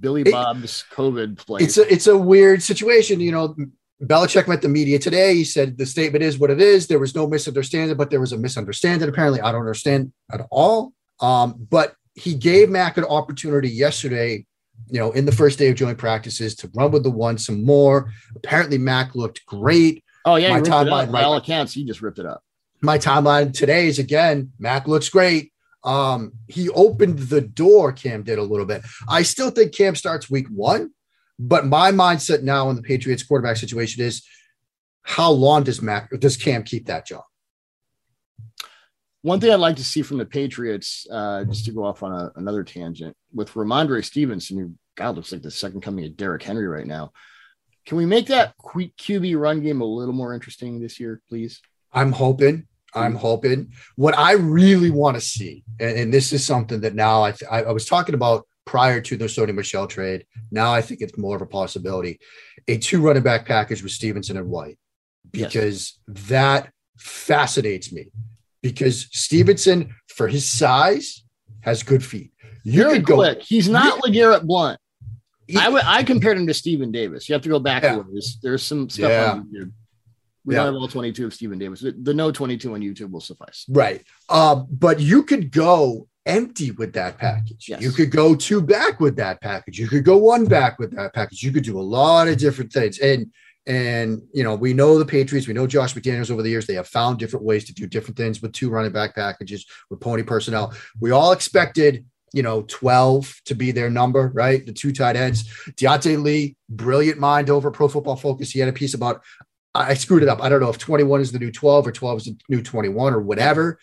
Billy 0.00 0.22
It- 0.22 0.32
Bob's 0.32 0.84
COVID 0.92 1.36
place. 1.36 1.62
it's 1.62 1.76
a 1.78 1.92
it's 1.92 2.06
a 2.06 2.16
weird 2.16 2.62
situation. 2.62 3.20
You 3.20 3.32
know, 3.32 3.56
Belichick 4.02 4.48
met 4.48 4.62
the 4.62 4.68
media 4.68 4.98
today. 4.98 5.34
He 5.34 5.44
said 5.44 5.76
the 5.76 5.84
statement 5.84 6.24
is 6.24 6.38
what 6.38 6.50
it 6.50 6.62
is. 6.62 6.86
There 6.86 6.98
was 6.98 7.14
no 7.14 7.26
misunderstanding, 7.26 7.96
but 7.96 8.10
there 8.10 8.20
was 8.20 8.32
a 8.32 8.38
misunderstanding. 8.38 9.08
Apparently, 9.08 9.40
I 9.40 9.52
don't 9.52 9.60
understand 9.60 10.12
at 10.32 10.46
all. 10.50 10.94
Um, 11.20 11.66
but 11.70 11.94
he 12.14 12.34
gave 12.34 12.70
Mac 12.70 12.96
an 12.96 13.04
opportunity 13.04 13.68
yesterday, 13.68 14.46
you 14.88 14.98
know, 14.98 15.12
in 15.12 15.26
the 15.26 15.32
first 15.32 15.58
day 15.58 15.68
of 15.68 15.76
joint 15.76 15.98
practices 15.98 16.54
to 16.56 16.70
run 16.74 16.90
with 16.90 17.02
the 17.02 17.10
one 17.10 17.36
some 17.36 17.64
more. 17.64 18.10
Apparently, 18.34 18.78
Mac 18.78 19.14
looked 19.14 19.44
great. 19.46 20.02
Oh 20.24 20.36
yeah, 20.36 20.50
My 20.50 20.58
it 20.58 20.64
timeline 20.64 21.12
by 21.12 21.22
all 21.22 21.36
accounts, 21.36 21.74
he 21.74 21.84
just 21.84 22.00
ripped 22.00 22.18
it 22.18 22.24
up. 22.26 22.42
My 22.84 22.98
timeline 22.98 23.54
today 23.54 23.86
is 23.86 23.98
again, 23.98 24.52
Mac 24.58 24.86
looks 24.86 25.08
great. 25.08 25.52
Um, 25.84 26.32
he 26.48 26.68
opened 26.68 27.18
the 27.18 27.40
door, 27.40 27.92
Cam 27.92 28.22
did 28.22 28.38
a 28.38 28.42
little 28.42 28.66
bit. 28.66 28.82
I 29.08 29.22
still 29.22 29.50
think 29.50 29.74
Cam 29.74 29.94
starts 29.94 30.28
week 30.28 30.48
one, 30.48 30.90
but 31.38 31.66
my 31.66 31.92
mindset 31.92 32.42
now 32.42 32.68
in 32.68 32.76
the 32.76 32.82
Patriots 32.82 33.22
quarterback 33.22 33.56
situation 33.56 34.04
is 34.04 34.22
how 35.02 35.30
long 35.30 35.62
does 35.62 35.80
Mac 35.80 36.10
does 36.18 36.36
Cam 36.36 36.62
keep 36.62 36.86
that 36.86 37.06
job? 37.06 37.24
One 39.22 39.40
thing 39.40 39.50
I'd 39.50 39.60
like 39.60 39.76
to 39.76 39.84
see 39.84 40.02
from 40.02 40.18
the 40.18 40.26
Patriots, 40.26 41.06
uh, 41.10 41.44
just 41.44 41.64
to 41.64 41.72
go 41.72 41.84
off 41.84 42.02
on 42.02 42.12
a, 42.12 42.32
another 42.36 42.64
tangent, 42.64 43.16
with 43.32 43.50
Rhamondre 43.54 44.04
Stevenson, 44.04 44.58
who 44.58 44.74
God 44.94 45.16
looks 45.16 45.32
like 45.32 45.40
the 45.40 45.50
second 45.50 45.80
coming 45.80 46.04
of 46.04 46.18
Derrick 46.18 46.42
Henry 46.42 46.66
right 46.66 46.86
now. 46.86 47.12
Can 47.86 47.96
we 47.96 48.04
make 48.04 48.26
that 48.26 48.54
QB 48.58 49.38
run 49.38 49.62
game 49.62 49.80
a 49.80 49.86
little 49.86 50.12
more 50.12 50.34
interesting 50.34 50.80
this 50.80 51.00
year, 51.00 51.22
please? 51.30 51.62
I'm 51.92 52.12
hoping. 52.12 52.66
I'm 52.94 53.12
mm-hmm. 53.12 53.18
hoping. 53.20 53.72
What 53.96 54.16
I 54.16 54.32
really 54.32 54.90
want 54.90 55.16
to 55.16 55.20
see, 55.20 55.64
and, 55.80 55.98
and 55.98 56.14
this 56.14 56.32
is 56.32 56.44
something 56.44 56.80
that 56.80 56.94
now 56.94 57.22
I, 57.22 57.32
th- 57.32 57.50
I 57.50 57.62
I 57.64 57.72
was 57.72 57.86
talking 57.86 58.14
about 58.14 58.46
prior 58.64 59.00
to 59.00 59.16
the 59.16 59.26
Sony 59.26 59.54
Michel 59.54 59.86
trade. 59.86 60.24
Now 60.50 60.72
I 60.72 60.80
think 60.80 61.00
it's 61.00 61.18
more 61.18 61.36
of 61.36 61.42
a 61.42 61.46
possibility. 61.46 62.18
A 62.68 62.78
two 62.78 63.00
running 63.00 63.22
back 63.22 63.46
package 63.46 63.82
with 63.82 63.92
Stevenson 63.92 64.36
and 64.36 64.48
White, 64.48 64.78
Yes. 65.32 65.52
because 65.52 65.98
that 66.28 66.70
fascinates 66.98 67.92
me. 67.92 68.06
Because 68.62 69.08
Stevenson, 69.12 69.94
for 70.08 70.28
his 70.28 70.48
size, 70.48 71.22
has 71.60 71.82
good 71.82 72.02
feet. 72.04 72.32
You 72.64 72.84
Very 72.84 72.94
could 72.94 73.06
go. 73.06 73.14
quick. 73.16 73.42
He's 73.42 73.68
not 73.68 74.02
LeGarrette 74.02 74.44
Blount. 74.44 74.78
he- 75.46 75.58
I 75.58 75.98
I 75.98 76.02
compared 76.04 76.38
him 76.38 76.46
to 76.46 76.54
Stephen 76.54 76.90
Davis. 76.90 77.28
You 77.28 77.34
have 77.34 77.42
to 77.42 77.50
go 77.50 77.58
back 77.58 77.82
Yeah. 77.82 77.96
a 77.96 78.00
ways. 78.00 78.38
There's 78.42 78.62
some 78.62 78.88
stuff 78.88 79.10
Yeah. 79.10 79.32
on 79.32 79.48
YouTube. 79.52 79.72
We 80.44 80.54
Yeah. 80.54 80.64
don't 80.64 80.74
have 80.74 80.80
all 80.82 80.88
22 80.88 81.26
of 81.26 81.34
Stephen 81.34 81.58
Davis. 81.58 81.80
The, 81.80 81.92
the 81.92 82.14
no 82.14 82.30
22 82.30 82.74
on 82.74 82.80
YouTube 82.80 83.10
will 83.10 83.20
suffice. 83.20 83.64
Right. 83.68 84.02
Um, 84.28 84.66
but 84.70 85.00
you 85.00 85.22
could 85.22 85.50
go 85.50 86.06
empty 86.26 86.70
with 86.70 86.92
that 86.94 87.18
package. 87.18 87.66
Yes. 87.68 87.82
You 87.82 87.90
could 87.90 88.10
go 88.10 88.34
two 88.34 88.60
back 88.62 89.00
with 89.00 89.16
that 89.16 89.40
package. 89.40 89.78
You 89.78 89.88
could 89.88 90.04
go 90.04 90.16
one 90.18 90.44
back 90.46 90.78
with 90.78 90.94
that 90.96 91.14
package. 91.14 91.42
You 91.42 91.52
could 91.52 91.64
do 91.64 91.78
a 91.78 91.82
lot 91.82 92.28
of 92.28 92.38
different 92.38 92.72
things. 92.72 92.98
And 92.98 93.32
and 93.66 94.20
you 94.34 94.44
know, 94.44 94.54
we 94.54 94.74
know 94.74 94.98
the 94.98 95.06
Patriots, 95.06 95.48
we 95.48 95.54
know 95.54 95.66
Josh 95.66 95.94
McDaniels 95.94 96.30
over 96.30 96.42
the 96.42 96.50
years, 96.50 96.66
they 96.66 96.74
have 96.74 96.86
found 96.86 97.18
different 97.18 97.46
ways 97.46 97.64
to 97.64 97.72
do 97.72 97.86
different 97.86 98.16
things 98.18 98.42
with 98.42 98.52
two 98.52 98.68
running 98.68 98.92
back 98.92 99.14
packages 99.14 99.64
with 99.88 100.00
pony 100.00 100.22
personnel. 100.22 100.74
We 101.00 101.12
all 101.12 101.32
expected, 101.32 102.04
you 102.34 102.42
know, 102.42 102.62
12 102.68 103.40
to 103.46 103.54
be 103.54 103.70
their 103.70 103.88
number, 103.88 104.30
right? 104.34 104.64
The 104.66 104.72
two 104.74 104.92
tight 104.92 105.16
ends. 105.16 105.50
Diante 105.76 106.16
Lee, 106.18 106.56
brilliant 106.68 107.18
mind 107.18 107.48
over 107.48 107.70
pro 107.70 107.88
football 107.88 108.16
focus. 108.16 108.50
He 108.50 108.60
had 108.60 108.68
a 108.68 108.72
piece 108.72 108.92
about 108.92 109.22
I 109.74 109.94
screwed 109.94 110.22
it 110.22 110.28
up. 110.28 110.40
I 110.42 110.48
don't 110.48 110.60
know 110.60 110.70
if 110.70 110.78
21 110.78 111.20
is 111.20 111.32
the 111.32 111.38
new 111.38 111.50
12 111.50 111.86
or 111.88 111.92
12 111.92 112.18
is 112.18 112.24
the 112.26 112.36
new 112.48 112.62
21 112.62 113.12
or 113.12 113.20
whatever. 113.20 113.78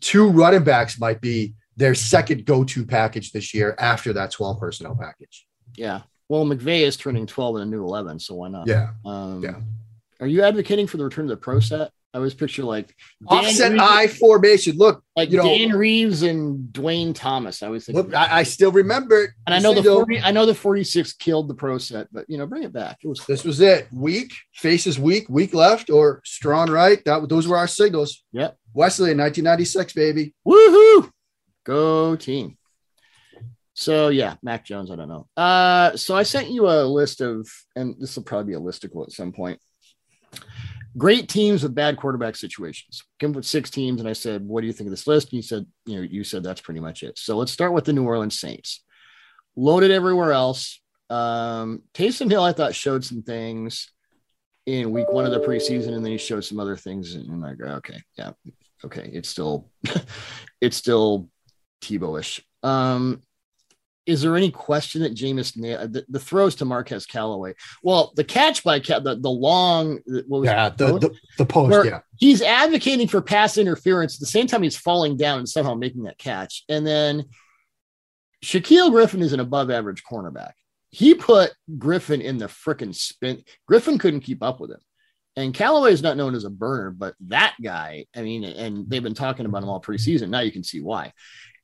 Two 0.00 0.28
running 0.28 0.64
backs 0.64 0.98
might 0.98 1.20
be 1.20 1.54
their 1.76 1.94
second 1.94 2.44
go-to 2.44 2.84
package 2.84 3.32
this 3.32 3.54
year 3.54 3.76
after 3.78 4.12
that 4.14 4.30
12 4.32 4.58
personnel 4.58 4.96
package. 5.00 5.46
Yeah. 5.76 6.02
Well, 6.28 6.44
McVay 6.44 6.80
is 6.80 6.96
turning 6.96 7.26
12 7.26 7.56
and 7.56 7.64
a 7.64 7.76
new 7.76 7.84
11, 7.84 8.18
so 8.18 8.34
why 8.34 8.48
not? 8.48 8.66
Yeah. 8.66 8.90
Um, 9.04 9.42
Yeah. 9.42 9.60
Are 10.18 10.26
you 10.26 10.42
advocating 10.42 10.86
for 10.86 10.96
the 10.96 11.04
return 11.04 11.26
of 11.26 11.28
the 11.28 11.36
pro 11.36 11.60
set? 11.60 11.90
I 12.16 12.18
always 12.18 12.32
picture 12.32 12.64
like 12.64 12.94
Dan 13.28 13.44
Offset 13.44 13.72
Reeves- 13.72 13.84
I 13.84 14.06
formation. 14.06 14.76
Look, 14.78 15.04
like 15.16 15.30
you 15.30 15.36
know- 15.36 15.42
Dan 15.42 15.76
Reeves 15.76 16.22
and 16.22 16.72
Duane 16.72 17.12
Thomas. 17.12 17.62
I 17.62 17.66
always 17.66 17.84
think, 17.84 17.94
look, 17.94 18.14
I, 18.14 18.38
I 18.38 18.42
still 18.42 18.72
remember 18.72 19.24
it. 19.24 19.30
and 19.46 19.54
I 19.54 19.58
know 19.58 19.74
the 19.74 19.82
40, 19.82 20.20
I 20.20 20.30
know 20.30 20.46
the 20.46 20.54
46 20.54 21.12
killed 21.12 21.46
the 21.46 21.54
pro 21.54 21.76
set, 21.76 22.08
but 22.10 22.24
you 22.26 22.38
know, 22.38 22.46
bring 22.46 22.62
it 22.62 22.72
back. 22.72 22.96
It 23.04 23.08
was 23.08 23.22
This 23.26 23.44
was 23.44 23.60
it. 23.60 23.88
Weak, 23.92 24.32
faces 24.54 24.98
weak, 24.98 25.26
weak 25.28 25.52
left, 25.52 25.90
or 25.90 26.22
strong 26.24 26.70
right. 26.70 27.04
That 27.04 27.28
those 27.28 27.46
were 27.46 27.58
our 27.58 27.68
signals. 27.68 28.24
Yep. 28.32 28.56
Wesley 28.72 29.10
in 29.10 29.18
1996, 29.18 29.92
baby. 29.92 30.34
Woohoo! 30.48 31.10
Go 31.66 32.16
team. 32.16 32.56
So 33.74 34.08
yeah, 34.08 34.36
Mac 34.42 34.64
Jones. 34.64 34.90
I 34.90 34.96
don't 34.96 35.10
know. 35.10 35.28
Uh, 35.36 35.94
so 35.98 36.16
I 36.16 36.22
sent 36.22 36.48
you 36.48 36.66
a 36.66 36.80
list 36.84 37.20
of, 37.20 37.46
and 37.74 37.94
this 38.00 38.16
will 38.16 38.22
probably 38.22 38.52
be 38.52 38.56
a 38.56 38.60
listicle 38.60 39.04
at 39.06 39.12
some 39.12 39.32
point. 39.32 39.60
Great 40.96 41.28
teams 41.28 41.62
with 41.62 41.74
bad 41.74 41.96
quarterback 41.96 42.36
situations. 42.36 43.02
Came 43.18 43.32
with 43.32 43.44
six 43.44 43.70
teams, 43.70 44.00
and 44.00 44.08
I 44.08 44.14
said, 44.14 44.46
"What 44.46 44.62
do 44.62 44.66
you 44.66 44.72
think 44.72 44.88
of 44.88 44.92
this 44.92 45.06
list?" 45.06 45.28
And 45.28 45.34
you 45.34 45.42
said, 45.42 45.66
"You 45.84 45.96
know, 45.96 46.02
you 46.02 46.24
said 46.24 46.42
that's 46.42 46.60
pretty 46.60 46.80
much 46.80 47.02
it." 47.02 47.18
So 47.18 47.36
let's 47.36 47.52
start 47.52 47.72
with 47.72 47.84
the 47.84 47.92
New 47.92 48.04
Orleans 48.04 48.40
Saints. 48.40 48.82
Loaded 49.56 49.90
everywhere 49.90 50.32
else. 50.32 50.80
Um, 51.10 51.82
Taysom 51.94 52.30
Hill, 52.30 52.42
I 52.42 52.52
thought, 52.52 52.74
showed 52.74 53.04
some 53.04 53.22
things 53.22 53.90
in 54.66 54.90
week 54.90 55.10
one 55.12 55.24
of 55.24 55.32
the 55.32 55.40
preseason, 55.40 55.94
and 55.94 56.04
then 56.04 56.12
he 56.12 56.18
showed 56.18 56.44
some 56.44 56.58
other 56.58 56.76
things. 56.76 57.14
And 57.14 57.30
I'm 57.30 57.40
like, 57.40 57.60
okay, 57.60 58.00
yeah, 58.18 58.32
okay, 58.84 59.10
it's 59.12 59.28
still, 59.28 59.70
it's 60.60 60.76
still 60.76 61.28
Tebow-ish. 61.82 62.42
Um, 62.62 63.22
is 64.06 64.22
there 64.22 64.36
any 64.36 64.50
question 64.50 65.02
that 65.02 65.14
Jameis 65.14 65.56
nailed 65.56 65.80
uh, 65.80 65.86
the, 65.86 66.06
the 66.08 66.20
throws 66.20 66.54
to 66.56 66.64
Marquez 66.64 67.06
Callaway? 67.06 67.54
Well, 67.82 68.12
the 68.14 68.24
catch 68.24 68.62
by 68.62 68.80
Cal, 68.80 69.00
the, 69.00 69.16
the 69.16 69.28
long, 69.28 69.98
what 70.28 70.40
was 70.40 70.46
Yeah, 70.46 70.68
the 70.68 70.98
the, 70.98 71.14
the 71.38 71.46
post. 71.46 71.86
Yeah, 71.86 72.00
he's 72.16 72.40
advocating 72.40 73.08
for 73.08 73.20
pass 73.20 73.58
interference 73.58 74.14
at 74.14 74.20
the 74.20 74.26
same 74.26 74.46
time 74.46 74.62
he's 74.62 74.76
falling 74.76 75.16
down 75.16 75.40
and 75.40 75.48
somehow 75.48 75.74
making 75.74 76.04
that 76.04 76.18
catch. 76.18 76.64
And 76.68 76.86
then 76.86 77.24
Shaquill 78.44 78.90
Griffin 78.90 79.22
is 79.22 79.32
an 79.32 79.40
above 79.40 79.70
average 79.70 80.04
cornerback. 80.04 80.52
He 80.90 81.14
put 81.14 81.52
Griffin 81.76 82.20
in 82.20 82.38
the 82.38 82.46
freaking 82.46 82.94
spin. 82.94 83.42
Griffin 83.66 83.98
couldn't 83.98 84.20
keep 84.20 84.42
up 84.42 84.60
with 84.60 84.70
him. 84.70 84.80
And 85.34 85.52
Callaway 85.52 85.92
is 85.92 86.02
not 86.02 86.16
known 86.16 86.34
as 86.34 86.44
a 86.44 86.50
burner, 86.50 86.90
but 86.90 87.14
that 87.26 87.56
guy, 87.62 88.06
I 88.16 88.22
mean, 88.22 88.44
and 88.44 88.88
they've 88.88 89.02
been 89.02 89.12
talking 89.12 89.44
about 89.44 89.62
him 89.62 89.68
all 89.68 89.82
preseason. 89.82 90.30
Now 90.30 90.40
you 90.40 90.52
can 90.52 90.64
see 90.64 90.80
why. 90.80 91.12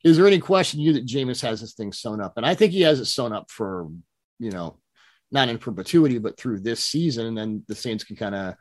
Is 0.03 0.17
there 0.17 0.27
any 0.27 0.39
question 0.39 0.79
to 0.79 0.83
you 0.83 0.93
that 0.93 1.05
Jameis 1.05 1.41
has 1.41 1.61
this 1.61 1.73
thing 1.73 1.93
sewn 1.93 2.21
up? 2.21 2.33
And 2.37 2.45
I 2.45 2.55
think 2.55 2.73
he 2.73 2.81
has 2.81 2.99
it 2.99 3.05
sewn 3.05 3.31
up 3.31 3.49
for, 3.49 3.89
you 4.39 4.51
know, 4.51 4.77
not 5.31 5.49
in 5.49 5.57
perpetuity, 5.57 6.17
but 6.17 6.37
through 6.37 6.59
this 6.59 6.83
season. 6.83 7.25
And 7.25 7.37
then 7.37 7.63
the 7.67 7.75
Saints 7.75 8.03
can 8.03 8.15
kind 8.15 8.35
of 8.35 8.55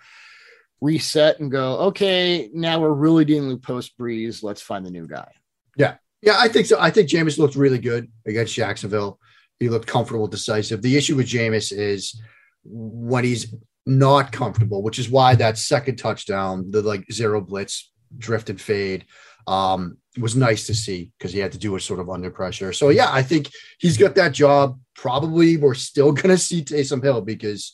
reset 0.81 1.41
and 1.41 1.51
go, 1.51 1.79
okay, 1.79 2.49
now 2.53 2.81
we're 2.81 2.93
really 2.93 3.25
dealing 3.25 3.49
with 3.49 3.63
post 3.63 3.97
Brees. 3.99 4.43
Let's 4.43 4.63
find 4.63 4.85
the 4.87 4.91
new 4.91 5.07
guy. 5.07 5.31
yeah, 5.77 5.97
Yeah, 6.23 6.37
I 6.39 6.49
think 6.49 6.67
so. 6.67 6.79
I 6.81 6.91
think 6.91 7.09
Jameis 7.09 7.39
looked 7.39 7.57
really 7.57 7.79
good 7.79 8.11
against 8.27 8.55
Jacksonville. 8.55 9.19
He 9.61 9.69
looked 9.69 9.87
comfortable, 9.87 10.27
decisive. 10.27 10.83
The 10.83 10.97
issue 10.97 11.17
with 11.17 11.29
Jameis 11.29 11.73
is 11.73 12.21
when 12.65 13.25
he's 13.25 13.55
not 13.87 14.33
comfortable, 14.33 14.83
which 14.83 14.99
is 14.99 15.11
why 15.11 15.35
that 15.37 15.59
second 15.59 15.97
touchdown, 15.97 16.71
the 16.71 16.83
like 16.83 17.05
zero 17.13 17.41
blitz, 17.41 17.93
drift 18.17 18.51
and 18.51 18.61
fade, 18.61 19.07
um, 19.47 19.99
was 20.19 20.37
nice 20.37 20.67
to 20.67 20.75
see 20.75 21.11
because 21.19 21.33
he 21.33 21.39
had 21.39 21.53
to 21.53 21.59
do 21.59 21.75
it 21.77 21.81
sort 21.81 22.01
of 22.01 22.11
under 22.11 22.31
pressure. 22.31 22.73
So 22.73 22.91
yeah, 22.91 23.09
I 23.11 23.23
think 23.23 23.51
he's 23.79 23.97
got 23.97 24.15
that 24.17 24.33
job. 24.33 24.79
Probably 24.95 25.57
we're 25.57 25.75
still 25.75 26.13
gonna 26.21 26.37
see 26.39 26.63
Taysom 26.63 27.03
Hill 27.03 27.21
because 27.23 27.73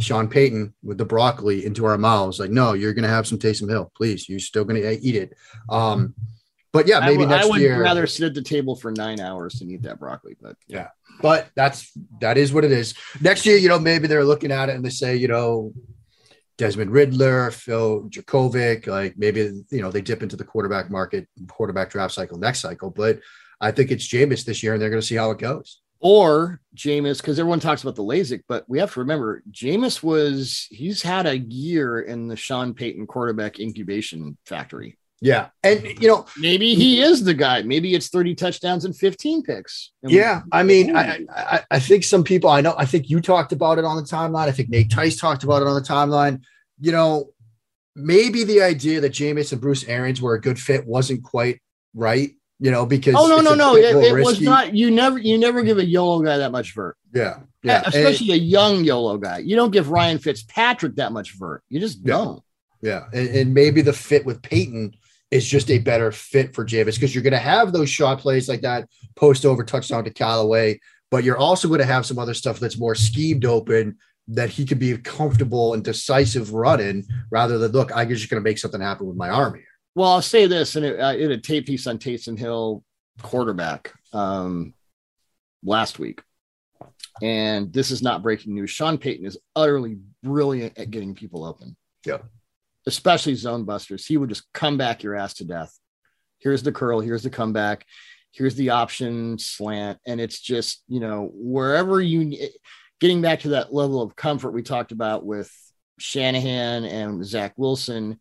Sean 0.00 0.28
Payton 0.28 0.72
with 0.82 0.98
the 0.98 1.04
broccoli 1.04 1.64
into 1.66 1.84
our 1.84 1.98
mouths, 1.98 2.38
like, 2.38 2.50
no, 2.50 2.72
you're 2.74 2.94
gonna 2.94 3.08
have 3.08 3.26
some 3.26 3.38
Taysom 3.38 3.68
Hill, 3.68 3.90
please. 3.96 4.28
You're 4.28 4.38
still 4.40 4.64
gonna 4.64 4.80
eat 5.00 5.14
it. 5.16 5.32
Um, 5.68 6.14
but 6.72 6.86
yeah, 6.86 6.98
I 6.98 7.06
maybe 7.06 7.18
would- 7.18 7.32
I 7.32 7.44
would 7.46 7.60
year. 7.60 7.80
rather 7.82 8.06
sit 8.06 8.26
at 8.26 8.34
the 8.34 8.42
table 8.42 8.76
for 8.76 8.92
nine 8.92 9.18
hours 9.20 9.54
than 9.58 9.70
eat 9.70 9.82
that 9.82 9.98
broccoli, 9.98 10.36
but 10.40 10.56
Yeah. 10.68 10.88
but 11.20 11.48
that's 11.56 11.90
that 12.20 12.38
is 12.38 12.52
what 12.52 12.64
it 12.64 12.70
is. 12.72 12.94
Next 13.20 13.44
year, 13.46 13.56
you 13.56 13.68
know, 13.68 13.78
maybe 13.78 14.06
they're 14.06 14.24
looking 14.24 14.52
at 14.52 14.68
it 14.68 14.76
and 14.76 14.84
they 14.84 14.90
say, 14.90 15.16
you 15.16 15.26
know, 15.28 15.72
Desmond 16.60 16.90
Ridder, 16.90 17.50
Phil 17.52 18.02
Jurkovec, 18.10 18.86
like 18.86 19.14
maybe 19.16 19.40
you 19.70 19.80
know 19.80 19.90
they 19.90 20.02
dip 20.02 20.22
into 20.22 20.36
the 20.36 20.44
quarterback 20.44 20.90
market, 20.90 21.26
quarterback 21.48 21.88
draft 21.88 22.12
cycle 22.12 22.36
next 22.36 22.60
cycle. 22.60 22.90
But 22.90 23.20
I 23.62 23.70
think 23.70 23.90
it's 23.90 24.06
Jameis 24.06 24.44
this 24.44 24.62
year, 24.62 24.74
and 24.74 24.82
they're 24.82 24.90
going 24.90 25.00
to 25.00 25.06
see 25.06 25.16
how 25.16 25.30
it 25.30 25.38
goes. 25.38 25.80
or 26.00 26.60
Jameis, 26.76 27.16
because 27.22 27.38
everyone 27.38 27.60
talks 27.60 27.82
about 27.82 27.96
the 27.96 28.02
LASIK, 28.02 28.42
but 28.46 28.64
we 28.68 28.78
have 28.78 28.92
to 28.92 29.00
remember 29.00 29.42
Jameis 29.50 30.02
was 30.02 30.66
he's 30.70 31.00
had 31.00 31.26
a 31.26 31.38
year 31.38 32.00
in 32.00 32.28
the 32.28 32.36
Sean 32.36 32.74
Payton 32.74 33.06
quarterback 33.06 33.58
incubation 33.58 34.36
factory. 34.44 34.98
Yeah, 35.22 35.48
and 35.62 35.82
you 36.00 36.08
know, 36.08 36.24
Maybe 36.38 36.74
he 36.74 37.02
is 37.02 37.22
the 37.24 37.34
guy. 37.34 37.60
Maybe 37.62 37.94
it's 37.94 38.08
30 38.08 38.34
touchdowns 38.34 38.86
and 38.86 38.96
15 38.96 39.42
picks. 39.42 39.92
And 40.02 40.12
we- 40.12 40.18
yeah, 40.18 40.40
I 40.50 40.62
mean, 40.62 40.96
I, 40.96 41.26
I 41.30 41.60
I 41.70 41.78
think 41.78 42.04
some 42.04 42.24
people 42.24 42.48
I 42.48 42.62
know. 42.62 42.74
I 42.78 42.86
think 42.86 43.10
you 43.10 43.20
talked 43.20 43.52
about 43.52 43.78
it 43.78 43.84
on 43.84 43.96
the 43.96 44.02
timeline. 44.02 44.48
I 44.48 44.52
think 44.52 44.70
Nate 44.70 44.90
Tice 44.90 45.18
talked 45.18 45.44
about 45.44 45.60
it 45.60 45.68
on 45.68 45.74
the 45.74 45.86
timeline. 45.86 46.40
You 46.80 46.92
know, 46.92 47.32
maybe 47.94 48.44
the 48.44 48.62
idea 48.62 49.00
that 49.02 49.12
Jameis 49.12 49.52
and 49.52 49.60
Bruce 49.60 49.84
Arians 49.84 50.22
were 50.22 50.34
a 50.34 50.40
good 50.40 50.58
fit 50.58 50.86
wasn't 50.86 51.22
quite 51.22 51.60
right. 51.94 52.30
You 52.58 52.70
know, 52.70 52.84
because 52.86 53.14
Oh 53.16 53.26
no, 53.26 53.40
no, 53.40 53.54
no! 53.54 53.74
It, 53.76 53.94
it 53.96 54.24
was 54.24 54.40
not. 54.40 54.74
You 54.74 54.90
never, 54.90 55.18
you 55.18 55.38
never 55.38 55.62
give 55.62 55.78
a 55.78 55.84
YOLO 55.84 56.22
guy 56.22 56.36
that 56.38 56.52
much 56.52 56.74
vert. 56.74 56.96
Yeah, 57.14 57.22
eh, 57.22 57.36
yeah, 57.62 57.78
and- 57.84 57.86
especially 57.94 58.32
a 58.32 58.36
young 58.36 58.84
YOLO 58.84 59.16
guy. 59.18 59.38
You 59.38 59.56
don't 59.56 59.70
give 59.70 59.90
Ryan 59.90 60.18
Fitzpatrick 60.18 60.96
that 60.96 61.12
much 61.12 61.38
vert. 61.38 61.62
You 61.70 61.80
just 61.80 61.98
Yeah. 62.04 62.14
don't. 62.16 62.42
yeah, 62.82 63.04
and, 63.14 63.28
and 63.30 63.54
maybe 63.54 63.80
the 63.80 63.94
fit 63.94 64.26
with 64.26 64.42
Payton 64.42 64.92
is 65.30 65.46
just 65.46 65.70
a 65.70 65.78
better 65.78 66.10
fit 66.10 66.54
for 66.54 66.64
Jameis 66.64 66.94
because 66.94 67.14
you're 67.14 67.22
going 67.22 67.32
to 67.32 67.38
have 67.38 67.72
those 67.72 67.88
shot 67.88 68.18
plays 68.18 68.48
like 68.48 68.62
that 68.62 68.88
post 69.14 69.46
over 69.46 69.64
touchdown 69.64 70.04
to 70.04 70.10
Callaway, 70.10 70.80
but 71.10 71.24
you're 71.24 71.36
also 71.36 71.68
going 71.68 71.80
to 71.80 71.86
have 71.86 72.06
some 72.06 72.18
other 72.18 72.34
stuff 72.34 72.58
that's 72.58 72.78
more 72.78 72.94
schemed 72.94 73.44
open 73.44 73.96
that 74.28 74.48
he 74.48 74.64
could 74.64 74.78
be 74.78 74.96
comfortable 74.96 75.74
and 75.74 75.82
decisive 75.84 76.52
running 76.52 77.04
rather 77.30 77.58
than 77.58 77.72
look, 77.72 77.90
I'm 77.94 78.08
just 78.08 78.30
going 78.30 78.42
to 78.42 78.48
make 78.48 78.58
something 78.58 78.80
happen 78.80 79.06
with 79.06 79.16
my 79.16 79.28
arm 79.28 79.54
here. 79.54 79.64
Well, 79.94 80.10
I'll 80.10 80.22
say 80.22 80.46
this, 80.46 80.76
and 80.76 80.86
it, 80.86 81.00
uh, 81.00 81.14
it 81.16 81.30
a 81.30 81.38
tape 81.38 81.66
piece 81.66 81.86
on 81.86 81.98
Taysom 81.98 82.38
Hill 82.38 82.84
quarterback 83.22 83.92
um, 84.12 84.72
last 85.64 85.98
week, 85.98 86.22
and 87.22 87.72
this 87.72 87.90
is 87.90 88.00
not 88.00 88.22
breaking 88.22 88.54
news. 88.54 88.70
Sean 88.70 88.98
Payton 88.98 89.26
is 89.26 89.38
utterly 89.56 89.98
brilliant 90.22 90.78
at 90.78 90.92
getting 90.92 91.14
people 91.14 91.44
open. 91.44 91.76
Yeah, 92.06 92.18
especially 92.86 93.34
zone 93.34 93.64
busters. 93.64 94.06
He 94.06 94.16
would 94.16 94.28
just 94.28 94.50
come 94.52 94.76
back 94.76 95.02
your 95.02 95.16
ass 95.16 95.34
to 95.34 95.44
death. 95.44 95.76
Here's 96.38 96.62
the 96.62 96.72
curl. 96.72 97.00
Here's 97.00 97.22
the 97.22 97.30
comeback. 97.30 97.84
Here's 98.32 98.54
the 98.54 98.70
option 98.70 99.38
slant, 99.38 99.98
and 100.06 100.20
it's 100.20 100.40
just 100.40 100.82
you 100.88 101.00
know 101.00 101.30
wherever 101.34 102.00
you 102.00 102.48
getting 103.00 103.22
back 103.22 103.40
to 103.40 103.50
that 103.50 103.72
level 103.72 104.02
of 104.02 104.14
comfort 104.14 104.52
we 104.52 104.62
talked 104.62 104.92
about 104.92 105.24
with 105.24 105.50
Shanahan 105.98 106.84
and 106.84 107.24
Zach 107.24 107.54
Wilson, 107.56 108.20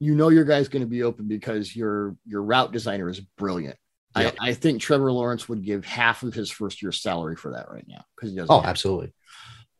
you 0.00 0.14
know 0.14 0.30
your 0.30 0.44
guy's 0.44 0.68
going 0.68 0.82
to 0.82 0.88
be 0.88 1.02
open 1.02 1.28
because 1.28 1.74
your 1.76 2.16
your 2.26 2.42
route 2.42 2.72
designer 2.72 3.08
is 3.08 3.20
brilliant. 3.20 3.76
I, 4.14 4.32
I, 4.38 4.52
think 4.52 4.82
Trevor 4.82 5.10
Lawrence 5.10 5.48
would 5.48 5.64
give 5.64 5.86
half 5.86 6.22
of 6.22 6.34
his 6.34 6.50
first 6.50 6.82
year 6.82 6.92
salary 6.92 7.34
for 7.34 7.52
that 7.52 7.70
right 7.70 7.86
now 7.88 8.04
because 8.14 8.30
he 8.30 8.36
doesn't. 8.36 8.54
Oh, 8.54 8.62
absolutely. 8.62 9.14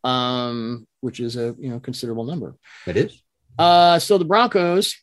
Um, 0.05 0.87
which 1.01 1.21
is 1.21 1.37
a 1.37 1.55
you 1.59 1.69
know 1.69 1.81
considerable 1.81 2.25
number. 2.25 2.57
It 2.87 2.97
is. 2.97 3.23
Uh, 3.59 3.99
so 3.99 4.19
the 4.19 4.25
Broncos, 4.25 4.97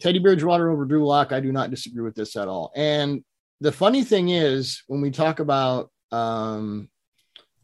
Teddy 0.00 0.18
Bridgewater 0.18 0.70
over 0.70 0.84
Drew 0.84 1.06
Lock. 1.06 1.32
I 1.32 1.40
do 1.40 1.52
not 1.52 1.70
disagree 1.70 2.02
with 2.02 2.14
this 2.14 2.36
at 2.36 2.48
all. 2.48 2.72
And 2.74 3.24
the 3.60 3.72
funny 3.72 4.02
thing 4.02 4.30
is, 4.30 4.82
when 4.88 5.00
we 5.00 5.10
talk 5.10 5.38
about 5.38 5.90
um, 6.10 6.88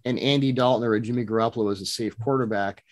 and 0.05 0.19
Andy 0.19 0.53
Dalton 0.53 0.87
or 0.87 0.95
a 0.95 1.01
Jimmy 1.01 1.25
Garoppolo 1.25 1.73
as 1.73 1.81
a 1.81 1.87
safe 1.87 2.19
quarterback, 2.19 2.83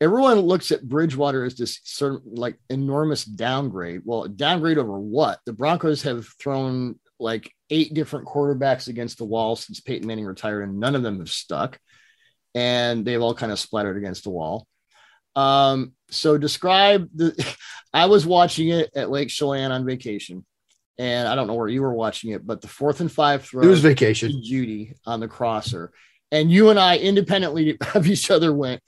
everyone 0.00 0.40
looks 0.40 0.72
at 0.72 0.86
Bridgewater 0.86 1.44
as 1.44 1.56
this 1.56 1.80
sort 1.84 2.14
of 2.14 2.22
like 2.26 2.58
enormous 2.68 3.24
downgrade. 3.24 4.02
Well, 4.04 4.26
downgrade 4.26 4.78
over 4.78 4.98
what? 4.98 5.40
The 5.46 5.52
Broncos 5.52 6.02
have 6.02 6.26
thrown 6.40 6.98
like 7.18 7.50
eight 7.70 7.94
different 7.94 8.26
quarterbacks 8.26 8.88
against 8.88 9.18
the 9.18 9.24
wall 9.24 9.56
since 9.56 9.80
Peyton 9.80 10.06
Manning 10.06 10.26
retired, 10.26 10.62
and 10.62 10.78
none 10.78 10.94
of 10.94 11.02
them 11.02 11.18
have 11.18 11.30
stuck. 11.30 11.78
And 12.54 13.04
they've 13.04 13.22
all 13.22 13.34
kind 13.34 13.52
of 13.52 13.58
splattered 13.58 13.96
against 13.96 14.24
the 14.24 14.30
wall. 14.30 14.66
Um, 15.36 15.92
so 16.10 16.38
describe 16.38 17.08
the 17.14 17.54
I 17.92 18.06
was 18.06 18.26
watching 18.26 18.70
it 18.70 18.90
at 18.96 19.10
Lake 19.10 19.28
Chelan 19.28 19.70
on 19.70 19.86
vacation. 19.86 20.44
And 20.98 21.28
I 21.28 21.34
don't 21.34 21.46
know 21.46 21.54
where 21.54 21.68
you 21.68 21.82
were 21.82 21.92
watching 21.92 22.30
it, 22.30 22.46
but 22.46 22.62
the 22.62 22.68
fourth 22.68 23.00
and 23.00 23.12
five 23.12 23.44
throw 23.44 23.62
it 23.62 23.66
was 23.66 23.80
vacation. 23.80 24.42
Jeudy 24.42 24.94
on 25.04 25.20
the 25.20 25.28
crosser 25.28 25.92
and 26.32 26.50
you 26.50 26.70
and 26.70 26.78
I 26.78 26.98
independently 26.98 27.76
of 27.94 28.06
each 28.06 28.30
other 28.30 28.52
went, 28.52 28.82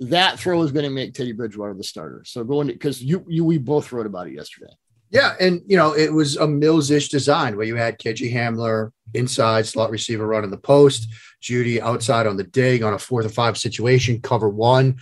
that 0.00 0.38
throw 0.38 0.62
is 0.62 0.72
going 0.72 0.84
to 0.84 0.90
make 0.90 1.14
Teddy 1.14 1.32
Bridgewater 1.32 1.74
the 1.74 1.84
starter. 1.84 2.22
So 2.26 2.44
going 2.44 2.68
because 2.68 3.02
you 3.02 3.24
you 3.28 3.44
we 3.44 3.58
both 3.58 3.92
wrote 3.92 4.06
about 4.06 4.26
it 4.26 4.34
yesterday. 4.34 4.72
Yeah, 5.10 5.34
and 5.40 5.62
you 5.66 5.76
know 5.76 5.94
it 5.94 6.12
was 6.12 6.36
a 6.36 6.46
Mills-ish 6.46 7.08
design 7.08 7.56
where 7.56 7.66
you 7.66 7.76
had 7.76 7.98
KJ 7.98 8.32
Hamler 8.32 8.90
inside 9.14 9.66
slot 9.66 9.90
receiver 9.90 10.26
running 10.26 10.50
the 10.50 10.58
post, 10.58 11.08
Jeudy 11.40 11.80
outside 11.80 12.26
on 12.26 12.36
the 12.36 12.44
dig 12.44 12.82
on 12.82 12.92
a 12.92 12.98
fourth 12.98 13.24
or 13.24 13.30
five 13.30 13.56
situation, 13.56 14.20
cover 14.20 14.48
one, 14.48 14.98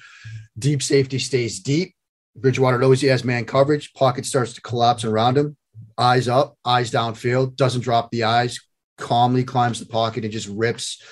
deep 0.58 0.82
safety 0.82 1.18
stays 1.18 1.60
deep. 1.60 1.94
Bridgewater 2.36 2.78
knows 2.78 3.00
he 3.00 3.06
has 3.08 3.24
man 3.24 3.44
coverage. 3.44 3.92
Pocket 3.94 4.26
starts 4.26 4.52
to 4.54 4.60
collapse 4.60 5.04
around 5.04 5.38
him. 5.38 5.56
Eyes 5.96 6.28
up, 6.28 6.56
eyes 6.64 6.90
downfield. 6.90 7.56
Doesn't 7.56 7.82
drop 7.82 8.10
the 8.10 8.24
eyes. 8.24 8.60
Calmly 8.98 9.44
climbs 9.44 9.80
the 9.80 9.86
pocket 9.86 10.24
and 10.24 10.32
just 10.32 10.48
rips 10.48 11.02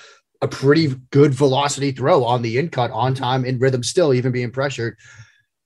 a 0.41 0.47
pretty 0.47 0.93
good 1.11 1.33
velocity 1.33 1.91
throw 1.91 2.25
on 2.25 2.41
the 2.41 2.57
in 2.57 2.67
cut 2.69 2.91
on 2.91 3.13
time 3.15 3.45
in 3.45 3.59
rhythm, 3.59 3.81
still 3.81 4.13
even 4.13 4.33
being 4.33 4.51
pressured. 4.51 4.97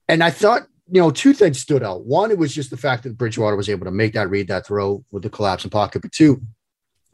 And 0.08 0.24
I 0.24 0.30
thought, 0.30 0.68
you 0.90 1.02
know, 1.02 1.10
two 1.10 1.34
things 1.34 1.60
stood 1.60 1.84
out. 1.84 2.06
One, 2.06 2.30
it 2.30 2.38
was 2.38 2.54
just 2.54 2.70
the 2.70 2.78
fact 2.78 3.04
that 3.04 3.18
Bridgewater 3.18 3.56
was 3.56 3.70
able 3.70 3.86
to 3.86 3.92
make 3.92 4.14
that 4.14 4.30
read, 4.30 4.48
that 4.48 4.68
throw 4.68 5.04
with 5.12 5.24
the 5.24 5.30
collapse 5.32 5.64
in 5.64 5.72
pocket. 5.72 6.04
But 6.04 6.12
two, 6.12 6.42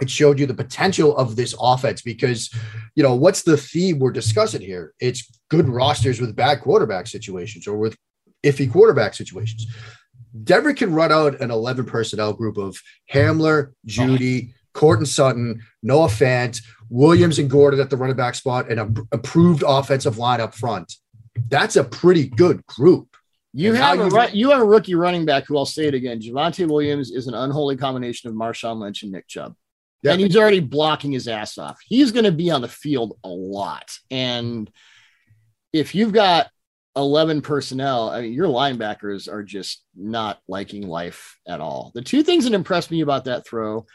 it 0.01 0.09
showed 0.09 0.39
you 0.39 0.45
the 0.45 0.53
potential 0.53 1.15
of 1.17 1.35
this 1.35 1.55
offense 1.59 2.01
because, 2.01 2.49
you 2.95 3.03
know, 3.03 3.15
what's 3.15 3.43
the 3.43 3.57
theme 3.57 3.99
we're 3.99 4.11
discussing 4.11 4.61
here? 4.61 4.93
It's 4.99 5.39
good 5.49 5.69
rosters 5.69 6.19
with 6.19 6.35
bad 6.35 6.61
quarterback 6.61 7.07
situations 7.07 7.67
or 7.67 7.77
with 7.77 7.95
iffy 8.43 8.71
quarterback 8.71 9.13
situations. 9.13 9.67
Denver 10.43 10.73
can 10.73 10.93
run 10.93 11.11
out 11.11 11.39
an 11.41 11.51
11 11.51 11.85
personnel 11.85 12.33
group 12.33 12.57
of 12.57 12.75
Hamler, 13.11 13.73
Jeudy, 13.87 14.53
Courtland 14.73 15.07
Sutton, 15.07 15.61
Noah 15.83 16.07
Fant, 16.07 16.59
Williams 16.89 17.39
and 17.39 17.49
Gordon 17.49 17.79
at 17.79 17.89
the 17.89 17.97
running 17.97 18.15
back 18.15 18.35
spot, 18.35 18.69
and 18.69 18.79
an 18.79 19.07
improved 19.11 19.63
offensive 19.65 20.17
line 20.17 20.41
up 20.41 20.55
front. 20.55 20.95
That's 21.49 21.75
a 21.75 21.83
pretty 21.83 22.27
good 22.27 22.65
group. 22.65 23.15
You 23.53 23.69
and 23.69 23.77
have 23.77 23.99
a 23.99 24.29
you, 24.31 24.45
you 24.45 24.49
have 24.49 24.61
a 24.61 24.65
rookie 24.65 24.95
running 24.95 25.25
back 25.25 25.45
who 25.45 25.57
I'll 25.57 25.65
say 25.65 25.85
it 25.85 25.93
again. 25.93 26.19
Javonte 26.19 26.67
Williams 26.67 27.11
is 27.11 27.27
an 27.27 27.35
unholy 27.35 27.77
combination 27.77 28.29
of 28.29 28.35
Marshawn 28.35 28.79
Lynch 28.79 29.03
and 29.03 29.11
Nick 29.11 29.27
Chubb. 29.27 29.55
And 30.11 30.21
he's 30.21 30.35
already 30.35 30.59
blocking 30.59 31.11
his 31.11 31.27
ass 31.27 31.57
off. 31.57 31.79
He's 31.85 32.11
going 32.11 32.25
to 32.25 32.31
be 32.31 32.51
on 32.51 32.61
the 32.61 32.67
field 32.67 33.17
a 33.23 33.29
lot. 33.29 33.89
And 34.11 34.69
if 35.71 35.95
you've 35.95 36.13
got 36.13 36.47
11 36.95 37.41
personnel, 37.41 38.09
I 38.09 38.21
mean, 38.21 38.33
your 38.33 38.47
linebackers 38.47 39.31
are 39.31 39.43
just 39.43 39.83
not 39.95 40.39
liking 40.47 40.87
life 40.87 41.37
at 41.47 41.61
all. 41.61 41.91
The 41.95 42.01
two 42.01 42.23
things 42.23 42.43
that 42.43 42.53
impressed 42.53 42.91
me 42.91 43.01
about 43.01 43.25
that 43.25 43.47
throw 43.47 43.85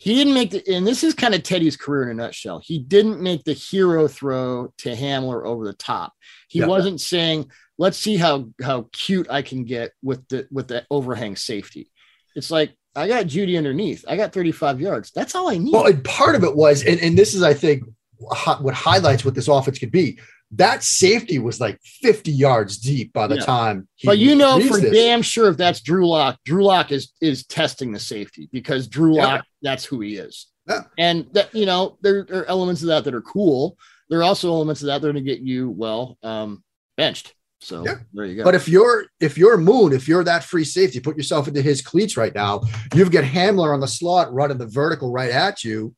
he 0.00 0.14
didn't 0.14 0.32
make 0.32 0.50
the, 0.50 0.66
and 0.66 0.86
this 0.86 1.04
is 1.04 1.12
kind 1.12 1.34
of 1.34 1.42
Teddy's 1.42 1.76
career 1.76 2.04
in 2.04 2.08
a 2.08 2.14
nutshell. 2.14 2.58
He 2.64 2.78
didn't 2.78 3.20
make 3.20 3.44
the 3.44 3.52
hero 3.52 4.08
throw 4.08 4.72
to 4.78 4.96
Hamler 4.96 5.44
over 5.44 5.66
the 5.66 5.74
top. 5.74 6.14
He 6.48 6.64
wasn't 6.64 7.02
saying, 7.02 7.50
"Let's 7.76 7.98
see 7.98 8.16
how 8.16 8.48
how 8.62 8.88
cute 8.92 9.26
I 9.28 9.42
can 9.42 9.64
get 9.64 9.92
with 10.02 10.26
the 10.28 10.48
with 10.50 10.68
the 10.68 10.86
overhang 10.90 11.36
safety." 11.36 11.90
It's 12.34 12.50
like 12.50 12.74
I 12.96 13.06
got 13.08 13.26
Jeudy 13.26 13.56
underneath. 13.56 14.04
I 14.08 14.16
got 14.16 14.32
35 14.32 14.80
yards. 14.80 15.10
That's 15.12 15.34
all 15.34 15.48
I 15.48 15.58
need. 15.58 15.72
Well, 15.72 15.86
and 15.86 16.02
part 16.04 16.34
of 16.34 16.44
it 16.44 16.56
was, 16.56 16.84
and, 16.84 17.00
and 17.00 17.16
this 17.16 17.34
is, 17.34 17.42
I 17.42 17.54
think, 17.54 17.84
what 18.16 18.74
highlights 18.74 19.24
what 19.24 19.34
this 19.34 19.48
offense 19.48 19.78
could 19.78 19.92
be 19.92 20.18
that 20.52 20.82
safety 20.82 21.38
was 21.38 21.60
like 21.60 21.80
50 21.82 22.32
yards 22.32 22.78
deep 22.78 23.12
by 23.12 23.26
the 23.26 23.36
yeah. 23.36 23.44
time. 23.44 23.88
but 24.04 24.18
you 24.18 24.34
know 24.34 24.60
for 24.60 24.78
this. 24.78 24.92
damn 24.92 25.22
sure 25.22 25.48
if 25.48 25.56
that's 25.56 25.80
Drew 25.80 26.08
Lock, 26.08 26.38
Drew 26.44 26.64
Lock 26.64 26.90
is 26.90 27.12
is 27.20 27.46
testing 27.46 27.92
the 27.92 28.00
safety 28.00 28.48
because 28.52 28.88
Drew 28.88 29.14
Lock, 29.14 29.44
yeah. 29.44 29.70
that's 29.70 29.84
who 29.84 30.00
he 30.00 30.16
is. 30.16 30.48
Yeah. 30.68 30.82
And 30.98 31.26
that 31.32 31.54
you 31.54 31.66
know 31.66 31.98
there, 32.00 32.26
are 32.32 32.44
elements 32.46 32.82
of 32.82 32.88
that 32.88 33.04
that 33.04 33.14
are 33.14 33.22
cool. 33.22 33.76
There 34.08 34.18
are 34.18 34.24
also 34.24 34.48
elements 34.48 34.82
of 34.82 34.86
that 34.86 35.00
that 35.02 35.08
are 35.08 35.12
going 35.12 35.24
to 35.24 35.30
get 35.30 35.40
you 35.40 35.70
well 35.70 36.18
um, 36.22 36.64
benched. 36.96 37.34
So 37.60 37.84
yeah. 37.84 37.96
there 38.14 38.24
you 38.24 38.36
go. 38.36 38.44
But 38.44 38.54
if 38.54 38.68
you're 38.68 39.06
if 39.20 39.36
you're 39.36 39.58
Moon, 39.58 39.92
if 39.92 40.08
you're 40.08 40.24
that 40.24 40.44
free 40.44 40.64
safety, 40.64 40.98
put 40.98 41.16
yourself 41.16 41.46
into 41.46 41.60
his 41.60 41.82
cleats 41.82 42.16
right 42.16 42.34
now. 42.34 42.62
You've 42.94 43.10
got 43.10 43.24
Hamler 43.24 43.74
on 43.74 43.80
the 43.80 43.88
slot 43.88 44.32
running 44.32 44.58
the 44.58 44.66
vertical 44.66 45.12
right 45.12 45.30
at 45.30 45.62
you. 45.62 45.94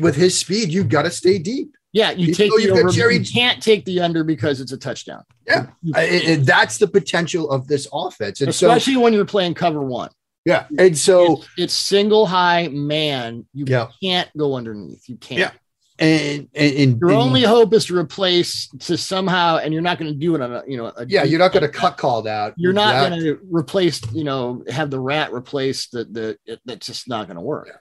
With 0.00 0.16
his 0.16 0.38
speed, 0.38 0.68
you've 0.68 0.90
got 0.90 1.02
to 1.02 1.10
stay 1.10 1.38
deep. 1.38 1.76
Yeah, 1.92 2.10
you 2.10 2.34
take 2.34 2.52
the 2.54 2.70
over. 2.70 2.90
Jerry, 2.90 3.16
you 3.16 3.24
can't 3.24 3.62
take 3.62 3.86
the 3.86 4.00
under 4.00 4.22
because 4.22 4.60
it's 4.60 4.72
a 4.72 4.76
touchdown. 4.76 5.22
Yeah, 5.46 5.68
that's 5.82 6.76
the 6.76 6.88
potential 6.88 7.50
of 7.50 7.68
this 7.68 7.88
offense, 7.90 8.42
and 8.42 8.50
especially 8.50 8.94
so, 8.94 9.00
when 9.00 9.14
you're 9.14 9.24
playing 9.24 9.54
cover 9.54 9.80
one. 9.80 10.10
Yeah, 10.44 10.66
and 10.78 10.96
so 10.98 11.38
it's, 11.38 11.48
it's 11.56 11.74
single 11.74 12.26
high 12.26 12.68
man. 12.68 13.46
You 13.54 13.64
yeah. 13.66 13.88
can't 14.02 14.28
go 14.36 14.56
underneath. 14.56 15.08
You 15.08 15.16
can't. 15.16 15.40
Yeah. 15.40 15.50
And, 15.98 16.48
and, 16.54 16.74
and 16.74 17.00
your 17.00 17.10
and, 17.10 17.18
only 17.18 17.42
hope 17.42 17.72
is 17.72 17.86
to 17.86 17.96
replace 17.96 18.68
to 18.80 18.98
somehow, 18.98 19.58
and 19.58 19.72
you're 19.72 19.82
not 19.82 19.98
going 19.98 20.12
to 20.12 20.18
do 20.18 20.34
it 20.34 20.42
on 20.42 20.52
a 20.52 20.62
you 20.66 20.76
know 20.76 20.92
a 20.94 21.06
yeah, 21.06 21.24
you're 21.24 21.38
not 21.38 21.52
going 21.52 21.62
to 21.62 21.70
cut 21.70 21.96
call 21.96 22.28
out. 22.28 22.52
You're 22.56 22.74
not 22.74 23.08
going 23.08 23.20
to 23.22 23.38
replace 23.50 24.02
you 24.12 24.24
know 24.24 24.62
have 24.68 24.90
the 24.90 25.00
rat 25.00 25.32
replace 25.32 25.88
the 25.88 26.04
the 26.04 26.38
it, 26.44 26.60
that's 26.66 26.86
just 26.86 27.08
not 27.08 27.26
going 27.26 27.36
to 27.36 27.42
work. 27.42 27.68
Yeah. 27.68 27.76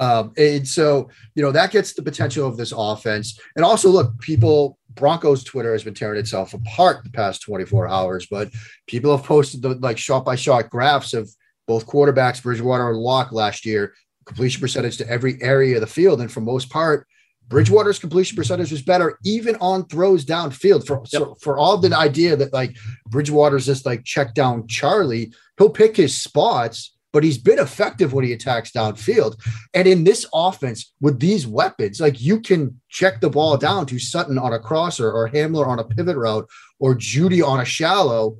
Um, 0.00 0.32
and 0.38 0.66
so, 0.66 1.10
you 1.34 1.42
know, 1.42 1.52
that 1.52 1.70
gets 1.70 1.92
the 1.92 2.02
potential 2.02 2.48
of 2.48 2.56
this 2.56 2.72
offense. 2.74 3.38
And 3.54 3.64
also, 3.64 3.90
look, 3.90 4.18
people, 4.18 4.78
Broncos 4.94 5.44
Twitter 5.44 5.72
has 5.72 5.84
been 5.84 5.92
tearing 5.92 6.18
itself 6.18 6.54
apart 6.54 7.04
the 7.04 7.10
past 7.10 7.42
24 7.42 7.86
hours, 7.86 8.26
but 8.30 8.50
people 8.86 9.14
have 9.14 9.26
posted 9.26 9.60
the 9.60 9.74
like 9.74 9.98
shot 9.98 10.24
by 10.24 10.36
shot 10.36 10.70
graphs 10.70 11.12
of 11.12 11.30
both 11.68 11.86
quarterbacks, 11.86 12.42
Bridgewater 12.42 12.88
and 12.88 12.98
Lock 12.98 13.30
last 13.30 13.66
year, 13.66 13.94
completion 14.24 14.62
percentage 14.62 14.96
to 14.96 15.08
every 15.08 15.40
area 15.42 15.76
of 15.76 15.82
the 15.82 15.86
field. 15.86 16.22
And 16.22 16.32
for 16.32 16.40
most 16.40 16.70
part, 16.70 17.06
Bridgewater's 17.50 17.98
completion 17.98 18.36
percentage 18.36 18.70
was 18.70 18.80
better 18.80 19.18
even 19.24 19.56
on 19.56 19.84
throws 19.86 20.24
downfield. 20.24 20.86
For 20.86 20.98
yep. 21.00 21.08
so 21.08 21.34
for 21.42 21.58
all 21.58 21.76
the 21.76 21.94
idea 21.94 22.36
that 22.36 22.52
like 22.52 22.76
Bridgewater's 23.08 23.66
just 23.66 23.84
like 23.84 24.04
check 24.04 24.34
down 24.34 24.66
Charlie, 24.68 25.34
he'll 25.58 25.68
pick 25.68 25.96
his 25.96 26.16
spots 26.16 26.96
but 27.12 27.24
he's 27.24 27.38
been 27.38 27.58
effective 27.58 28.12
when 28.12 28.24
he 28.24 28.32
attacks 28.32 28.70
downfield. 28.70 29.36
And 29.74 29.88
in 29.88 30.04
this 30.04 30.26
offense, 30.32 30.92
with 31.00 31.18
these 31.18 31.46
weapons, 31.46 32.00
like 32.00 32.20
you 32.20 32.40
can 32.40 32.80
check 32.88 33.20
the 33.20 33.30
ball 33.30 33.56
down 33.56 33.86
to 33.86 33.98
Sutton 33.98 34.38
on 34.38 34.52
a 34.52 34.58
crosser 34.58 35.10
or 35.10 35.28
Hamler 35.28 35.66
on 35.66 35.78
a 35.78 35.84
pivot 35.84 36.16
route 36.16 36.48
or 36.78 36.94
Jeudy 36.94 37.42
on 37.42 37.60
a 37.60 37.64
shallow 37.64 38.38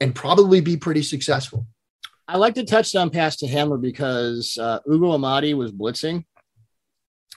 and 0.00 0.14
probably 0.14 0.60
be 0.60 0.76
pretty 0.76 1.02
successful. 1.02 1.66
I 2.26 2.38
like 2.38 2.54
the 2.54 2.64
touchdown 2.64 3.10
pass 3.10 3.36
to 3.36 3.46
Hamler 3.46 3.80
because 3.80 4.56
uh, 4.58 4.78
Ugo 4.88 5.12
Amadi 5.12 5.54
was 5.54 5.72
blitzing. 5.72 6.24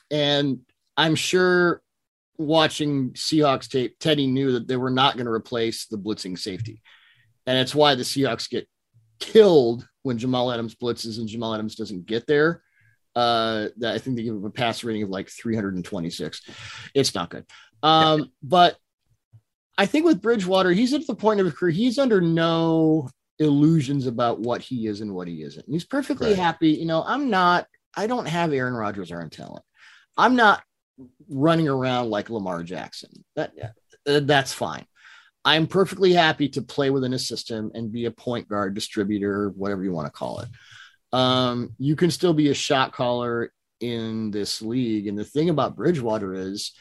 And 0.09 0.59
I'm 0.97 1.15
sure 1.15 1.81
watching 2.37 3.11
Seahawks 3.11 3.69
tape, 3.69 3.97
Teddy 3.99 4.27
knew 4.27 4.53
that 4.53 4.67
they 4.67 4.77
were 4.77 4.89
not 4.89 5.15
going 5.15 5.25
to 5.25 5.31
replace 5.31 5.85
the 5.87 5.97
blitzing 5.97 6.37
safety. 6.37 6.81
And 7.45 7.57
it's 7.57 7.73
why 7.75 7.95
the 7.95 8.03
Seahawks 8.03 8.49
get 8.49 8.67
killed 9.19 9.87
when 10.03 10.17
Jamal 10.17 10.51
Adams 10.51 10.75
blitzes 10.75 11.17
and 11.17 11.27
Jamal 11.27 11.53
Adams 11.53 11.75
doesn't 11.75 12.05
get 12.05 12.27
there. 12.27 12.61
Uh, 13.15 13.69
that 13.77 13.95
I 13.95 13.97
think 13.97 14.15
they 14.15 14.23
give 14.23 14.35
him 14.35 14.45
a 14.45 14.49
pass 14.51 14.83
rating 14.83 15.01
of 15.03 15.09
like 15.09 15.29
326. 15.29 16.41
It's 16.93 17.15
not 17.15 17.31
good. 17.31 17.45
Um, 17.81 18.31
but 18.43 18.77
I 19.77 19.85
think 19.87 20.05
with 20.05 20.21
Bridgewater, 20.21 20.71
he's 20.71 20.93
at 20.93 21.07
the 21.07 21.15
point 21.15 21.39
of 21.39 21.45
his 21.47 21.55
career, 21.55 21.71
he's 21.71 21.97
under 21.97 22.21
no 22.21 23.09
illusions 23.39 24.05
about 24.07 24.39
what 24.39 24.61
he 24.61 24.87
is 24.87 25.01
and 25.01 25.13
what 25.15 25.27
he 25.27 25.41
isn't. 25.41 25.65
And 25.65 25.73
he's 25.73 25.85
perfectly 25.85 26.29
Right. 26.29 26.37
happy. 26.37 26.69
You 26.71 26.85
know, 26.85 27.03
I'm 27.05 27.29
not, 27.29 27.67
I 27.95 28.05
don't 28.07 28.27
have 28.27 28.53
Aaron 28.53 28.73
Rodgers 28.73 29.11
or 29.11 29.27
talent. 29.29 29.63
I'm 30.15 30.35
not 30.35 30.61
running 31.29 31.67
around 31.67 32.09
like 32.09 32.29
Lamar 32.29 32.63
Jackson. 32.63 33.23
That 33.35 33.53
uh, 34.07 34.21
that's 34.21 34.53
fine. 34.53 34.85
I'm 35.45 35.67
perfectly 35.67 36.13
happy 36.13 36.49
to 36.49 36.61
play 36.61 36.89
within 36.89 37.13
a 37.13 37.19
system 37.19 37.71
and 37.73 37.91
be 37.91 38.05
a 38.05 38.11
point 38.11 38.49
guard, 38.49 38.73
distributor, 38.73 39.49
whatever 39.55 39.83
you 39.83 39.93
want 39.93 40.07
to 40.07 40.11
call 40.11 40.39
it. 40.39 40.49
Um, 41.13 41.73
you 41.77 41.95
can 41.95 42.11
still 42.11 42.33
be 42.33 42.49
a 42.49 42.53
shot 42.53 42.91
caller 42.91 43.53
in 43.79 44.31
this 44.31 44.61
league. 44.61 45.07
And 45.07 45.17
the 45.17 45.23
thing 45.23 45.49
about 45.49 45.75
Bridgewater 45.75 46.33
is, 46.33 46.73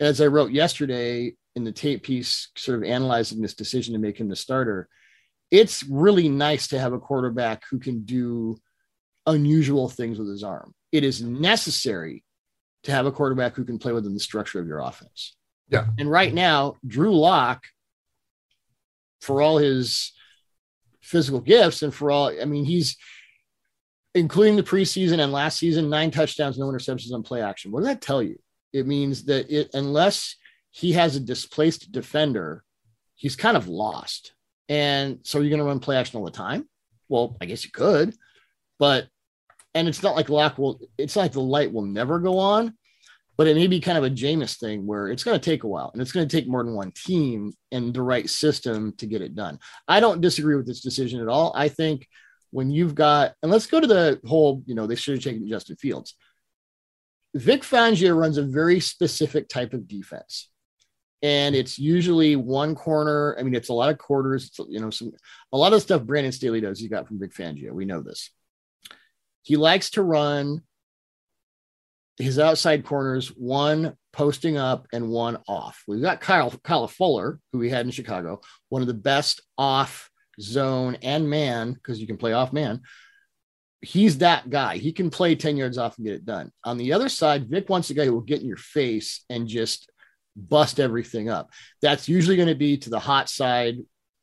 as 0.00 0.20
I 0.20 0.26
wrote 0.26 0.50
yesterday 0.50 1.34
in 1.54 1.64
the 1.64 1.72
tape 1.72 2.02
piece, 2.02 2.48
sort 2.56 2.78
of 2.78 2.84
analyzing 2.88 3.40
this 3.40 3.54
decision 3.54 3.94
to 3.94 4.00
make 4.00 4.18
him 4.18 4.28
the 4.28 4.36
starter, 4.36 4.88
it's 5.50 5.84
really 5.84 6.28
nice 6.28 6.68
to 6.68 6.78
have 6.78 6.92
a 6.92 6.98
quarterback 6.98 7.62
who 7.70 7.78
can 7.78 8.04
do 8.04 8.56
unusual 9.26 9.88
things 9.88 10.18
with 10.18 10.28
his 10.28 10.42
arm. 10.42 10.74
It 10.90 11.04
is 11.04 11.22
necessary 11.22 12.24
to 12.84 12.92
have 12.92 13.06
a 13.06 13.12
quarterback 13.12 13.54
who 13.54 13.64
can 13.64 13.78
play 13.78 13.92
within 13.92 14.14
the 14.14 14.20
structure 14.20 14.60
of 14.60 14.66
your 14.66 14.78
offense. 14.78 15.36
Yeah. 15.68 15.86
And 15.98 16.10
right 16.10 16.32
now, 16.32 16.76
Drew 16.86 17.14
Lock, 17.14 17.64
for 19.20 19.42
all 19.42 19.58
his 19.58 20.12
physical 21.02 21.40
gifts 21.40 21.82
and 21.82 21.94
for 21.94 22.10
all, 22.10 22.32
I 22.40 22.44
mean, 22.44 22.64
he's 22.64 22.96
including 24.14 24.56
the 24.56 24.62
preseason 24.62 25.20
and 25.20 25.32
last 25.32 25.58
season, 25.58 25.90
nine 25.90 26.10
touchdowns, 26.10 26.58
no 26.58 26.66
interceptions 26.66 27.12
on 27.12 27.22
play 27.22 27.42
action. 27.42 27.70
What 27.70 27.80
does 27.80 27.88
that 27.88 28.00
tell 28.00 28.22
you? 28.22 28.38
It 28.72 28.86
means 28.86 29.24
that 29.24 29.50
it, 29.50 29.70
unless 29.74 30.36
he 30.70 30.92
has 30.92 31.16
a 31.16 31.20
displaced 31.20 31.92
defender, 31.92 32.64
he's 33.14 33.36
kind 33.36 33.56
of 33.56 33.68
lost. 33.68 34.32
And 34.68 35.18
so 35.22 35.40
you're 35.40 35.50
going 35.50 35.58
to 35.60 35.64
run 35.64 35.80
play 35.80 35.96
action 35.96 36.18
all 36.18 36.24
the 36.24 36.30
time? 36.30 36.68
Well, 37.08 37.36
I 37.40 37.46
guess 37.46 37.64
you 37.64 37.70
could, 37.70 38.14
but 38.78 39.08
and 39.74 39.88
it's 39.88 40.02
not 40.02 40.16
like 40.16 40.28
lock 40.28 40.58
will 40.58 40.80
it's 40.98 41.16
like 41.16 41.32
the 41.32 41.40
light 41.40 41.72
will 41.72 41.84
never 41.84 42.18
go 42.18 42.38
on, 42.38 42.74
but 43.36 43.46
it 43.46 43.56
may 43.56 43.66
be 43.66 43.80
kind 43.80 43.98
of 43.98 44.04
a 44.04 44.10
Jameis 44.10 44.58
thing 44.58 44.86
where 44.86 45.08
it's 45.08 45.24
going 45.24 45.38
to 45.38 45.44
take 45.44 45.64
a 45.64 45.68
while 45.68 45.90
and 45.92 46.02
it's 46.02 46.12
going 46.12 46.26
to 46.26 46.36
take 46.36 46.48
more 46.48 46.64
than 46.64 46.74
one 46.74 46.92
team 46.92 47.52
and 47.72 47.94
the 47.94 48.02
right 48.02 48.28
system 48.28 48.92
to 48.98 49.06
get 49.06 49.22
it 49.22 49.34
done. 49.34 49.58
I 49.88 50.00
don't 50.00 50.20
disagree 50.20 50.56
with 50.56 50.66
this 50.66 50.80
decision 50.80 51.20
at 51.20 51.28
all. 51.28 51.52
I 51.54 51.68
think 51.68 52.06
when 52.50 52.70
you've 52.70 52.94
got 52.94 53.34
and 53.42 53.50
let's 53.50 53.66
go 53.66 53.80
to 53.80 53.86
the 53.86 54.20
whole, 54.26 54.62
you 54.66 54.74
know, 54.74 54.86
they 54.86 54.96
should 54.96 55.14
have 55.14 55.24
taken 55.24 55.48
Justin 55.48 55.76
Fields. 55.76 56.14
Vic 57.34 57.62
Fangio 57.62 58.16
runs 58.16 58.38
a 58.38 58.42
very 58.42 58.80
specific 58.80 59.48
type 59.48 59.72
of 59.72 59.86
defense 59.86 60.50
and 61.22 61.54
it's 61.54 61.78
usually 61.78 62.36
one 62.36 62.74
corner. 62.74 63.36
I 63.38 63.42
mean, 63.42 63.54
it's 63.54 63.68
a 63.68 63.74
lot 63.74 63.90
of 63.90 63.98
quarters. 63.98 64.46
It's, 64.46 64.58
you 64.70 64.80
know, 64.80 64.90
some 64.90 65.12
a 65.52 65.58
lot 65.58 65.72
of 65.72 65.82
stuff 65.82 66.04
Brandon 66.04 66.32
Staley 66.32 66.60
does. 66.60 66.80
He 66.80 66.88
got 66.88 67.06
from 67.06 67.20
Vic 67.20 67.34
Fangio. 67.34 67.72
We 67.72 67.84
know 67.84 68.02
this. 68.02 68.30
He 69.42 69.56
likes 69.56 69.90
to 69.90 70.02
run 70.02 70.62
his 72.18 72.38
outside 72.38 72.84
corners, 72.84 73.28
one 73.28 73.96
posting 74.12 74.56
up 74.56 74.86
and 74.92 75.08
one 75.08 75.38
off. 75.48 75.82
We've 75.86 76.02
got 76.02 76.20
Kyle 76.20 76.52
Kyle 76.62 76.86
Fuller, 76.86 77.40
who 77.52 77.58
we 77.58 77.70
had 77.70 77.86
in 77.86 77.92
Chicago, 77.92 78.40
one 78.68 78.82
of 78.82 78.88
the 78.88 78.94
best 78.94 79.40
off 79.56 80.10
zone 80.40 80.96
and 81.02 81.28
man 81.28 81.72
because 81.72 82.00
you 82.00 82.06
can 82.06 82.16
play 82.16 82.32
off 82.32 82.52
man. 82.52 82.80
He's 83.82 84.18
that 84.18 84.50
guy. 84.50 84.76
He 84.76 84.92
can 84.92 85.08
play 85.08 85.34
10 85.34 85.56
yards 85.56 85.78
off 85.78 85.96
and 85.96 86.06
get 86.06 86.14
it 86.14 86.26
done. 86.26 86.52
On 86.64 86.76
the 86.76 86.92
other 86.92 87.08
side, 87.08 87.48
Vic 87.48 87.68
wants 87.70 87.88
a 87.88 87.94
guy 87.94 88.04
who 88.04 88.12
will 88.12 88.20
get 88.20 88.42
in 88.42 88.46
your 88.46 88.58
face 88.58 89.24
and 89.30 89.48
just 89.48 89.90
bust 90.36 90.78
everything 90.78 91.30
up. 91.30 91.50
That's 91.80 92.08
usually 92.08 92.36
going 92.36 92.48
to 92.48 92.54
be 92.54 92.76
to 92.78 92.90
the 92.90 92.98
hot 92.98 93.30
side 93.30 93.78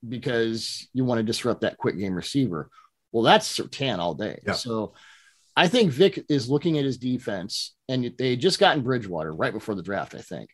because 0.07 0.87
you 0.93 1.05
want 1.05 1.19
to 1.19 1.23
disrupt 1.23 1.61
that 1.61 1.77
quick 1.77 1.97
game 1.97 2.13
receiver. 2.13 2.69
Well, 3.11 3.23
that's 3.23 3.57
Surtain 3.57 3.97
all 3.97 4.13
day. 4.13 4.39
Yeah. 4.45 4.53
So 4.53 4.93
I 5.57 5.67
think 5.67 5.91
Vic 5.91 6.23
is 6.29 6.51
looking 6.51 6.77
at 6.77 6.85
his 6.85 6.99
defense, 6.99 7.75
and 7.89 8.13
they 8.19 8.35
just 8.35 8.59
gotten 8.59 8.83
Bridgewater 8.83 9.33
right 9.33 9.51
before 9.51 9.73
the 9.73 9.81
draft, 9.81 10.13
I 10.13 10.21
think. 10.21 10.51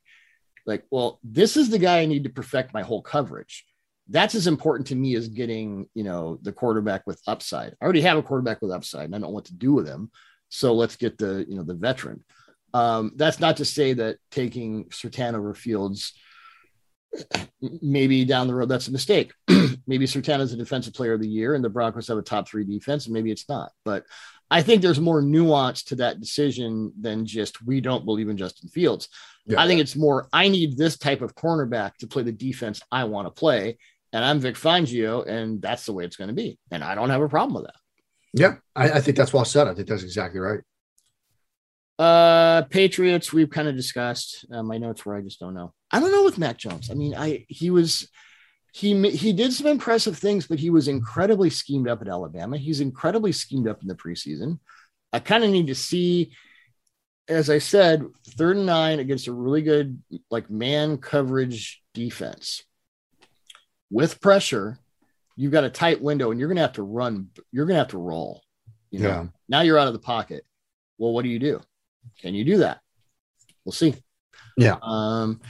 Like, 0.66 0.86
well, 0.92 1.20
this 1.26 1.58
is 1.58 1.70
the 1.70 1.78
guy 1.78 2.00
I 2.00 2.06
need 2.06 2.24
to 2.24 2.30
perfect 2.30 2.74
my 2.74 2.84
whole 2.84 3.02
coverage. 3.02 3.66
That's 4.08 4.34
as 4.34 4.48
important 4.48 4.88
to 4.88 4.96
me 4.96 5.16
as 5.16 5.28
getting, 5.28 5.90
you 5.94 6.06
know, 6.06 6.40
the 6.42 6.54
quarterback 6.54 7.06
with 7.06 7.22
upside. 7.28 7.76
I 7.82 7.84
already 7.84 8.00
have 8.00 8.18
a 8.18 8.24
quarterback 8.24 8.62
with 8.62 8.72
upside, 8.72 9.04
and 9.04 9.14
I 9.14 9.18
don't 9.18 9.24
know 9.24 9.36
what 9.36 9.46
to 9.46 9.54
do 9.54 9.74
with 9.74 9.86
him. 9.86 10.10
So 10.48 10.74
let's 10.74 10.96
get 10.96 11.18
the, 11.18 11.46
you 11.50 11.58
know, 11.58 11.64
the 11.64 11.74
veteran. 11.74 12.24
Um, 12.74 13.12
that's 13.18 13.42
not 13.42 13.58
to 13.58 13.66
say 13.66 13.92
that 13.94 14.20
taking 14.32 14.86
Surtain 14.86 15.36
over 15.36 15.54
Fields 15.54 16.14
maybe 17.82 18.26
down 18.26 18.48
the 18.48 18.56
road 18.56 18.70
that's 18.70 18.88
a 18.88 18.92
mistake. 18.92 19.32
maybe 19.88 20.06
Surtain 20.06 20.40
is 20.40 20.54
a 20.54 20.58
defensive 20.58 20.94
player 20.94 21.14
of 21.14 21.22
the 21.22 21.28
year 21.28 21.56
and 21.56 21.64
the 21.64 21.70
Broncos 21.70 22.08
have 22.08 22.18
a 22.18 22.22
top 22.22 22.48
three 22.48 22.64
defense, 22.64 23.06
and 23.06 23.14
maybe 23.14 23.32
it's 23.32 23.48
not. 23.48 23.72
But 23.86 24.06
I 24.52 24.62
think 24.62 24.82
there's 24.82 25.00
more 25.00 25.22
nuance 25.22 25.84
to 25.86 25.96
that 25.96 26.20
decision 26.20 26.94
than 27.00 27.26
just 27.26 27.66
we 27.66 27.82
don't 27.82 28.06
believe 28.06 28.30
in 28.30 28.38
Justin 28.38 28.70
Fields. 28.70 29.10
Yeah. 29.46 29.62
I 29.62 29.68
think 29.68 29.82
it's 29.82 29.96
more 29.96 30.28
I 30.32 30.48
need 30.48 30.78
this 30.78 30.98
type 30.98 31.22
of 31.22 31.36
cornerback 31.36 31.96
to 31.98 32.08
play 32.08 32.24
the 32.24 32.32
defense 32.32 32.82
I 32.92 33.06
want 33.06 33.28
to 33.28 33.32
play. 33.32 33.78
And 34.12 34.24
I'm 34.24 34.40
Vic 34.40 34.56
Fangio, 34.56 35.28
and 35.28 35.60
that's 35.60 35.88
the 35.88 35.94
way 35.94 36.06
it's 36.06 36.18
going 36.18 36.28
to 36.28 36.36
be. 36.36 36.60
And 36.70 36.84
I 36.84 36.94
don't 36.94 37.10
have 37.10 37.22
a 37.24 37.28
problem 37.28 37.56
with 37.56 37.66
that. 37.66 37.76
Yeah, 38.34 38.56
I, 38.76 38.92
I 38.98 39.02
think 39.02 39.18
that's 39.18 39.34
well 39.34 39.46
said. 39.46 39.68
I 39.68 39.74
think 39.74 39.88
that's 39.88 40.04
exactly 40.04 40.40
right. 40.40 40.60
Uh, 41.98 42.64
Patriots, 42.64 43.34
we've 43.34 43.50
kind 43.50 43.68
of 43.68 43.76
discussed. 43.76 44.46
Uh, 44.52 44.62
my 44.62 44.78
notes 44.78 45.04
where 45.06 45.16
I 45.16 45.22
just 45.22 45.40
don't 45.40 45.54
know. 45.56 45.74
I 45.94 46.00
don't 46.00 46.12
know 46.12 46.24
with 46.26 46.38
Mac 46.38 46.58
Jones. 46.58 46.90
I 46.92 46.96
mean, 46.96 47.16
I 47.16 47.46
he 47.48 47.70
was 47.70 48.10
he 48.74 49.10
he 49.12 49.32
did 49.32 49.54
some 49.54 49.68
impressive 49.68 50.18
things, 50.18 50.48
but 50.48 50.60
he 50.60 50.70
was 50.70 50.88
incredibly 50.88 51.50
schemed 51.50 51.88
up 51.88 52.02
at 52.02 52.08
Alabama. 52.08 52.58
He's 52.58 52.82
incredibly 52.82 53.32
schemed 53.32 53.68
up 53.68 53.82
in 53.82 53.88
the 53.88 53.96
preseason. 53.96 54.60
I 55.14 55.20
kind 55.20 55.44
of 55.44 55.52
need 55.52 55.68
to 55.68 55.76
see, 55.76 56.34
as 57.28 57.50
I 57.52 57.60
said, 57.60 58.04
third 58.38 58.58
and 58.58 58.66
nine 58.66 59.00
against 59.00 59.28
a 59.28 59.32
really 59.34 59.62
good 59.62 60.02
like 60.32 60.50
man 60.50 60.98
coverage 60.98 61.82
defense 61.94 62.64
with 63.92 64.20
pressure. 64.22 64.80
You've 65.36 65.52
got 65.52 65.64
a 65.64 65.70
tight 65.70 66.02
window, 66.02 66.32
and 66.32 66.40
you're 66.40 66.50
going 66.50 66.58
to 66.58 66.62
have 66.64 66.74
to 66.74 66.84
run. 66.84 67.30
You're 67.52 67.66
going 67.66 67.76
to 67.76 67.80
have 67.80 67.88
to 67.90 67.98
roll. 67.98 68.42
You 68.92 69.00
know, 69.00 69.08
Yeah. 69.10 69.26
now 69.50 69.62
you're 69.62 69.80
out 69.80 69.88
of 69.88 69.94
the 69.94 70.00
pocket. 70.00 70.46
Well, 71.00 71.12
what 71.14 71.24
do 71.24 71.30
you 71.30 71.40
do? 71.40 71.60
Can 72.20 72.36
you 72.36 72.46
do 72.46 72.58
that? 72.58 72.80
We'll 73.66 73.72
see. 73.72 73.96
Yeah. 74.58 74.78
Um, 74.82 75.42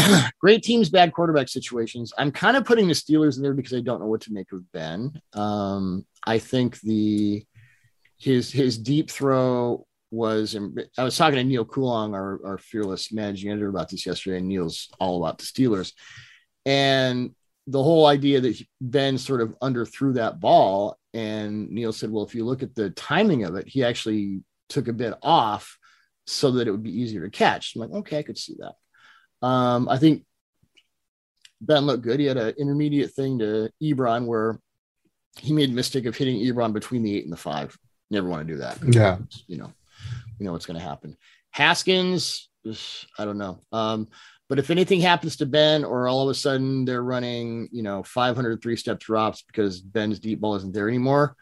great 0.40 0.62
teams, 0.62 0.88
bad 0.88 1.12
quarterback 1.12 1.48
situations. 1.48 2.12
I'm 2.18 2.32
kind 2.32 2.56
of 2.56 2.64
putting 2.64 2.88
the 2.88 2.94
Steelers 2.94 3.36
in 3.36 3.42
there 3.42 3.54
because 3.54 3.74
I 3.74 3.80
don't 3.80 4.00
know 4.00 4.06
what 4.06 4.22
to 4.22 4.32
make 4.32 4.52
of 4.52 4.70
Ben. 4.72 5.20
Um, 5.32 6.06
I 6.26 6.38
think 6.38 6.80
the 6.80 7.44
his 8.18 8.50
his 8.50 8.78
deep 8.78 9.10
throw 9.10 9.86
was. 10.10 10.56
I 10.98 11.04
was 11.04 11.16
talking 11.16 11.36
to 11.36 11.44
Neil 11.44 11.64
Coulong, 11.64 12.14
our, 12.14 12.40
our 12.44 12.58
fearless 12.58 13.12
managing 13.12 13.50
editor, 13.50 13.68
about 13.68 13.88
this 13.88 14.06
yesterday. 14.06 14.38
And 14.38 14.48
Neil's 14.48 14.90
all 14.98 15.22
about 15.22 15.38
the 15.38 15.44
Steelers, 15.44 15.92
and 16.66 17.34
the 17.66 17.82
whole 17.82 18.06
idea 18.06 18.40
that 18.40 18.60
Ben 18.80 19.18
sort 19.18 19.40
of 19.40 19.56
underthrew 19.60 20.14
that 20.14 20.40
ball. 20.40 20.98
And 21.14 21.70
Neil 21.70 21.92
said, 21.92 22.10
"Well, 22.10 22.24
if 22.24 22.34
you 22.34 22.44
look 22.44 22.62
at 22.62 22.74
the 22.74 22.90
timing 22.90 23.44
of 23.44 23.56
it, 23.56 23.66
he 23.68 23.84
actually 23.84 24.42
took 24.68 24.88
a 24.88 24.92
bit 24.92 25.14
off." 25.22 25.76
so 26.26 26.52
that 26.52 26.68
it 26.68 26.70
would 26.70 26.82
be 26.82 27.00
easier 27.00 27.22
to 27.22 27.30
catch. 27.30 27.74
I'm 27.74 27.80
like, 27.80 27.90
okay, 27.90 28.18
I 28.18 28.22
could 28.22 28.38
see 28.38 28.54
that. 28.60 28.74
Um, 29.42 29.88
I 29.88 29.98
think 29.98 30.24
Ben 31.60 31.86
looked 31.86 32.02
good. 32.02 32.20
He 32.20 32.26
had 32.26 32.36
an 32.36 32.54
intermediate 32.58 33.12
thing 33.12 33.38
to 33.40 33.70
Ebron 33.82 34.26
where 34.26 34.58
he 35.38 35.52
made 35.52 35.70
a 35.70 35.74
mistake 35.74 36.06
of 36.06 36.16
hitting 36.16 36.40
Ebron 36.40 36.72
between 36.72 37.02
the 37.02 37.16
eight 37.16 37.24
and 37.24 37.32
the 37.32 37.36
five. 37.36 37.76
Never 38.10 38.28
want 38.28 38.46
to 38.46 38.52
do 38.52 38.58
that. 38.60 38.78
Yeah. 38.82 39.18
You 39.46 39.58
know, 39.58 39.72
you 40.38 40.46
know 40.46 40.52
what's 40.52 40.66
going 40.66 40.78
to 40.78 40.84
happen. 40.84 41.16
Haskins, 41.50 42.48
I 43.18 43.24
don't 43.24 43.38
know. 43.38 43.60
Um, 43.72 44.08
but 44.48 44.58
if 44.58 44.70
anything 44.70 45.00
happens 45.00 45.36
to 45.36 45.46
Ben, 45.46 45.84
or 45.84 46.08
all 46.08 46.22
of 46.22 46.28
a 46.28 46.34
sudden 46.34 46.84
they're 46.84 47.04
running, 47.04 47.68
you 47.70 47.82
know, 47.82 48.02
500 48.02 48.60
three 48.60 48.76
step 48.76 48.98
drops 48.98 49.42
because 49.42 49.80
Ben's 49.80 50.18
deep 50.18 50.40
ball 50.40 50.56
isn't 50.56 50.74
there 50.74 50.88
anymore, 50.88 51.36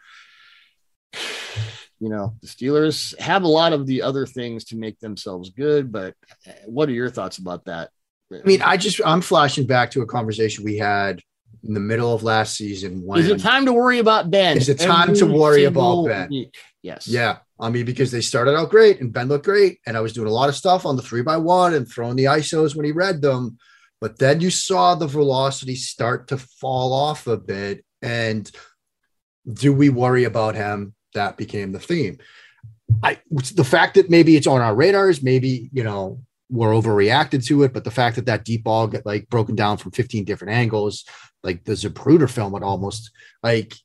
you 1.99 2.09
know, 2.09 2.35
the 2.41 2.47
Steelers 2.47 3.17
have 3.19 3.43
a 3.43 3.47
lot 3.47 3.73
of 3.73 3.85
the 3.85 4.01
other 4.01 4.25
things 4.25 4.65
to 4.65 4.77
make 4.77 4.99
themselves 4.99 5.49
good. 5.49 5.91
But 5.91 6.15
uh, 6.47 6.51
what 6.65 6.89
are 6.89 6.93
your 6.93 7.09
thoughts 7.09 7.37
about 7.37 7.65
that? 7.65 7.89
I 8.31 8.45
mean, 8.45 8.61
I 8.61 8.77
just 8.77 9.01
I'm 9.05 9.21
flashing 9.21 9.65
back 9.65 9.91
to 9.91 10.01
a 10.01 10.05
conversation 10.05 10.63
we 10.63 10.77
had 10.77 11.21
in 11.63 11.73
the 11.73 11.79
middle 11.79 12.13
of 12.13 12.23
last 12.23 12.55
season. 12.55 13.01
When 13.05 13.19
is 13.19 13.29
it 13.29 13.39
time 13.39 13.65
to 13.65 13.73
worry 13.73 13.99
about 13.99 14.29
Ben? 14.29 14.55
Is 14.55 14.69
it 14.69 14.79
time 14.79 15.13
to 15.15 15.25
worry 15.25 15.63
single 15.63 16.05
about 16.05 16.29
Ben? 16.29 16.51
Yes. 16.81 17.07
Yeah, 17.07 17.39
I 17.59 17.69
mean, 17.69 17.85
because 17.85 18.11
they 18.11 18.21
started 18.21 18.55
out 18.55 18.69
great 18.69 19.01
and 19.01 19.11
Ben 19.11 19.27
looked 19.27 19.45
great, 19.45 19.79
and 19.85 19.97
I 19.97 20.01
was 20.01 20.13
doing 20.13 20.27
a 20.27 20.33
lot 20.33 20.49
of 20.49 20.55
stuff 20.55 20.85
on 20.85 20.95
the 20.95 21.01
three 21.01 21.23
by 21.23 21.37
one 21.37 21.73
and 21.73 21.89
throwing 21.89 22.15
the 22.15 22.25
ISOs 22.25 22.75
when 22.75 22.85
he 22.85 22.91
read 22.91 23.21
them. 23.21 23.57
But 23.99 24.17
then 24.17 24.39
you 24.39 24.49
saw 24.49 24.95
the 24.95 25.07
velocity 25.07 25.75
start 25.75 26.29
to 26.29 26.37
fall 26.37 26.93
off 26.93 27.27
a 27.27 27.35
bit. 27.35 27.83
And 28.01 28.49
do 29.51 29.73
we 29.73 29.89
worry 29.89 30.23
about 30.23 30.55
him? 30.55 30.93
That 31.13 31.37
became 31.37 31.71
the 31.71 31.79
theme. 31.79 32.17
I 33.03 33.19
the 33.31 33.63
fact 33.63 33.95
that 33.95 34.09
maybe 34.09 34.35
it's 34.35 34.47
on 34.47 34.61
our 34.61 34.75
radars, 34.75 35.21
maybe 35.21 35.69
you 35.73 35.83
know 35.83 36.21
we're 36.49 36.71
overreacted 36.71 37.45
to 37.45 37.63
it, 37.63 37.73
but 37.73 37.83
the 37.83 37.91
fact 37.91 38.15
that 38.15 38.25
that 38.25 38.43
deep 38.43 38.63
ball 38.63 38.87
got 38.87 39.05
like 39.05 39.29
broken 39.29 39.55
down 39.55 39.77
from 39.77 39.91
15 39.91 40.25
different 40.25 40.53
angles, 40.53 41.05
like 41.43 41.63
the 41.63 41.73
Zapruder 41.73 42.29
film, 42.29 42.55
it 42.55 42.63
almost 42.63 43.11
like 43.43 43.75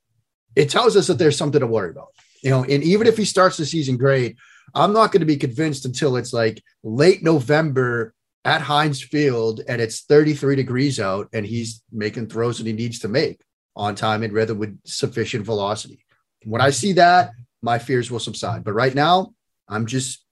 it 0.57 0.71
tells 0.71 0.97
us 0.97 1.09
that 1.09 1.19
there's 1.19 1.37
something 1.37 1.61
to 1.61 1.67
worry 1.67 1.91
about. 1.91 2.09
You 2.43 2.51
know, 2.51 2.65
and 2.65 2.83
even 2.83 3.07
if 3.07 3.17
he 3.17 3.25
starts 3.25 3.57
the 3.57 3.67
season 3.67 3.97
great, 3.97 4.37
I'm 4.75 4.93
not 4.93 5.13
going 5.13 5.21
to 5.21 5.27
be 5.27 5.37
convinced 5.37 5.85
until 5.85 6.17
it's 6.17 6.33
like 6.33 6.63
late 6.83 7.23
November 7.23 8.15
at 8.45 8.61
Heinz 8.61 9.03
Field 9.03 9.63
and 9.67 9.81
it's 9.81 10.03
33 10.03 10.57
degrees 10.57 11.01
out 11.01 11.29
and 11.33 11.47
he's 11.47 11.83
making 11.91 12.29
throws 12.29 12.59
that 12.59 12.67
he 12.67 12.73
needs 12.73 12.99
to 13.01 13.09
make 13.09 13.41
on 13.77 13.95
time 13.95 14.23
and 14.23 14.33
rather 14.33 14.55
with 14.55 14.79
sufficient 14.85 15.45
velocity. 15.45 16.04
When 16.45 16.61
I 16.61 16.71
see 16.71 16.95
that, 16.95 17.31
my 17.63 17.79
fears 17.79 18.11
will 18.11 18.21
subside. 18.21 18.65
But 18.65 18.75
right 18.75 18.95
now, 18.95 19.33
I'm 19.69 19.87
just 19.87 20.25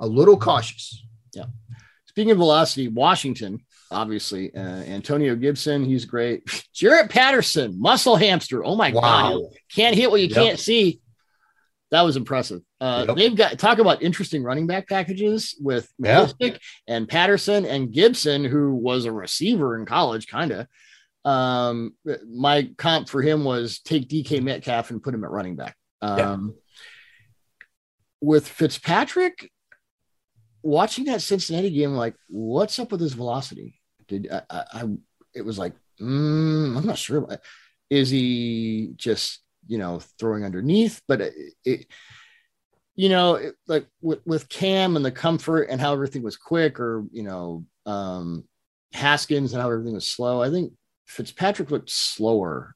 a 0.00 0.06
little 0.06 0.36
cautious. 0.36 1.04
Yeah. 1.34 1.44
Speaking 2.06 2.32
of 2.32 2.38
velocity, 2.38 2.88
Washington, 2.88 3.60
obviously, 3.90 4.54
uh, 4.54 4.60
Antonio 4.60 5.36
Gibson, 5.36 5.84
he's 5.84 6.04
great. 6.04 6.44
Jaret 6.74 7.08
Patterson, 7.08 7.80
muscle 7.80 8.16
hamster. 8.16 8.64
Oh 8.64 8.76
my 8.76 8.90
wow. 8.92 9.00
God. 9.00 9.42
Can't 9.74 9.94
hit 9.94 10.10
what 10.10 10.20
you 10.20 10.26
yep. 10.26 10.36
can't 10.36 10.58
see. 10.58 11.00
That 11.90 12.02
was 12.02 12.16
impressive. 12.16 12.62
Uh, 12.80 13.04
yep. 13.06 13.16
They've 13.16 13.36
got 13.36 13.58
talk 13.58 13.78
about 13.78 14.02
interesting 14.02 14.42
running 14.42 14.66
back 14.66 14.88
packages 14.88 15.54
with 15.60 15.92
yeah. 15.98 16.26
and 16.88 17.06
Patterson 17.06 17.66
and 17.66 17.92
Gibson, 17.92 18.44
who 18.44 18.74
was 18.74 19.04
a 19.04 19.12
receiver 19.12 19.78
in 19.78 19.84
college, 19.84 20.26
kind 20.26 20.52
of. 20.52 20.66
Um, 21.24 21.94
my 22.28 22.70
comp 22.76 23.08
for 23.08 23.22
him 23.22 23.44
was 23.44 23.80
take 23.80 24.08
DK 24.08 24.42
Metcalf 24.42 24.90
and 24.90 25.02
put 25.02 25.14
him 25.14 25.24
at 25.24 25.30
running 25.30 25.56
back. 25.56 25.76
Um, 26.00 26.18
yeah. 26.18 26.36
With 28.20 28.46
Fitzpatrick, 28.46 29.50
watching 30.62 31.06
that 31.06 31.22
Cincinnati 31.22 31.70
game, 31.70 31.94
like, 31.94 32.14
what's 32.28 32.78
up 32.78 32.92
with 32.92 33.00
his 33.00 33.14
velocity? 33.14 33.80
Did 34.08 34.28
I? 34.30 34.42
I, 34.50 34.64
I 34.74 34.84
it 35.34 35.44
was 35.44 35.58
like, 35.58 35.74
mm, 36.00 36.76
I'm 36.76 36.86
not 36.86 36.98
sure. 36.98 37.26
Is 37.90 38.10
he 38.10 38.92
just 38.96 39.40
you 39.66 39.78
know 39.78 40.00
throwing 40.18 40.44
underneath? 40.44 41.00
But 41.06 41.20
it, 41.20 41.34
it 41.64 41.86
you 42.94 43.08
know, 43.08 43.36
it, 43.36 43.54
like 43.66 43.86
with, 44.00 44.20
with 44.26 44.48
Cam 44.48 44.96
and 44.96 45.04
the 45.04 45.10
comfort 45.10 45.68
and 45.70 45.80
how 45.80 45.92
everything 45.92 46.22
was 46.22 46.36
quick, 46.36 46.78
or 46.78 47.04
you 47.10 47.22
know, 47.22 47.64
um, 47.86 48.44
Haskins 48.92 49.52
and 49.52 49.62
how 49.62 49.70
everything 49.70 49.94
was 49.94 50.06
slow. 50.06 50.42
I 50.42 50.50
think 50.50 50.72
Fitzpatrick 51.12 51.70
looked 51.70 51.90
slower 51.90 52.74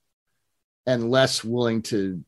and 0.86 1.10
less 1.10 1.42
willing 1.42 1.82
to 1.82 2.22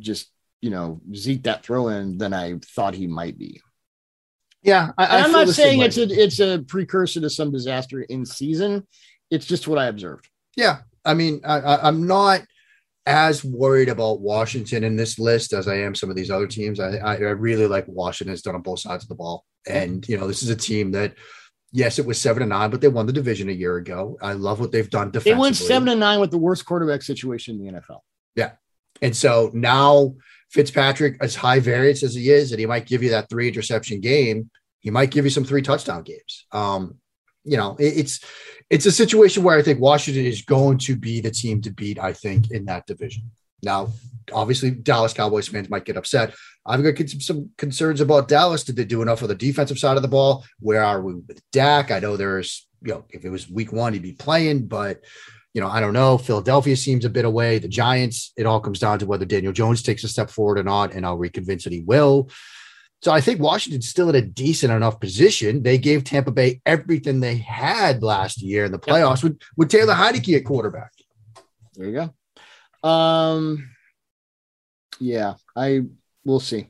just 0.00 0.28
you 0.60 0.70
know 0.70 1.00
zeke 1.14 1.44
that 1.44 1.64
throw 1.64 1.88
in 1.88 2.18
than 2.18 2.34
I 2.34 2.58
thought 2.74 2.94
he 2.94 3.06
might 3.06 3.38
be. 3.38 3.60
Yeah, 4.62 4.90
I, 4.98 5.18
am 5.18 5.32
not 5.32 5.48
saying 5.48 5.80
it's 5.80 5.96
a 5.96 6.02
it's 6.02 6.40
a 6.40 6.64
precursor 6.66 7.20
to 7.20 7.30
some 7.30 7.52
disaster 7.52 8.02
in 8.02 8.26
season. 8.26 8.86
It's 9.30 9.46
just 9.46 9.68
what 9.68 9.78
I 9.78 9.86
observed. 9.86 10.28
Yeah, 10.56 10.78
I 11.04 11.14
mean, 11.14 11.40
I, 11.44 11.88
am 11.88 12.06
not 12.06 12.42
as 13.06 13.44
worried 13.44 13.88
about 13.88 14.20
Washington 14.20 14.84
in 14.84 14.96
this 14.96 15.18
list 15.18 15.52
as 15.52 15.66
I 15.66 15.76
am 15.78 15.94
some 15.94 16.10
of 16.10 16.16
these 16.16 16.30
other 16.30 16.46
teams. 16.46 16.78
I, 16.78 16.96
I 16.96 17.16
really 17.16 17.66
like 17.66 17.86
Washington 17.88 18.32
has 18.32 18.42
done 18.42 18.54
on 18.54 18.62
both 18.62 18.80
sides 18.80 19.04
of 19.04 19.08
the 19.08 19.14
ball, 19.14 19.44
and 19.68 20.06
you 20.08 20.18
know, 20.18 20.26
this 20.26 20.42
is 20.42 20.50
a 20.50 20.56
team 20.56 20.92
that 20.92 21.14
yes, 21.72 21.98
it 21.98 22.06
was 22.06 22.20
seven 22.20 22.42
and 22.42 22.50
nine, 22.50 22.70
but 22.70 22.80
they 22.80 22.88
won 22.88 23.06
the 23.06 23.12
division 23.12 23.48
a 23.48 23.52
year 23.52 23.76
ago. 23.76 24.18
I 24.20 24.34
love 24.34 24.60
what 24.60 24.72
they've 24.72 24.88
done 24.88 25.10
defensively. 25.10 25.32
They 25.32 25.40
went 25.40 25.56
seven 25.56 25.88
and 25.88 26.00
nine 26.00 26.20
with 26.20 26.30
the 26.30 26.38
worst 26.38 26.64
quarterback 26.66 27.02
situation 27.02 27.56
in 27.56 27.66
the 27.66 27.80
NFL. 27.80 28.00
Yeah. 28.36 28.52
And 29.00 29.16
so 29.16 29.50
now 29.52 30.14
Fitzpatrick, 30.50 31.16
as 31.20 31.34
high 31.34 31.60
variance 31.60 32.02
as 32.02 32.14
he 32.14 32.30
is, 32.30 32.52
and 32.52 32.60
he 32.60 32.66
might 32.66 32.86
give 32.86 33.02
you 33.02 33.10
that 33.10 33.28
three 33.28 33.48
interception 33.48 34.00
game, 34.00 34.50
he 34.80 34.90
might 34.90 35.10
give 35.10 35.24
you 35.24 35.30
some 35.30 35.44
three 35.44 35.62
touchdown 35.62 36.02
games. 36.02 36.46
Um, 36.52 36.98
you 37.44 37.56
know, 37.56 37.76
it, 37.78 37.96
it's 37.96 38.20
it's 38.70 38.86
a 38.86 38.92
situation 38.92 39.42
where 39.42 39.58
I 39.58 39.62
think 39.62 39.80
Washington 39.80 40.24
is 40.24 40.42
going 40.42 40.78
to 40.78 40.96
be 40.96 41.20
the 41.20 41.30
team 41.30 41.60
to 41.62 41.70
beat, 41.70 41.98
I 41.98 42.12
think, 42.12 42.50
in 42.50 42.66
that 42.66 42.86
division. 42.86 43.30
Now, 43.62 43.92
obviously, 44.32 44.70
Dallas 44.70 45.12
Cowboys 45.12 45.48
fans 45.48 45.70
might 45.70 45.84
get 45.84 45.96
upset. 45.96 46.34
I've 46.64 46.82
got 46.82 47.08
some 47.08 47.50
concerns 47.58 48.00
about 48.00 48.28
Dallas. 48.28 48.64
Did 48.64 48.76
they 48.76 48.84
do 48.84 49.02
enough 49.02 49.22
on 49.22 49.28
the 49.28 49.34
defensive 49.34 49.78
side 49.78 49.96
of 49.96 50.02
the 50.02 50.08
ball? 50.08 50.44
Where 50.60 50.84
are 50.84 51.02
we 51.02 51.14
with 51.14 51.42
Dak? 51.50 51.90
I 51.90 51.98
know 51.98 52.16
there's, 52.16 52.68
you 52.82 52.92
know, 52.92 53.04
if 53.10 53.24
it 53.24 53.30
was 53.30 53.50
week 53.50 53.72
one, 53.72 53.92
he'd 53.92 54.02
be 54.02 54.12
playing, 54.12 54.66
but, 54.68 55.00
you 55.54 55.60
know, 55.60 55.66
I 55.66 55.80
don't 55.80 55.92
know. 55.92 56.18
Philadelphia 56.18 56.76
seems 56.76 57.04
a 57.04 57.10
bit 57.10 57.24
away. 57.24 57.58
The 57.58 57.68
Giants, 57.68 58.32
it 58.36 58.46
all 58.46 58.60
comes 58.60 58.78
down 58.78 59.00
to 59.00 59.06
whether 59.06 59.24
Daniel 59.24 59.52
Jones 59.52 59.82
takes 59.82 60.04
a 60.04 60.08
step 60.08 60.30
forward 60.30 60.58
or 60.58 60.62
not. 60.62 60.94
And 60.94 61.04
I'll 61.04 61.18
reconvince 61.18 61.64
that 61.64 61.72
he 61.72 61.80
will. 61.80 62.30
So 63.02 63.10
I 63.10 63.20
think 63.20 63.40
Washington's 63.40 63.88
still 63.88 64.08
in 64.08 64.14
a 64.14 64.22
decent 64.22 64.72
enough 64.72 65.00
position. 65.00 65.64
They 65.64 65.78
gave 65.78 66.04
Tampa 66.04 66.30
Bay 66.30 66.60
everything 66.64 67.18
they 67.18 67.38
had 67.38 68.04
last 68.04 68.40
year 68.40 68.64
in 68.64 68.70
the 68.70 68.78
playoffs 68.78 69.24
with, 69.24 69.40
with 69.56 69.68
Taylor 69.68 69.94
Heinicke 69.94 70.36
at 70.36 70.44
quarterback. 70.44 70.92
There 71.74 71.88
you 71.88 72.10
go. 72.84 72.88
Um, 72.88 73.70
yeah, 75.00 75.34
I 75.56 75.80
will 76.24 76.40
see. 76.40 76.68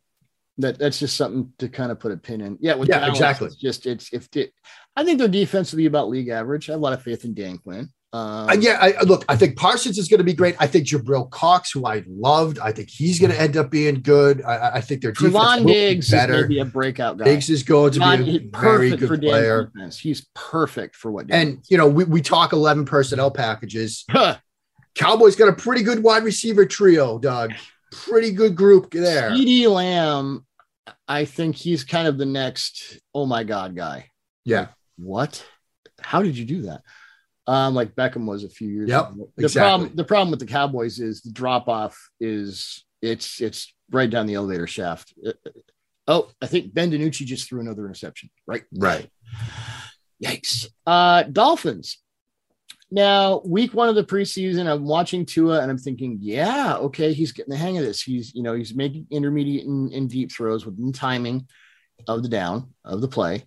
That 0.59 0.79
that's 0.79 0.99
just 0.99 1.17
something 1.17 1.53
to 1.59 1.69
kind 1.69 1.91
of 1.91 1.99
put 1.99 2.13
a 2.13 2.17
pin 2.17 2.43
in. 2.43 2.59
Yeah, 2.61 2.77
yeah, 2.77 3.01
Dallas, 3.01 3.09
exactly. 3.11 3.47
It's 3.47 3.57
just 3.57 3.87
it's 3.87 4.13
if 4.13 4.29
it, 4.37 4.53
I 4.95 5.03
think 5.05 5.19
their 5.19 5.29
defense 5.29 5.73
will 5.73 5.79
be 5.79 5.87
about 5.87 6.11
league 6.11 6.29
average. 6.29 6.69
I 6.69 6.73
have 6.73 6.81
a 6.81 6.85
lot 6.85 6.93
of 6.93 7.03
faith 7.03 7.25
in 7.25 7.33
Dan 7.33 7.57
Quinn. 7.59 7.91
Um, 8.15 8.51
uh, 8.51 8.57
yeah, 8.61 8.77
I, 8.79 9.03
look, 9.05 9.25
I 9.31 9.37
think 9.37 9.57
Parsons 9.57 9.97
is 9.97 10.09
going 10.09 10.19
to 10.19 10.25
be 10.25 10.35
great. 10.35 10.55
I 10.61 10.67
think 10.67 10.87
Jabril 10.87 11.31
Cox, 11.31 11.71
who 11.71 11.87
I 11.87 12.05
loved, 12.07 12.59
I 12.59 12.71
think 12.71 12.91
he's 12.91 13.19
going 13.19 13.33
to 13.33 13.41
end 13.41 13.57
up 13.57 13.71
being 13.71 14.03
good. 14.03 14.43
I, 14.43 14.75
I 14.75 14.81
think 14.83 15.01
their 15.01 15.13
defense 15.13 15.35
Trevon 15.35 15.67
Diggs 15.67 16.11
be 16.11 16.17
better. 16.17 16.33
is 16.35 16.37
going 16.41 16.43
to 16.43 16.49
be 16.49 16.59
a 16.59 16.65
breakout 16.67 17.17
guy. 17.17 17.25
Diggs 17.25 17.49
is 17.49 17.63
going 17.63 17.93
to 17.93 18.01
Trevon, 18.01 18.27
be 18.27 18.37
a 18.37 18.61
very 18.61 18.91
good 18.91 19.09
for 19.09 19.17
player. 19.17 19.71
Defense. 19.75 19.99
He's 19.99 20.27
perfect 20.35 20.97
for 20.97 21.11
what. 21.11 21.29
Dan 21.29 21.41
and 21.49 21.65
you 21.71 21.79
know, 21.79 21.89
we, 21.89 22.05
we 22.05 22.21
talk 22.21 22.53
eleven 22.53 22.85
personnel 22.85 23.31
packages. 23.31 24.05
Cowboys 24.95 25.35
got 25.35 25.49
a 25.49 25.55
pretty 25.55 25.83
good 25.83 26.03
wide 26.03 26.25
receiver 26.25 26.67
trio, 26.67 27.19
Doug 27.19 27.55
pretty 27.93 28.33
good 28.33 28.57
group 28.57 28.91
there. 28.91 29.31
CeeDee 29.31 29.69
Lamb, 29.69 30.47
I 31.07 31.25
think 31.25 31.57
he's 31.57 31.85
kind 31.85 32.09
of 32.09 32.19
the 32.19 32.27
next 32.27 32.99
oh 33.15 33.27
my 33.27 33.45
god 33.45 33.77
guy. 33.77 34.07
Yeah. 34.45 34.61
Like, 34.61 34.71
what? 34.97 35.47
How 36.01 36.23
did 36.23 36.37
you 36.37 36.45
do 36.45 36.63
that? 36.63 36.83
Um, 37.47 37.75
like 37.75 37.95
Beckham 37.95 38.27
was 38.27 38.45
a 38.45 38.49
few 38.49 38.69
years 38.69 38.89
yep, 38.89 39.11
ago. 39.11 39.29
The 39.37 39.45
exactly. 39.45 39.69
problem, 39.69 39.97
the 39.97 40.05
problem 40.05 40.31
with 40.31 40.41
the 40.41 40.47
Cowboys 40.47 41.01
is 41.01 41.23
the 41.23 41.33
drop 41.33 41.69
off 41.69 41.99
is 42.21 42.85
it's 43.01 43.41
it's 43.41 43.75
right 43.91 44.09
down 44.09 44.27
the 44.27 44.35
elevator 44.35 44.67
shaft. 44.67 45.13
Uh, 45.25 45.33
uh, 45.45 45.51
oh, 46.09 46.31
I 46.41 46.47
think 46.47 46.73
Ben 46.73 46.91
DiNucci 46.91 47.27
just 47.27 47.49
threw 47.49 47.61
another 47.61 47.85
interception. 47.85 48.31
Right. 48.47 48.63
Right. 48.73 49.09
Yikes. 50.23 50.69
Uh, 50.87 51.25
Dolphins. 51.25 51.99
Now, 52.95 53.41
week 53.47 53.73
one 53.73 53.89
of 53.89 53.95
the 53.95 54.05
preseason, 54.05 54.71
I'm 54.71 54.85
watching 54.85 55.25
Tua 55.25 55.63
and 55.63 55.71
I'm 55.71 55.79
thinking, 55.79 56.19
yeah, 56.21 56.77
okay, 56.77 57.15
he's 57.15 57.33
getting 57.33 57.51
the 57.51 57.57
hang 57.57 57.79
of 57.79 57.85
this. 57.85 58.03
He's, 58.03 58.35
you 58.35 58.43
know, 58.43 58.53
he's 58.53 58.75
making 58.75 59.07
intermediate 59.11 59.67
and, 59.67 59.91
and 59.95 60.11
deep 60.11 60.31
throws 60.31 60.67
within 60.67 60.93
timing 60.93 61.49
of 62.07 62.23
the 62.23 62.29
down 62.29 62.75
of 62.85 63.01
the 63.01 63.09
play. 63.09 63.45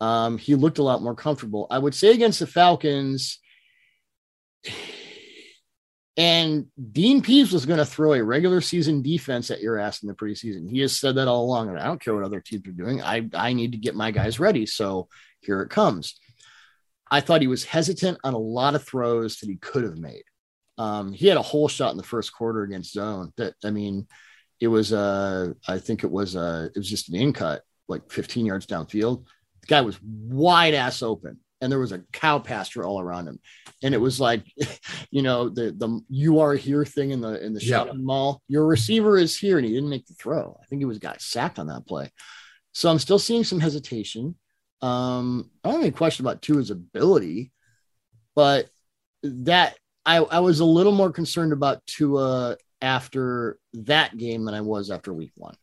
Um, 0.00 0.38
he 0.38 0.54
looked 0.54 0.78
a 0.78 0.82
lot 0.82 1.02
more 1.02 1.14
comfortable. 1.14 1.66
I 1.70 1.78
would 1.78 1.94
say 1.94 2.12
against 2.12 2.38
the 2.38 2.46
Falcons, 2.46 3.40
and 6.16 6.66
Dean 6.90 7.20
Pees 7.20 7.52
was 7.52 7.66
going 7.66 7.80
to 7.80 7.84
throw 7.84 8.14
a 8.14 8.24
regular 8.24 8.62
season 8.62 9.02
defense 9.02 9.50
at 9.50 9.60
your 9.60 9.78
ass 9.78 10.02
in 10.02 10.08
the 10.08 10.14
preseason. 10.14 10.66
He 10.68 10.80
has 10.80 10.96
said 10.96 11.16
that 11.16 11.28
all 11.28 11.44
along. 11.44 11.68
And 11.68 11.78
I 11.78 11.84
don't 11.84 12.02
care 12.02 12.14
what 12.14 12.24
other 12.24 12.40
teams 12.40 12.66
are 12.66 12.72
doing. 12.72 13.02
I, 13.02 13.28
I 13.34 13.52
need 13.52 13.72
to 13.72 13.78
get 13.78 13.94
my 13.94 14.12
guys 14.12 14.40
ready. 14.40 14.64
So 14.64 15.08
here 15.40 15.60
it 15.60 15.68
comes. 15.68 16.18
I 17.10 17.20
thought 17.20 17.40
he 17.40 17.46
was 17.46 17.64
hesitant 17.64 18.18
on 18.24 18.34
a 18.34 18.38
lot 18.38 18.74
of 18.74 18.84
throws 18.84 19.38
that 19.38 19.48
he 19.48 19.56
could 19.56 19.84
have 19.84 19.98
made. 19.98 20.24
Um, 20.76 21.12
he 21.12 21.26
had 21.26 21.36
a 21.36 21.42
whole 21.42 21.68
shot 21.68 21.90
in 21.90 21.96
the 21.96 22.02
first 22.02 22.32
quarter 22.32 22.62
against 22.62 22.92
zone 22.92 23.32
that, 23.36 23.54
I 23.64 23.70
mean, 23.70 24.06
it 24.60 24.68
was, 24.68 24.92
uh, 24.92 25.52
I 25.66 25.78
think 25.78 26.04
it 26.04 26.10
was, 26.10 26.36
uh, 26.36 26.68
it 26.74 26.78
was 26.78 26.88
just 26.88 27.08
an 27.08 27.16
in 27.16 27.32
cut, 27.32 27.62
like 27.88 28.10
15 28.10 28.46
yards 28.46 28.66
downfield. 28.66 29.24
The 29.62 29.66
guy 29.66 29.80
was 29.80 29.98
wide 30.02 30.74
ass 30.74 31.02
open 31.02 31.40
and 31.60 31.72
there 31.72 31.80
was 31.80 31.92
a 31.92 32.02
cow 32.12 32.38
pasture 32.38 32.84
all 32.84 33.00
around 33.00 33.26
him. 33.26 33.40
And 33.82 33.94
it 33.94 33.98
was 33.98 34.20
like, 34.20 34.44
you 35.10 35.22
know, 35.22 35.48
the, 35.48 35.72
the, 35.72 36.00
you 36.08 36.40
are 36.40 36.54
here 36.54 36.84
thing 36.84 37.10
in 37.10 37.20
the, 37.20 37.44
in 37.44 37.54
the 37.54 37.60
shopping 37.60 37.98
yeah. 37.98 38.04
mall, 38.04 38.42
your 38.46 38.66
receiver 38.66 39.16
is 39.16 39.36
here 39.36 39.58
and 39.58 39.66
he 39.66 39.72
didn't 39.72 39.90
make 39.90 40.06
the 40.06 40.14
throw. 40.14 40.58
I 40.62 40.66
think 40.66 40.80
he 40.80 40.86
was 40.86 40.98
got 40.98 41.20
sacked 41.20 41.58
on 41.58 41.66
that 41.68 41.86
play. 41.86 42.12
So 42.72 42.88
I'm 42.88 43.00
still 43.00 43.18
seeing 43.18 43.42
some 43.42 43.58
hesitation. 43.58 44.36
Um, 44.80 45.50
I 45.62 45.68
don't 45.68 45.80
have 45.80 45.84
any 45.84 45.92
question 45.92 46.24
about 46.24 46.42
Tua's 46.42 46.70
ability, 46.70 47.52
but 48.34 48.68
that 49.22 49.76
I, 50.06 50.18
I 50.18 50.40
was 50.40 50.60
a 50.60 50.64
little 50.64 50.92
more 50.92 51.10
concerned 51.10 51.52
about 51.52 51.84
Tua 51.86 52.56
after 52.80 53.58
that 53.74 54.16
game 54.16 54.44
than 54.44 54.54
I 54.54 54.60
was 54.60 54.90
after 54.90 55.12
week 55.12 55.32
one. 55.34 55.56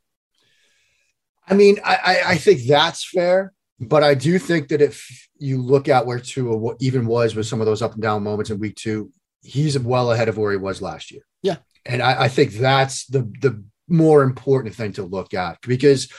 I 1.48 1.54
mean, 1.54 1.80
I, 1.84 2.22
I, 2.26 2.38
think 2.38 2.64
that's 2.64 3.08
fair, 3.08 3.54
but 3.80 4.04
I 4.04 4.16
do 4.16 4.40
think 4.40 4.70
that 4.70 4.82
if 4.82 5.28
you 5.38 5.62
look 5.62 5.88
at 5.88 6.06
where 6.06 6.20
Tua 6.20 6.76
even 6.80 7.06
was 7.06 7.36
with 7.36 7.46
some 7.46 7.62
of 7.62 7.68
those 7.68 7.82
up 7.82 7.94
and 7.94 8.02
down 8.02 8.24
moments 8.24 8.50
in 8.50 8.60
week 8.60 8.76
two, 8.76 9.12
he's 9.42 9.78
well 9.78 10.12
ahead 10.12 10.28
of 10.28 10.38
where 10.38 10.52
he 10.52 10.58
was 10.58 10.82
last 10.82 11.12
year. 11.12 11.22
Yeah. 11.44 11.58
And 11.86 12.02
I, 12.02 12.24
I 12.24 12.28
think 12.30 12.54
that's 12.54 13.06
the 13.06 13.22
the 13.42 13.64
more 13.88 14.24
important 14.24 14.74
thing 14.74 14.94
to 14.94 15.04
look 15.04 15.36
at 15.36 15.60
because 15.62 16.12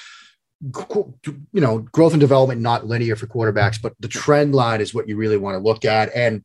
you 0.62 1.60
know 1.60 1.78
growth 1.78 2.12
and 2.12 2.20
development 2.20 2.60
not 2.60 2.86
linear 2.86 3.14
for 3.14 3.26
quarterbacks 3.26 3.80
but 3.80 3.92
the 4.00 4.08
trend 4.08 4.54
line 4.54 4.80
is 4.80 4.94
what 4.94 5.08
you 5.08 5.16
really 5.16 5.36
want 5.36 5.54
to 5.54 5.62
look 5.62 5.84
at. 5.84 6.14
And 6.14 6.42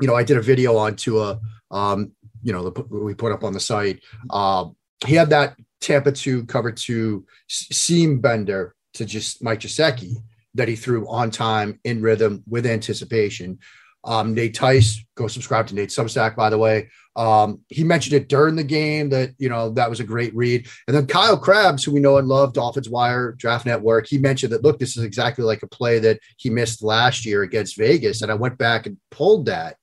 you 0.00 0.06
know 0.06 0.14
i 0.14 0.22
did 0.22 0.36
a 0.36 0.42
video 0.42 0.76
on 0.76 0.96
tua 0.96 1.40
um 1.70 2.12
you 2.42 2.52
know 2.52 2.70
the, 2.70 2.82
we 2.82 3.14
put 3.14 3.32
up 3.32 3.44
on 3.44 3.52
the 3.52 3.60
site. 3.60 4.02
Um 4.30 4.76
he 5.06 5.14
had 5.14 5.30
that 5.30 5.56
tampa 5.80 6.12
2 6.12 6.44
cover 6.44 6.70
2 6.70 7.24
seam 7.48 8.20
bender 8.20 8.74
to 8.94 9.04
just 9.04 9.42
mike 9.42 9.60
Gesicki 9.60 10.16
that 10.54 10.68
he 10.68 10.76
threw 10.76 11.08
on 11.08 11.30
time 11.30 11.78
in 11.84 12.02
rhythm 12.02 12.42
with 12.48 12.66
anticipation. 12.66 13.58
Um, 14.04 14.34
Nate 14.34 14.54
Tice, 14.54 15.04
go 15.14 15.28
subscribe 15.28 15.66
to 15.68 15.74
Nate 15.74 15.90
Substack, 15.90 16.34
by 16.34 16.50
the 16.50 16.58
way. 16.58 16.90
Um, 17.20 17.60
he 17.68 17.84
mentioned 17.84 18.14
it 18.14 18.30
during 18.30 18.56
the 18.56 18.64
game 18.64 19.10
that, 19.10 19.34
you 19.36 19.50
know, 19.50 19.68
that 19.72 19.90
was 19.90 20.00
a 20.00 20.04
great 20.04 20.34
read. 20.34 20.66
And 20.88 20.96
then 20.96 21.06
Kyle 21.06 21.36
Crabbs, 21.36 21.84
who 21.84 21.92
we 21.92 22.00
know 22.00 22.16
and 22.16 22.26
love, 22.26 22.54
Dolphins 22.54 22.88
Wire, 22.88 23.32
Draft 23.32 23.66
Network, 23.66 24.06
he 24.06 24.16
mentioned 24.16 24.54
that, 24.54 24.64
look, 24.64 24.78
this 24.78 24.96
is 24.96 25.04
exactly 25.04 25.44
like 25.44 25.62
a 25.62 25.66
play 25.66 25.98
that 25.98 26.18
he 26.38 26.48
missed 26.48 26.82
last 26.82 27.26
year 27.26 27.42
against 27.42 27.76
Vegas. 27.76 28.22
And 28.22 28.32
I 28.32 28.36
went 28.36 28.56
back 28.56 28.86
and 28.86 28.96
pulled 29.10 29.44
that. 29.46 29.76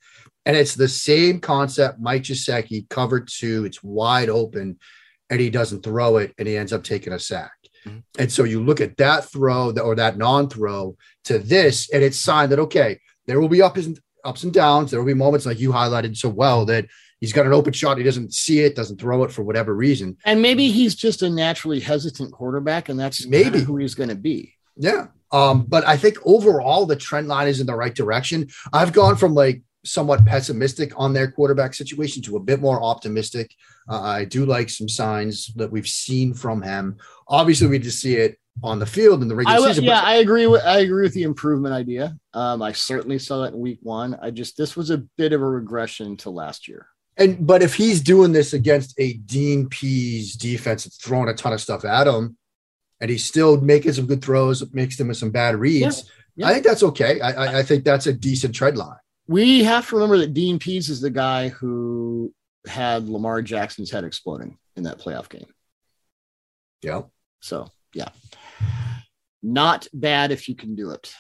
And 0.47 0.57
it's 0.57 0.73
the 0.73 0.87
same 0.87 1.39
concept. 1.39 1.99
Mike 1.99 2.23
Gesicki 2.23 2.89
covered 2.89 3.27
two, 3.27 3.65
it's 3.65 3.83
wide 3.83 4.29
open, 4.29 4.79
and 5.29 5.39
he 5.39 5.51
doesn't 5.51 5.83
throw 5.83 6.17
it, 6.17 6.33
and 6.39 6.47
he 6.47 6.57
ends 6.57 6.73
up 6.73 6.83
taking 6.83 7.13
a 7.13 7.19
sack. 7.19 7.51
Mm-hmm. 7.85 7.99
And 8.17 8.31
so 8.31 8.45
you 8.45 8.63
look 8.63 8.81
at 8.81 8.97
that 8.97 9.25
throw 9.25 9.71
or 9.77 9.93
that 9.93 10.17
non 10.17 10.49
throw 10.49 10.97
to 11.25 11.37
this, 11.37 11.91
and 11.91 12.01
it's 12.01 12.17
signed 12.17 12.51
that, 12.51 12.59
okay, 12.59 12.99
there 13.27 13.39
will 13.39 13.49
be 13.49 13.61
up 13.61 13.77
ups 14.23 14.43
and 14.43 14.53
downs. 14.53 14.89
There 14.89 14.99
will 14.99 15.05
be 15.05 15.13
moments 15.13 15.45
like 15.45 15.59
you 15.59 15.71
highlighted 15.71 16.17
so 16.17 16.29
well 16.29 16.65
that 16.65 16.87
he's 17.19 17.33
got 17.33 17.45
an 17.45 17.53
open 17.53 17.73
shot. 17.73 17.97
He 17.97 18.03
doesn't 18.03 18.33
see 18.33 18.59
it, 18.59 18.75
doesn't 18.75 18.99
throw 18.99 19.23
it 19.23 19.31
for 19.31 19.43
whatever 19.43 19.73
reason. 19.73 20.17
And 20.25 20.41
maybe 20.41 20.71
he's 20.71 20.95
just 20.95 21.21
a 21.21 21.29
naturally 21.29 21.79
hesitant 21.79 22.31
quarterback, 22.31 22.89
and 22.89 22.99
that's 22.99 23.25
maybe 23.27 23.59
who 23.59 23.77
he's 23.77 23.95
going 23.95 24.09
to 24.09 24.15
be. 24.15 24.53
Yeah. 24.75 25.07
Um, 25.31 25.65
but 25.67 25.85
I 25.85 25.97
think 25.97 26.17
overall 26.25 26.85
the 26.85 26.95
trend 26.95 27.27
line 27.27 27.47
is 27.47 27.59
in 27.59 27.67
the 27.67 27.75
right 27.75 27.93
direction. 27.93 28.47
I've 28.71 28.93
gone 28.93 29.15
from 29.15 29.33
like 29.33 29.61
somewhat 29.83 30.25
pessimistic 30.25 30.93
on 30.95 31.13
their 31.13 31.31
quarterback 31.31 31.73
situation 31.73 32.21
to 32.23 32.37
a 32.37 32.39
bit 32.39 32.61
more 32.61 32.81
optimistic. 32.81 33.53
Uh, 33.89 34.01
I 34.01 34.25
do 34.25 34.45
like 34.45 34.69
some 34.69 34.87
signs 34.87 35.47
that 35.55 35.71
we've 35.71 35.87
seen 35.87 36.33
from 36.33 36.61
him. 36.61 36.97
Obviously, 37.27 37.67
we 37.67 37.79
just 37.79 37.99
see 37.99 38.15
it 38.15 38.37
on 38.63 38.79
the 38.79 38.85
field 38.85 39.21
in 39.21 39.27
the 39.27 39.35
regular 39.35 39.67
I, 39.67 39.67
season. 39.67 39.83
Yeah, 39.83 40.01
I 40.01 40.15
agree 40.15 40.47
with 40.47 40.63
I 40.63 40.79
agree 40.79 41.03
with 41.03 41.13
the 41.13 41.23
improvement 41.23 41.73
idea. 41.73 42.17
Um, 42.33 42.61
I 42.61 42.71
certainly 42.71 43.19
saw 43.19 43.41
that 43.43 43.53
in 43.53 43.59
week 43.59 43.79
one. 43.81 44.17
I 44.21 44.31
just 44.31 44.57
this 44.57 44.75
was 44.75 44.89
a 44.89 44.99
bit 45.17 45.33
of 45.33 45.41
a 45.41 45.47
regression 45.47 46.17
to 46.17 46.29
last 46.29 46.67
year. 46.67 46.87
And 47.17 47.45
but 47.45 47.63
if 47.63 47.75
he's 47.75 48.01
doing 48.01 48.31
this 48.31 48.53
against 48.53 48.93
a 48.99 49.13
Dean 49.13 49.67
Pees 49.67 50.35
defense 50.35 50.83
that's 50.83 50.97
throwing 50.97 51.29
a 51.29 51.33
ton 51.33 51.53
of 51.53 51.61
stuff 51.61 51.83
at 51.83 52.07
him, 52.07 52.37
and 53.01 53.09
he's 53.09 53.25
still 53.25 53.59
making 53.59 53.93
some 53.93 54.05
good 54.05 54.23
throws, 54.23 54.63
makes 54.73 54.97
them 54.97 55.07
with 55.07 55.17
some 55.17 55.31
bad 55.31 55.55
reads, 55.55 56.03
yeah, 56.03 56.11
yeah. 56.35 56.47
I 56.47 56.53
think 56.53 56.65
that's 56.65 56.83
okay. 56.83 57.19
I, 57.21 57.59
I 57.59 57.63
think 57.63 57.83
that's 57.83 58.07
a 58.07 58.13
decent 58.13 58.55
tread 58.55 58.77
line. 58.77 58.97
We 59.27 59.63
have 59.63 59.89
to 59.89 59.95
remember 59.95 60.17
that 60.19 60.33
Dean 60.33 60.59
Pees 60.59 60.89
is 60.89 61.01
the 61.01 61.09
guy 61.09 61.49
who 61.49 62.33
had 62.67 63.09
Lamar 63.09 63.41
Jackson's 63.41 63.91
head 63.91 64.03
exploding 64.03 64.57
in 64.75 64.83
that 64.83 64.99
playoff 64.99 65.29
game. 65.29 65.47
Yeah. 66.81 67.03
So 67.41 67.71
yeah, 67.93 68.09
not 69.41 69.87
bad 69.93 70.31
if 70.31 70.47
you 70.47 70.55
can 70.55 70.75
do 70.75 70.91
it. 70.91 71.13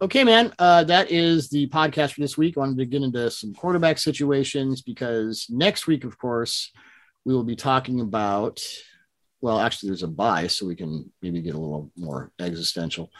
Okay, 0.00 0.22
man. 0.22 0.52
Uh, 0.58 0.84
that 0.84 1.10
is 1.10 1.48
the 1.48 1.68
podcast 1.68 2.12
for 2.12 2.20
this 2.20 2.38
week. 2.38 2.56
I 2.56 2.60
wanted 2.60 2.78
to 2.78 2.86
get 2.86 3.02
into 3.02 3.30
some 3.30 3.52
quarterback 3.52 3.98
situations 3.98 4.80
because 4.80 5.46
next 5.50 5.88
week, 5.88 6.04
of 6.04 6.16
course, 6.18 6.70
we 7.24 7.34
will 7.34 7.44
be 7.44 7.56
talking 7.56 8.00
about. 8.00 8.60
Well, 9.40 9.58
actually, 9.58 9.90
there's 9.90 10.04
a 10.04 10.08
buy, 10.08 10.46
so 10.46 10.66
we 10.66 10.76
can 10.76 11.12
maybe 11.20 11.40
get 11.40 11.54
a 11.54 11.58
little 11.58 11.90
more 11.96 12.30
existential. 12.40 13.10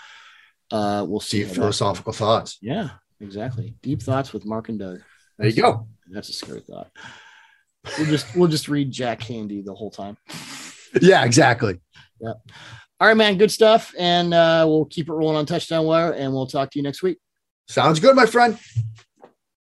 Uh, 0.70 1.04
we'll 1.08 1.20
see. 1.20 1.44
Deep 1.44 1.54
philosophical 1.54 2.12
thoughts. 2.12 2.58
Yeah, 2.60 2.90
exactly. 3.20 3.74
Deep 3.82 4.02
thoughts 4.02 4.32
with 4.32 4.44
Mark 4.44 4.68
and 4.68 4.78
Doug. 4.78 5.00
There 5.36 5.48
you 5.48 5.60
go. 5.60 5.88
That's 6.10 6.28
a 6.28 6.32
scary 6.32 6.60
thought. 6.60 6.90
We'll 7.96 8.06
just 8.06 8.36
we'll 8.36 8.48
just 8.48 8.68
read 8.68 8.90
Jack 8.90 9.20
Handey 9.20 9.64
the 9.64 9.74
whole 9.74 9.90
time. 9.90 10.16
Yeah, 11.02 11.22
exactly. 11.26 11.80
Yeah. 12.18 12.32
All 13.00 13.06
right, 13.06 13.16
man. 13.16 13.38
Good 13.38 13.52
stuff. 13.52 13.94
And 13.98 14.34
uh, 14.34 14.64
we'll 14.66 14.86
keep 14.86 15.08
it 15.08 15.12
rolling 15.12 15.36
on 15.36 15.46
Touchdown 15.46 15.84
Wire, 15.84 16.12
and 16.12 16.32
we'll 16.32 16.46
talk 16.46 16.70
to 16.70 16.78
you 16.78 16.82
next 16.82 17.02
week. 17.02 17.18
Sounds 17.68 18.00
good, 18.00 18.16
my 18.16 18.26
friend. 18.26 18.58